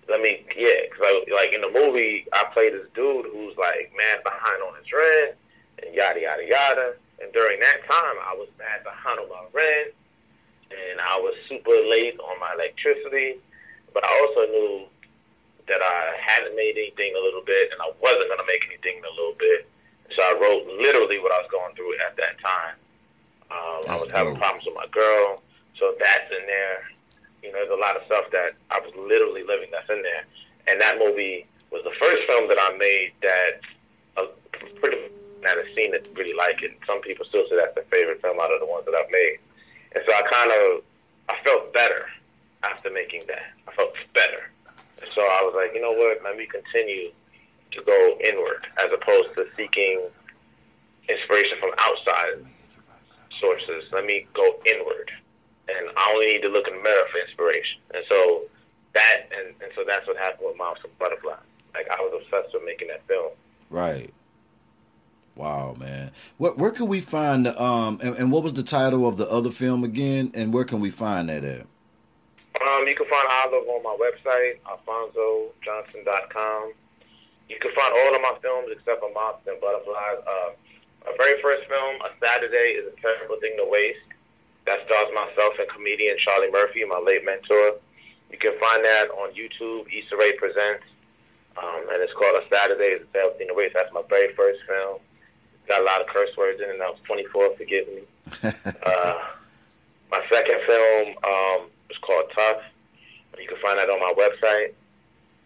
let 0.09 0.21
me 0.21 0.45
yeah, 0.57 0.85
because 0.91 1.01
I, 1.03 1.25
like 1.35 1.53
in 1.55 1.61
the 1.63 1.71
movie 1.73 2.27
I 2.33 2.45
played 2.53 2.75
this 2.75 2.87
dude 2.95 3.27
who's 3.33 3.57
like 3.57 3.93
mad 3.97 4.23
behind 4.23 4.63
on 4.63 4.75
his 4.79 4.91
rent 4.93 5.37
and 5.83 5.95
yada 5.95 6.21
yada 6.21 6.45
yada, 6.47 6.95
and 7.23 7.33
during 7.33 7.59
that 7.61 7.83
time 7.87 8.17
I 8.23 8.35
was 8.35 8.49
mad 8.59 8.85
behind 8.85 9.19
on 9.19 9.29
my 9.29 9.43
rent, 9.53 9.95
and 10.71 11.01
I 11.01 11.17
was 11.19 11.35
super 11.49 11.75
late 11.89 12.19
on 12.21 12.39
my 12.39 12.53
electricity, 12.55 13.39
but 13.93 14.05
I 14.05 14.11
also 14.23 14.51
knew 14.51 14.85
that 15.69 15.81
I 15.81 16.17
hadn't 16.21 16.57
made 16.57 16.77
anything 16.77 17.15
a 17.17 17.23
little 17.23 17.43
bit, 17.43 17.73
and 17.73 17.81
I 17.81 17.91
wasn't 18.01 18.29
gonna 18.29 18.47
make 18.47 18.65
anything 18.69 18.99
in 18.99 19.05
a 19.05 19.15
little 19.17 19.37
bit. 19.39 19.69
So 20.15 20.23
I 20.23 20.37
wrote 20.37 20.67
literally 20.79 21.19
what 21.19 21.33
I 21.33 21.41
was 21.41 21.51
going 21.51 21.75
through 21.75 21.97
at 22.05 22.17
that 22.17 22.39
time. 22.41 22.77
Um, 23.51 23.81
I 23.89 23.97
was 23.97 24.11
having 24.11 24.37
problems 24.37 24.67
with 24.67 24.75
my 24.75 24.87
girl, 24.93 25.43
so 25.79 25.95
that's 25.99 26.29
in 26.31 26.45
there. 26.47 26.85
You 27.43 27.53
know, 27.53 27.61
there's 27.65 27.77
a 27.77 27.81
lot 27.81 27.97
of 27.97 28.03
stuff 28.07 28.31
that 28.33 28.57
I 28.71 28.81
was 28.81 28.93
literally 28.97 29.45
living 29.45 29.69
that's 29.71 29.89
in 29.91 30.03
there. 30.03 30.25
And 30.67 30.81
that 30.81 30.99
movie 30.99 31.47
was 31.71 31.85
the 31.85 31.93
first 32.01 32.25
film 32.27 32.49
that 32.49 32.57
I 32.57 32.77
made 32.77 33.13
that 33.21 33.61
uh, 34.17 34.29
pretty 34.81 34.97
that 35.45 35.59
have 35.59 35.69
seen 35.77 35.95
it 35.95 36.09
really 36.17 36.35
like 36.35 36.63
it. 36.63 36.73
Some 36.87 37.03
people 37.03 37.27
still 37.29 37.45
say 37.49 37.57
that's 37.57 37.75
their 37.75 37.85
favorite 37.91 38.21
film 38.23 38.41
out 38.41 38.51
of 38.51 38.61
the 38.61 38.67
ones 38.67 38.87
that 38.87 38.95
I've 38.95 39.11
made. 39.11 39.39
And 39.95 40.03
so 40.07 40.13
I 40.13 40.23
kind 40.25 40.51
of 40.51 40.83
I 41.29 41.37
felt 41.45 41.73
better 41.73 42.09
after 42.63 42.91
making 42.91 43.25
that. 43.29 43.53
I 43.69 43.73
felt 43.77 43.93
better. 44.15 44.51
So 45.15 45.21
I 45.21 45.43
was 45.43 45.55
like, 45.57 45.75
you 45.75 45.81
know 45.81 45.93
what? 45.93 46.19
Let 46.25 46.37
me 46.37 46.47
continue 46.47 47.11
to 47.73 47.83
go 47.83 48.19
inward 48.23 48.67
as 48.83 48.91
opposed 48.93 49.35
to 49.35 49.47
seeking 49.57 50.09
inspiration 51.09 51.59
from 51.61 51.71
outside 51.79 52.47
sources. 53.41 53.85
Let 53.93 54.05
me 54.05 54.27
go 54.35 54.57
inward, 54.67 55.11
and 55.69 55.89
I 55.97 56.13
only 56.13 56.27
need 56.27 56.43
to 56.43 56.49
look 56.49 56.69
in 56.69 56.77
the 56.77 56.83
mirror 56.83 57.05
for 57.11 57.19
inspiration. 57.19 57.81
And 57.95 58.05
so 58.09 58.43
that, 58.95 59.29
and, 59.37 59.55
and 59.63 59.71
so 59.75 59.85
that's 59.87 60.07
what 60.07 60.17
happened 60.17 60.49
with 60.49 60.57
Moths 60.57 60.81
and 60.85 60.97
Butterflies. 60.99 61.39
Like 61.75 61.89
I 61.91 62.01
was 62.01 62.23
obsessed 62.23 62.55
with 62.55 62.65
making 62.65 62.89
that 62.89 63.07
film. 63.07 63.33
Right. 63.71 64.13
Wow, 65.37 65.75
man. 65.77 66.13
What 66.39 66.59
where 66.59 66.71
can 66.71 66.87
we 66.87 67.01
find 67.01 67.47
the 67.47 67.61
um 67.61 67.99
and, 68.03 68.17
and 68.17 68.31
what 68.31 68.45
was 68.45 68.55
the 68.55 68.63
title 68.63 69.07
of 69.07 69.17
the 69.17 69.29
other 69.29 69.51
film 69.51 69.83
again? 69.83 70.31
And 70.35 70.55
where 70.55 70.65
can 70.65 70.79
we 70.79 70.91
find 70.91 71.29
that 71.29 71.43
at? 71.43 71.67
Um, 72.65 72.89
you 72.89 72.97
can 72.97 73.05
find 73.13 73.29
Olive 73.29 73.69
on 73.69 73.85
my 73.85 73.93
website, 74.01 74.57
alfonsojohnson.com. 74.65 76.73
You 77.49 77.57
can 77.61 77.73
find 77.77 77.93
all 77.93 78.15
of 78.17 78.23
my 78.25 78.33
films 78.41 78.73
except 78.73 79.05
for 79.05 79.13
Moths 79.13 79.45
and 79.47 79.61
Butterflies. 79.61 80.25
Uh, 80.25 80.57
my 81.05 81.13
very 81.21 81.37
first 81.43 81.69
film, 81.69 82.01
A 82.01 82.09
Saturday, 82.17 82.81
is 82.81 82.89
a 82.89 82.97
terrible 83.05 83.37
thing 83.37 83.53
to 83.61 83.69
waste. 83.69 84.01
That 84.65 84.81
stars 84.89 85.13
myself 85.13 85.61
and 85.61 85.69
comedian 85.69 86.17
Charlie 86.25 86.51
Murphy, 86.51 86.85
my 86.89 86.97
late 86.99 87.23
mentor. 87.25 87.77
You 88.33 88.39
can 88.41 88.57
find 88.59 88.83
that 88.83 89.11
on 89.13 89.37
YouTube, 89.37 89.85
Issa 89.93 90.17
Rae 90.17 90.33
Presents. 90.41 90.89
Um, 91.61 91.85
and 91.93 92.01
it's 92.01 92.17
called 92.17 92.41
A 92.41 92.49
Saturday, 92.49 92.97
is 92.97 93.05
a 93.05 93.13
terrible 93.13 93.37
thing 93.37 93.49
to 93.49 93.55
waste. 93.55 93.75
That's 93.77 93.93
my 93.93 94.01
very 94.09 94.33
first 94.35 94.61
film. 94.67 95.01
Got 95.69 95.83
a 95.83 95.85
lot 95.85 96.01
of 96.01 96.07
curse 96.09 96.35
words 96.37 96.61
in 96.65 96.71
it, 96.71 96.81
I 96.81 96.89
was 96.89 96.99
24, 97.05 97.57
forgive 97.57 97.89
me. 97.89 98.05
Uh, 98.85 99.17
my 100.11 100.21
second 100.31 100.61
film 100.67 101.15
um, 101.25 101.71
is 101.95 101.99
called 102.03 102.27
Tough. 102.35 102.63
You 103.39 103.47
can 103.49 103.59
find 103.63 103.79
that 103.79 103.91
on 103.91 103.99
my 103.99 104.15
website, 104.19 104.75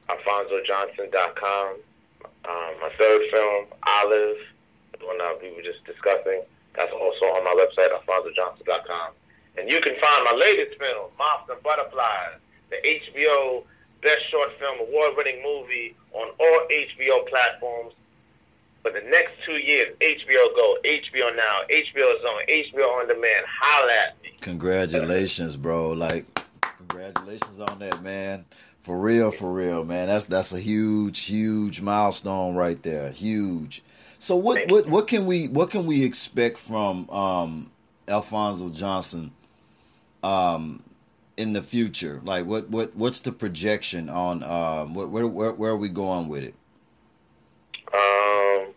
alfonsojohnson.com. 0.08 1.76
Um, 2.24 2.72
my 2.80 2.90
third 2.96 3.22
film, 3.30 3.66
Olive, 3.84 4.40
the 4.98 5.06
one 5.06 5.18
that 5.18 5.38
we 5.42 5.52
were 5.52 5.62
just 5.62 5.84
discussing, 5.84 6.42
that's 6.74 6.92
also 6.92 7.24
on 7.36 7.44
my 7.44 7.52
website, 7.52 7.92
alfonsojohnson.com. 7.92 9.12
And 9.56 9.68
you 9.68 9.80
can 9.80 9.94
find 10.00 10.24
my 10.24 10.36
latest 10.36 10.78
film, 10.78 11.10
Moths 11.18 11.50
and 11.50 11.62
Butterflies, 11.62 12.38
the 12.70 12.76
HBO 12.76 13.64
Best 14.02 14.30
Short 14.30 14.50
Film 14.58 14.80
Award 14.80 15.14
winning 15.16 15.42
movie 15.42 15.96
on 16.12 16.28
all 16.38 16.60
HBO 16.70 17.28
platforms 17.28 17.94
for 18.82 18.92
the 18.92 19.00
next 19.10 19.32
two 19.44 19.56
years. 19.56 19.96
HBO 20.00 20.54
Go, 20.54 20.76
HBO 20.84 21.34
Now, 21.34 21.66
HBO 21.68 22.22
Zone, 22.22 22.42
HBO 22.48 23.00
On 23.00 23.08
Demand. 23.08 23.46
Holla 23.48 23.92
at 23.92 24.22
me. 24.22 24.30
Congratulations, 24.40 25.56
bro. 25.56 25.90
Like, 25.90 26.24
congratulations 26.88 27.60
on 27.60 27.78
that, 27.78 28.02
man. 28.02 28.44
For 28.82 28.98
real, 28.98 29.30
for 29.30 29.52
real, 29.52 29.84
man. 29.84 30.08
That's 30.08 30.24
that's 30.24 30.52
a 30.52 30.60
huge, 30.60 31.20
huge 31.20 31.80
milestone 31.80 32.54
right 32.54 32.82
there. 32.82 33.10
Huge. 33.10 33.82
So 34.18 34.36
what 34.36 34.68
what 34.68 34.88
what 34.88 35.06
can 35.06 35.26
we 35.26 35.48
what 35.48 35.70
can 35.70 35.86
we 35.86 36.04
expect 36.04 36.58
from 36.58 37.08
um 37.10 37.70
Alfonso 38.06 38.70
Johnson 38.70 39.32
um 40.22 40.82
in 41.36 41.52
the 41.52 41.62
future? 41.62 42.20
Like 42.24 42.46
what 42.46 42.70
what 42.70 42.96
what's 42.96 43.20
the 43.20 43.32
projection 43.32 44.08
on 44.08 44.42
um 44.42 44.94
where 44.94 45.26
where 45.26 45.52
where 45.52 45.72
are 45.72 45.76
we 45.76 45.88
going 45.88 46.28
with 46.28 46.44
it? 46.44 46.54
Um 47.92 48.72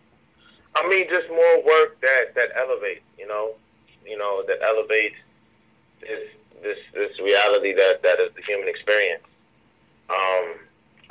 I 0.76 0.88
mean 0.90 1.08
just 1.10 1.30
more 1.30 1.64
work 1.64 2.02
that 2.02 2.36
that 2.36 2.50
elevates, 2.58 3.02
you 3.18 3.28
know, 3.28 3.54
you 4.06 4.18
know, 4.18 4.44
that 4.48 4.62
elevates 4.62 5.16
this 6.02 6.30
this 6.62 6.78
this 6.94 7.18
reality 7.20 7.74
that 7.74 8.02
that 8.04 8.20
is 8.20 8.34
the 8.36 8.42
human 8.44 8.68
experience. 8.68 9.24
Um 10.10 10.60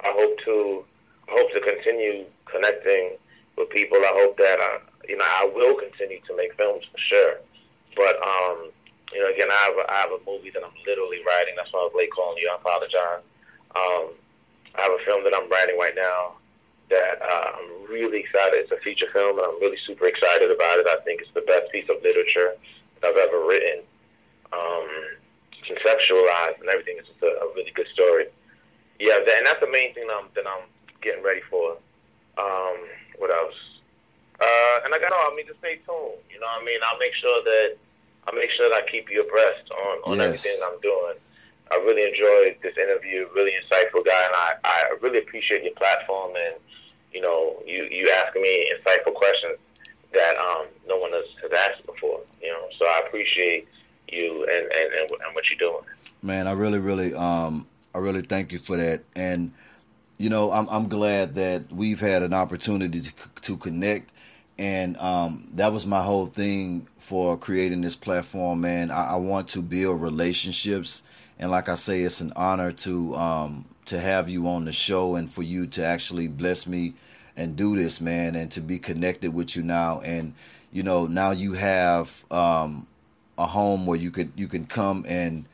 I 0.00 0.12
hope 0.16 0.38
to 0.44 0.84
hope 1.28 1.52
to 1.52 1.60
continue 1.60 2.24
connecting 2.46 3.16
with 3.56 3.70
people. 3.70 3.98
I 3.98 4.12
hope 4.14 4.36
that 4.38 4.58
I, 4.58 4.78
you 5.08 5.16
know 5.16 5.24
I 5.24 5.44
will 5.44 5.76
continue 5.76 6.20
to 6.26 6.36
make 6.36 6.54
films 6.54 6.84
for 6.90 6.98
sure. 6.98 7.34
But 7.96 8.16
um, 8.22 8.70
you 9.12 9.20
know, 9.20 9.30
again, 9.30 9.50
I 9.50 9.60
have 9.66 9.76
a, 9.76 9.84
I 9.90 9.96
have 10.06 10.12
a 10.14 10.22
movie 10.26 10.50
that 10.50 10.62
I'm 10.62 10.74
literally 10.86 11.18
writing. 11.26 11.54
That's 11.56 11.72
why 11.72 11.80
I 11.80 11.90
was 11.90 11.96
late 11.96 12.12
calling 12.14 12.38
you. 12.38 12.50
I 12.50 12.56
apologize. 12.56 13.24
Um, 13.74 14.14
I 14.74 14.86
have 14.86 14.94
a 14.94 15.02
film 15.04 15.24
that 15.24 15.34
I'm 15.34 15.50
writing 15.50 15.78
right 15.78 15.94
now 15.94 16.38
that 16.90 17.22
uh, 17.22 17.46
I'm 17.58 17.90
really 17.90 18.20
excited. 18.20 18.66
It's 18.66 18.72
a 18.72 18.82
feature 18.82 19.06
film, 19.12 19.38
and 19.38 19.46
I'm 19.46 19.60
really 19.60 19.78
super 19.86 20.06
excited 20.06 20.50
about 20.50 20.78
it. 20.78 20.86
I 20.86 20.98
think 21.02 21.22
it's 21.22 21.34
the 21.34 21.46
best 21.46 21.70
piece 21.70 21.86
of 21.90 22.02
literature 22.02 22.54
that 23.00 23.10
I've 23.10 23.16
ever 23.16 23.46
written. 23.46 23.82
Um, 24.52 24.88
conceptualized 25.70 26.58
and 26.58 26.68
everything. 26.68 26.98
It's 26.98 27.08
just 27.08 27.22
a, 27.22 27.30
a 27.40 27.46
really 27.54 27.70
good 27.70 27.88
story. 27.94 28.26
Yeah, 28.98 29.22
that, 29.24 29.34
and 29.38 29.46
that's 29.46 29.62
the 29.62 29.70
main 29.70 29.94
thing 29.94 30.10
that 30.10 30.18
I'm, 30.18 30.28
that 30.34 30.46
I'm 30.46 30.66
getting 31.00 31.22
ready 31.22 31.40
for. 31.48 31.78
Um, 32.36 32.76
what 33.16 33.30
else? 33.30 33.56
Uh, 34.40 34.84
and 34.84 34.94
I 34.94 34.98
got, 34.98 35.12
all. 35.12 35.30
I 35.30 35.36
mean, 35.36 35.46
just 35.46 35.60
stay 35.60 35.80
tuned. 35.84 36.20
You 36.32 36.40
know, 36.40 36.48
what 36.48 36.62
I 36.62 36.64
mean, 36.64 36.80
I'll 36.80 36.98
make 36.98 37.14
sure 37.20 37.44
that 37.44 37.76
I 38.26 38.34
make 38.34 38.50
sure 38.56 38.68
that 38.68 38.76
I 38.76 38.90
keep 38.90 39.10
you 39.10 39.22
abreast 39.22 39.70
on 39.70 39.96
on 40.04 40.16
yes. 40.18 40.26
everything 40.26 40.56
I'm 40.64 40.80
doing. 40.80 41.16
I 41.70 41.76
really 41.76 42.08
enjoyed 42.08 42.56
this 42.62 42.76
interview. 42.76 43.28
Really 43.34 43.52
insightful 43.52 44.04
guy, 44.04 44.24
and 44.24 44.34
I 44.34 44.48
I 44.64 44.76
really 45.00 45.18
appreciate 45.18 45.62
your 45.62 45.76
platform 45.76 46.32
and 46.36 46.56
you 47.12 47.20
know 47.20 47.62
you 47.66 47.84
you 47.84 48.10
asking 48.10 48.42
me 48.42 48.68
insightful 48.72 49.14
questions 49.14 49.58
that 50.12 50.36
um 50.36 50.66
no 50.88 50.96
one 50.98 51.12
has, 51.12 51.28
has 51.42 51.52
asked 51.52 51.86
before. 51.86 52.20
You 52.42 52.48
know, 52.48 52.68
so 52.78 52.86
I 52.86 53.02
appreciate 53.06 53.68
you 54.12 54.44
and 54.44 54.70
and 54.72 55.10
and, 55.10 55.34
what 55.34 55.44
you're 55.50 55.70
doing. 55.70 55.84
Man, 56.22 56.46
I 56.46 56.52
really 56.52 56.78
really 56.78 57.14
um 57.14 57.66
I 57.94 57.98
really 57.98 58.22
thank 58.22 58.52
you 58.52 58.58
for 58.58 58.76
that 58.76 59.02
and 59.14 59.52
you 60.20 60.28
know, 60.28 60.52
I'm 60.52 60.68
I'm 60.68 60.86
glad 60.86 61.34
that 61.36 61.72
we've 61.72 61.98
had 61.98 62.22
an 62.22 62.34
opportunity 62.34 63.00
to, 63.00 63.12
to 63.40 63.56
connect, 63.56 64.12
and 64.58 64.98
um, 64.98 65.48
that 65.54 65.72
was 65.72 65.86
my 65.86 66.02
whole 66.02 66.26
thing 66.26 66.88
for 66.98 67.38
creating 67.38 67.80
this 67.80 67.96
platform. 67.96 68.60
Man, 68.60 68.90
I, 68.90 69.12
I, 69.12 69.16
want 69.16 69.48
to 69.48 69.62
build 69.62 70.02
relationships, 70.02 71.00
and 71.38 71.50
like 71.50 71.70
I 71.70 71.74
say, 71.74 72.02
it's 72.02 72.20
an 72.20 72.34
honor 72.36 72.70
to 72.70 73.16
um, 73.16 73.64
to 73.86 73.98
have 73.98 74.28
you 74.28 74.46
on 74.46 74.66
the 74.66 74.74
show 74.74 75.14
and 75.14 75.32
for 75.32 75.42
you 75.42 75.66
to 75.68 75.86
actually 75.86 76.28
bless 76.28 76.66
me 76.66 76.92
and 77.34 77.56
do 77.56 77.74
this, 77.74 77.98
man, 77.98 78.36
and 78.36 78.52
to 78.52 78.60
be 78.60 78.78
connected 78.78 79.32
with 79.32 79.56
you 79.56 79.62
now. 79.62 80.02
And 80.02 80.34
you 80.70 80.82
know, 80.82 81.06
now 81.06 81.30
you 81.30 81.54
have 81.54 82.10
um, 82.30 82.86
a 83.40 83.46
home 83.46 83.86
where 83.86 83.98
you 83.98 84.10
could 84.10 84.32
you 84.36 84.46
can 84.46 84.66
come 84.66 85.04
and 85.08 85.46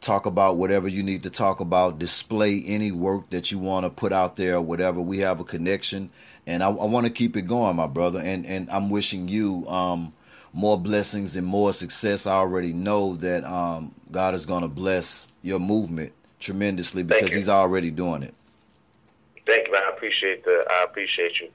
talk 0.00 0.26
about 0.26 0.56
whatever 0.56 0.88
you 0.88 1.02
need 1.02 1.24
to 1.24 1.30
talk 1.30 1.60
about, 1.60 1.98
display 1.98 2.62
any 2.66 2.92
work 2.92 3.30
that 3.30 3.50
you 3.50 3.58
want 3.58 3.84
to 3.84 3.90
put 3.90 4.12
out 4.12 4.36
there, 4.36 4.60
whatever. 4.60 5.00
We 5.00 5.18
have 5.18 5.40
a 5.40 5.44
connection, 5.44 6.10
and 6.46 6.62
I, 6.62 6.68
I 6.68 6.86
want 6.86 7.04
to 7.06 7.10
keep 7.10 7.36
it 7.36 7.42
going, 7.42 7.76
my 7.76 7.88
brother. 7.88 8.20
And 8.20 8.46
and 8.46 8.70
I'm 8.70 8.90
wishing 8.90 9.26
you 9.26 9.66
um, 9.68 10.12
more 10.52 10.78
blessings 10.78 11.34
and 11.34 11.46
more 11.46 11.72
success. 11.72 12.26
I 12.26 12.34
already 12.34 12.72
know 12.72 13.16
that 13.16 13.44
um, 13.44 13.94
God 14.10 14.34
is 14.34 14.46
going 14.46 14.62
to 14.62 14.68
bless 14.68 15.26
your 15.42 15.58
movement 15.58 16.12
tremendously 16.38 17.02
because 17.02 17.32
He's 17.32 17.48
already 17.48 17.90
doing 17.90 18.22
it. 18.22 18.34
Thank 19.46 19.66
you, 19.66 19.72
man. 19.72 19.82
I 19.84 19.96
appreciate 19.96 20.44
the. 20.44 20.64
I 20.70 20.84
appreciate 20.84 21.40
you. 21.40 21.48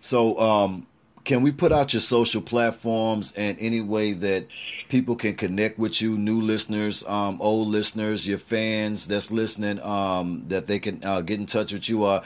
So, 0.00 0.38
um, 0.38 0.86
can 1.24 1.42
we 1.42 1.50
put 1.50 1.72
out 1.72 1.92
your 1.92 2.00
social 2.00 2.40
platforms 2.40 3.32
and 3.32 3.58
any 3.60 3.80
way 3.80 4.12
that 4.12 4.46
people 4.88 5.14
can 5.14 5.34
connect 5.34 5.78
with 5.78 6.00
you 6.00 6.16
new 6.16 6.40
listeners 6.40 7.04
um, 7.06 7.40
old 7.40 7.68
listeners 7.68 8.26
your 8.26 8.38
fans 8.38 9.06
that's 9.06 9.30
listening 9.30 9.80
um, 9.82 10.44
that 10.48 10.66
they 10.66 10.78
can 10.78 11.02
uh, 11.04 11.20
get 11.20 11.38
in 11.38 11.46
touch 11.46 11.72
with 11.72 11.88
you 11.88 12.04
uh, 12.04 12.22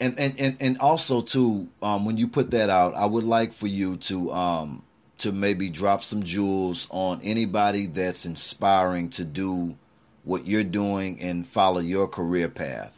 and, 0.00 0.18
and, 0.18 0.38
and, 0.38 0.56
and 0.60 0.78
also 0.78 1.20
too 1.20 1.68
um, 1.82 2.04
when 2.04 2.16
you 2.16 2.28
put 2.28 2.50
that 2.50 2.70
out 2.70 2.94
i 2.94 3.06
would 3.06 3.24
like 3.24 3.52
for 3.52 3.66
you 3.66 3.96
to 3.96 4.32
um, 4.32 4.82
to 5.18 5.32
maybe 5.32 5.70
drop 5.70 6.04
some 6.04 6.22
jewels 6.22 6.86
on 6.90 7.20
anybody 7.22 7.86
that's 7.86 8.26
inspiring 8.26 9.08
to 9.10 9.24
do 9.24 9.76
what 10.24 10.46
you're 10.46 10.64
doing 10.64 11.20
and 11.20 11.46
follow 11.46 11.80
your 11.80 12.08
career 12.08 12.48
path. 12.48 12.92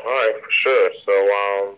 All 0.00 0.06
right 0.06 0.34
for 0.40 0.50
sure. 0.50 0.90
So 1.04 1.12
um 1.12 1.76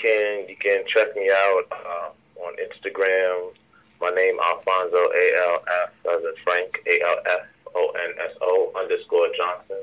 can 0.00 0.48
you 0.48 0.56
can 0.56 0.84
check 0.86 1.14
me 1.16 1.30
out 1.30 1.64
uh, 1.70 2.08
on 2.42 2.54
Instagram. 2.56 3.52
My 4.00 4.10
name 4.10 4.38
Alfonso 4.38 4.96
A 4.96 5.24
L 5.52 5.64
F 5.84 5.92
as 6.06 6.22
in 6.22 6.34
Frank 6.44 6.78
A 6.86 7.02
L 7.02 7.18
F 7.26 7.46
O 7.74 7.90
N 7.90 8.14
S 8.30 8.34
O 8.40 8.72
underscore 8.78 9.28
Johnson. 9.36 9.82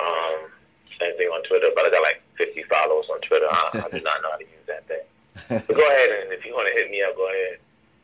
Um, 0.00 0.50
same 0.98 1.16
thing 1.16 1.28
on 1.28 1.42
Twitter, 1.44 1.70
but 1.74 1.84
I 1.86 1.90
got 1.90 2.02
like 2.02 2.22
50 2.38 2.62
followers 2.64 3.06
on 3.10 3.20
Twitter. 3.22 3.46
I, 3.50 3.86
I 3.86 3.88
do 3.90 4.02
not 4.02 4.22
know 4.22 4.30
how 4.30 4.38
to 4.38 4.46
use 4.46 4.66
that 4.66 4.86
thing. 4.86 5.02
But 5.48 5.76
go 5.76 5.86
ahead 5.86 6.10
and 6.22 6.32
if 6.32 6.44
you 6.44 6.54
want 6.54 6.66
to 6.70 6.74
hit 6.78 6.90
me 6.90 7.02
up, 7.02 7.14
go 7.16 7.26
ahead. 7.26 7.58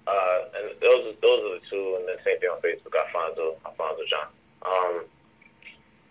Uh, 0.07 0.39
and 0.59 0.65
those 0.83 1.15
those 1.23 1.41
are 1.47 1.55
the 1.59 1.63
two, 1.71 1.97
and 1.99 2.09
then 2.09 2.17
same 2.25 2.39
thing 2.41 2.51
on 2.51 2.61
Facebook, 2.61 2.93
Alfonso 2.93 3.57
Alfonso 3.65 4.03
John. 4.11 4.29
Um, 4.67 5.05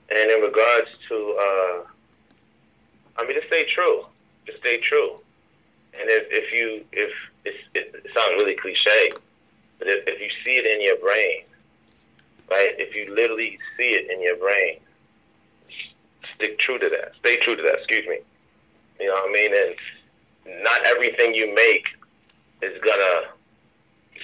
and 0.10 0.30
in 0.30 0.41
regards 0.41 0.89
to, 1.10 1.16
uh, 1.39 1.78
I 3.18 3.26
mean, 3.26 3.39
to 3.39 3.47
stay 3.47 3.66
true 3.74 4.06
to 4.46 4.58
stay 4.60 4.80
true. 4.80 5.20
And 6.00 6.10
if, 6.10 6.26
if 6.30 6.52
you 6.52 6.86
if 6.91 7.12
it's, 7.46 7.58
it 7.76 8.06
sounds 8.14 8.41
really 8.41 8.56
cliche, 8.56 9.14
but 9.80 9.88
if, 9.88 10.08
if 10.08 10.20
you 10.20 10.30
see 10.44 10.58
it 10.58 10.66
in 10.66 10.82
your 10.82 10.98
brain, 10.98 11.44
right? 12.50 12.74
If 12.78 12.96
you 12.96 13.14
literally 13.14 13.60
see 13.78 13.94
it 13.94 14.10
in 14.10 14.22
your 14.22 14.38
brain, 14.38 14.80
stick 16.36 16.60
true 16.60 16.80
to 16.80 16.89
that. 16.89 17.14
Stay 17.20 17.38
true 17.44 17.56
to 17.56 17.62
that. 17.62 17.80
Excuse 17.80 18.08
me. 18.08 18.20
You 19.00 19.08
know 19.08 19.16
what 19.16 19.30
I 19.30 19.34
mean? 19.34 19.52
And 19.54 20.64
not 20.64 20.86
everything 20.86 21.34
you 21.34 21.54
make 21.54 21.86
is 22.62 22.80
gonna 22.82 23.30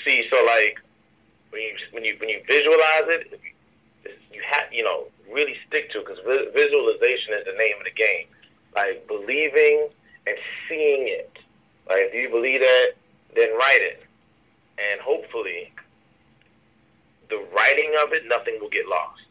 see. 0.05 0.26
So 0.30 0.43
like 0.45 0.80
when 1.51 1.61
you 1.61 1.74
when 1.91 2.03
you 2.05 2.15
when 2.20 2.30
you 2.30 2.41
visualize 2.47 3.07
it, 3.07 3.39
you 4.32 4.41
have 4.49 4.72
you 4.72 4.84
know 4.84 5.05
really 5.32 5.55
stick 5.67 5.91
to 5.91 5.99
because 5.99 6.17
visualization 6.26 7.34
is 7.38 7.45
the 7.45 7.57
name 7.57 7.78
of 7.78 7.86
the 7.86 7.95
game. 7.95 8.28
Like 8.76 9.07
believing 9.07 9.89
and 10.28 10.36
seeing 10.67 11.07
it. 11.07 11.32
Like, 11.88 12.09
if 12.09 12.13
you 12.13 12.30
believe 12.30 12.61
that, 12.61 12.93
then 13.36 13.55
write 13.57 13.82
it. 13.82 14.03
And 14.78 15.01
hopefully, 15.01 15.72
the 17.30 17.43
writing 17.55 17.93
of 18.03 18.13
it, 18.13 18.24
nothing 18.28 18.57
will 18.61 18.70
get 18.70 18.88
lost. 18.88 19.22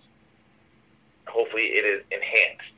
Hopefully, 1.27 1.75
it 1.75 1.85
is 1.85 2.03
enhanced. 2.11 2.75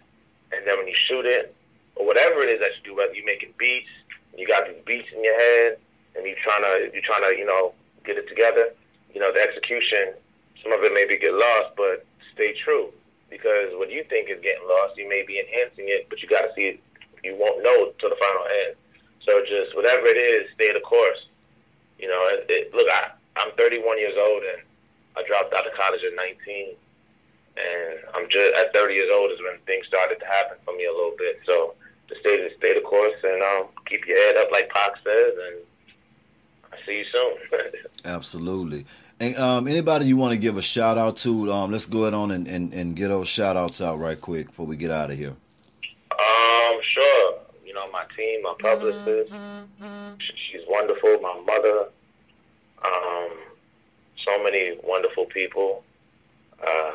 And 0.52 0.66
then 0.66 0.78
when 0.78 0.86
you 0.86 0.96
shoot 1.08 1.24
it, 1.24 1.54
or 1.96 2.06
whatever 2.06 2.42
it 2.42 2.48
is 2.48 2.60
that 2.60 2.70
you 2.78 2.92
do, 2.92 2.96
whether 2.96 3.12
you're 3.14 3.26
making 3.26 3.52
beats, 3.58 3.90
you 4.36 4.46
got 4.46 4.66
these 4.66 4.82
beats 4.86 5.08
in 5.14 5.22
your 5.22 5.34
head, 5.34 5.78
and 6.16 6.26
you're 6.26 6.40
trying 6.42 6.62
to, 6.62 6.90
you're 6.92 7.04
trying 7.04 7.22
to, 7.22 7.38
you 7.38 7.44
know, 7.44 7.72
get 8.04 8.16
it 8.16 8.28
together. 8.28 8.72
You 9.12 9.20
know, 9.20 9.32
the 9.32 9.40
execution, 9.40 10.14
some 10.62 10.72
of 10.72 10.82
it 10.82 10.92
maybe 10.94 11.18
get 11.18 11.34
lost, 11.34 11.74
but 11.76 12.06
stay 12.32 12.54
true 12.64 12.90
because 13.28 13.70
what 13.74 13.90
you 13.90 14.04
think 14.04 14.28
is 14.28 14.40
getting 14.42 14.66
lost, 14.66 14.98
you 14.98 15.08
may 15.08 15.24
be 15.26 15.38
enhancing 15.38 15.86
it, 15.86 16.08
but 16.10 16.20
you 16.22 16.28
got 16.28 16.42
to 16.42 16.50
see 16.54 16.74
it 16.74 16.80
you 17.24 17.36
won't 17.38 17.62
know 17.62 17.92
till 17.98 18.10
the 18.10 18.16
final 18.16 18.44
end. 18.66 18.76
So 19.24 19.40
just 19.44 19.76
whatever 19.76 20.06
it 20.06 20.18
is, 20.18 20.48
stay 20.54 20.72
the 20.72 20.80
course. 20.80 21.26
You 21.98 22.08
know, 22.08 22.22
it, 22.32 22.46
it, 22.48 22.74
look, 22.74 22.88
I, 22.88 23.12
I'm 23.36 23.52
31 23.56 23.98
years 23.98 24.16
old 24.18 24.42
and 24.42 24.62
I 25.16 25.26
dropped 25.26 25.52
out 25.52 25.66
of 25.66 25.74
college 25.74 26.00
at 26.04 26.16
19, 26.16 26.74
and 27.56 27.98
I'm 28.14 28.24
just 28.30 28.56
at 28.56 28.72
30 28.72 28.94
years 28.94 29.10
old 29.12 29.30
is 29.32 29.38
when 29.40 29.58
things 29.66 29.86
started 29.86 30.18
to 30.20 30.26
happen 30.26 30.56
for 30.64 30.74
me 30.76 30.86
a 30.86 30.92
little 30.92 31.14
bit. 31.18 31.40
So 31.44 31.74
just 32.08 32.20
stay 32.20 32.36
the 32.40 32.50
stay 32.56 32.74
the 32.74 32.80
course 32.80 33.16
and 33.22 33.42
um, 33.42 33.66
keep 33.86 34.06
your 34.06 34.16
head 34.16 34.36
up, 34.36 34.50
like 34.50 34.70
Pac 34.70 34.96
says, 35.04 35.34
and 35.36 35.56
I 36.72 36.76
see 36.86 36.98
you 36.98 37.06
soon. 37.12 37.70
Absolutely. 38.04 38.86
And 39.20 39.36
um, 39.36 39.68
anybody 39.68 40.06
you 40.06 40.16
want 40.16 40.32
to 40.32 40.38
give 40.38 40.56
a 40.56 40.62
shout 40.62 40.96
out 40.96 41.18
to, 41.18 41.52
um, 41.52 41.70
let's 41.70 41.84
go 41.84 42.02
ahead 42.02 42.14
on 42.14 42.30
and, 42.30 42.46
and, 42.46 42.72
and 42.72 42.96
get 42.96 43.08
those 43.08 43.28
shout 43.28 43.56
outs 43.56 43.82
out 43.82 44.00
right 44.00 44.18
quick 44.18 44.46
before 44.46 44.64
we 44.64 44.76
get 44.76 44.90
out 44.90 45.10
of 45.10 45.18
here. 45.18 45.36
Um, 46.20 46.80
sure. 46.92 47.38
You 47.64 47.74
know, 47.74 47.90
my 47.92 48.04
team, 48.16 48.42
my 48.42 48.54
publicist, 48.58 49.32
she's 50.50 50.62
wonderful. 50.68 51.20
My 51.20 51.40
mother, 51.46 51.86
um, 52.84 53.30
so 54.24 54.42
many 54.42 54.76
wonderful 54.82 55.26
people. 55.26 55.84
Uh, 56.60 56.92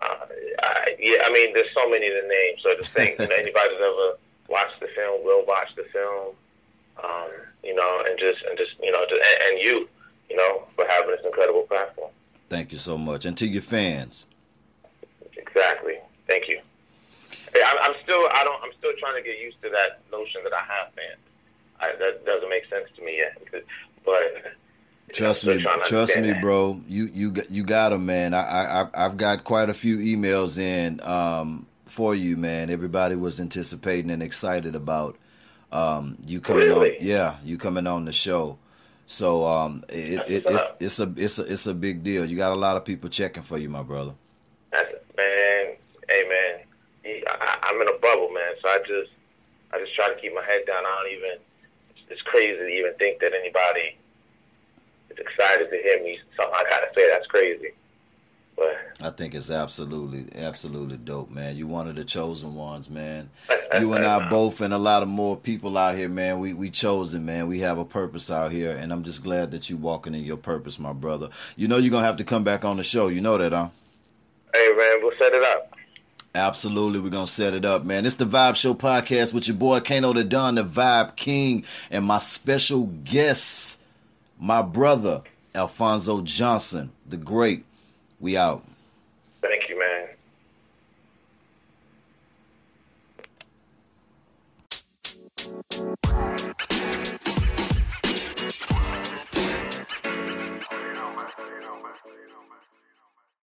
uh, 0.00 0.26
I, 0.62 0.96
yeah, 0.98 1.22
I 1.24 1.32
mean, 1.32 1.52
there's 1.54 1.72
so 1.74 1.88
many 1.90 2.08
to 2.08 2.28
name. 2.28 2.54
So 2.62 2.70
the 2.78 2.86
thing, 2.86 3.16
you 3.18 3.26
know, 3.26 3.34
anybody 3.38 3.68
that's 3.70 3.82
ever 3.82 4.16
watched 4.48 4.80
the 4.80 4.88
film 4.94 5.24
will 5.24 5.44
watch 5.46 5.68
the 5.76 5.84
film. 5.92 6.34
Um, 7.02 7.30
you 7.64 7.74
know, 7.74 8.04
and 8.06 8.18
just 8.18 8.44
and 8.48 8.56
just 8.56 8.72
you 8.80 8.92
know, 8.92 9.04
just, 9.08 9.20
and, 9.20 9.48
and 9.48 9.64
you, 9.64 9.88
you 10.30 10.36
know, 10.36 10.62
for 10.76 10.86
having 10.86 11.10
this 11.10 11.24
incredible 11.24 11.62
platform. 11.62 12.10
Thank 12.48 12.70
you 12.70 12.78
so 12.78 12.96
much, 12.96 13.24
and 13.24 13.36
to 13.38 13.46
your 13.46 13.62
fans. 13.62 14.26
Exactly. 15.36 15.94
Thank 16.26 16.48
you. 16.48 16.60
I'm 17.54 17.94
still 18.02 18.26
I 18.32 18.42
don't 18.44 18.62
I'm 18.62 18.72
still 18.78 18.92
trying 18.98 19.22
to 19.22 19.22
get 19.22 19.40
used 19.40 19.60
to 19.62 19.70
that 19.70 20.00
notion 20.10 20.42
that 20.44 20.52
I 20.52 20.60
have 20.60 20.92
fans. 20.94 21.20
I, 21.80 21.92
that 21.98 22.24
doesn't 22.24 22.48
make 22.48 22.66
sense 22.66 22.88
to 22.96 23.04
me 23.04 23.18
yet. 23.18 23.64
But 24.04 24.52
Trust 25.14 25.46
me, 25.46 25.64
trust 25.84 26.16
me, 26.18 26.32
bro. 26.34 26.80
You 26.88 27.10
you 27.12 27.34
you 27.48 27.62
got 27.62 27.90
them, 27.90 28.06
man. 28.06 28.34
I 28.34 28.82
I 28.82 28.88
I've 28.94 29.16
got 29.16 29.44
quite 29.44 29.68
a 29.68 29.74
few 29.74 29.98
emails 29.98 30.58
in 30.58 31.00
um, 31.02 31.66
for 31.86 32.14
you, 32.14 32.36
man. 32.36 32.68
Everybody 32.68 33.14
was 33.14 33.38
anticipating 33.38 34.10
and 34.10 34.22
excited 34.22 34.74
about 34.74 35.16
um, 35.70 36.18
you 36.26 36.40
coming 36.40 36.68
really? 36.68 36.98
on. 36.98 37.04
Yeah, 37.04 37.36
you 37.44 37.58
coming 37.58 37.86
on 37.86 38.06
the 38.06 38.12
show. 38.12 38.58
So 39.06 39.46
um, 39.46 39.84
it, 39.88 40.20
it 40.26 40.44
it's 40.46 40.64
it's 40.80 40.98
a 40.98 41.14
it's 41.16 41.38
a 41.38 41.52
it's 41.52 41.66
a 41.66 41.74
big 41.74 42.02
deal. 42.02 42.24
You 42.24 42.36
got 42.36 42.52
a 42.52 42.56
lot 42.56 42.76
of 42.76 42.84
people 42.84 43.10
checking 43.10 43.42
for 43.42 43.58
you, 43.58 43.68
my 43.68 43.82
brother. 43.82 44.14
That's, 44.72 44.90
man, 45.16 45.76
hey 46.08 46.24
man, 46.28 47.24
I, 47.28 47.58
I'm 47.62 47.80
in 47.80 47.88
a 47.88 47.98
bubble, 48.00 48.30
man. 48.32 48.54
So 48.62 48.63
I 48.74 48.78
just 48.78 49.10
I 49.72 49.78
just 49.78 49.94
try 49.94 50.12
to 50.12 50.20
keep 50.20 50.34
my 50.34 50.44
head 50.44 50.66
down. 50.66 50.84
I 50.84 51.02
don't 51.02 51.12
even. 51.12 51.38
It's 52.10 52.22
crazy 52.22 52.58
to 52.58 52.66
even 52.66 52.94
think 52.94 53.20
that 53.20 53.32
anybody 53.32 53.96
is 55.10 55.18
excited 55.18 55.70
to 55.70 55.76
hear 55.76 56.02
me. 56.02 56.18
Something 56.36 56.54
I 56.54 56.64
gotta 56.68 56.88
say 56.94 57.08
that's 57.10 57.26
crazy. 57.26 57.68
But 58.56 58.76
I 59.00 59.10
think 59.10 59.34
it's 59.34 59.50
absolutely, 59.50 60.26
absolutely 60.40 60.96
dope, 60.96 61.30
man. 61.30 61.56
You 61.56 61.66
one 61.66 61.88
of 61.88 61.96
the 61.96 62.04
chosen 62.04 62.54
ones, 62.54 62.88
man. 62.88 63.30
you 63.80 63.92
and 63.94 64.04
I 64.04 64.28
both, 64.28 64.60
and 64.60 64.72
a 64.72 64.78
lot 64.78 65.02
of 65.02 65.08
more 65.08 65.36
people 65.36 65.76
out 65.76 65.96
here, 65.96 66.08
man. 66.08 66.40
We 66.40 66.52
we 66.52 66.70
chosen, 66.70 67.24
man. 67.24 67.46
We 67.46 67.60
have 67.60 67.78
a 67.78 67.84
purpose 67.84 68.30
out 68.30 68.52
here, 68.52 68.72
and 68.72 68.92
I'm 68.92 69.04
just 69.04 69.22
glad 69.22 69.52
that 69.52 69.70
you 69.70 69.76
walking 69.76 70.14
in 70.14 70.24
your 70.24 70.36
purpose, 70.36 70.78
my 70.78 70.92
brother. 70.92 71.30
You 71.56 71.68
know 71.68 71.78
you're 71.78 71.90
gonna 71.90 72.06
have 72.06 72.18
to 72.18 72.24
come 72.24 72.44
back 72.44 72.64
on 72.64 72.76
the 72.76 72.84
show. 72.84 73.08
You 73.08 73.20
know 73.20 73.38
that, 73.38 73.52
huh? 73.52 73.68
Hey, 74.52 74.72
man, 74.76 75.00
we'll 75.02 75.16
set 75.18 75.32
it 75.32 75.42
up. 75.42 75.73
Absolutely, 76.36 76.98
we're 76.98 77.10
gonna 77.10 77.28
set 77.28 77.54
it 77.54 77.64
up, 77.64 77.84
man. 77.84 78.04
It's 78.04 78.16
the 78.16 78.24
Vibe 78.24 78.56
Show 78.56 78.74
podcast 78.74 79.32
with 79.32 79.46
your 79.46 79.56
boy 79.56 79.78
Kano 79.78 80.12
the 80.12 80.24
Don, 80.24 80.56
the 80.56 80.64
Vibe 80.64 81.14
King, 81.14 81.64
and 81.92 82.04
my 82.04 82.18
special 82.18 82.86
guest, 83.04 83.78
my 84.40 84.60
brother 84.60 85.22
Alfonso 85.54 86.22
Johnson, 86.22 86.90
the 87.08 87.16
Great. 87.16 87.64
We 88.18 88.36
out. 88.36 88.64
Thank 89.42 89.68
you, 89.68 89.78
man. 89.78 90.08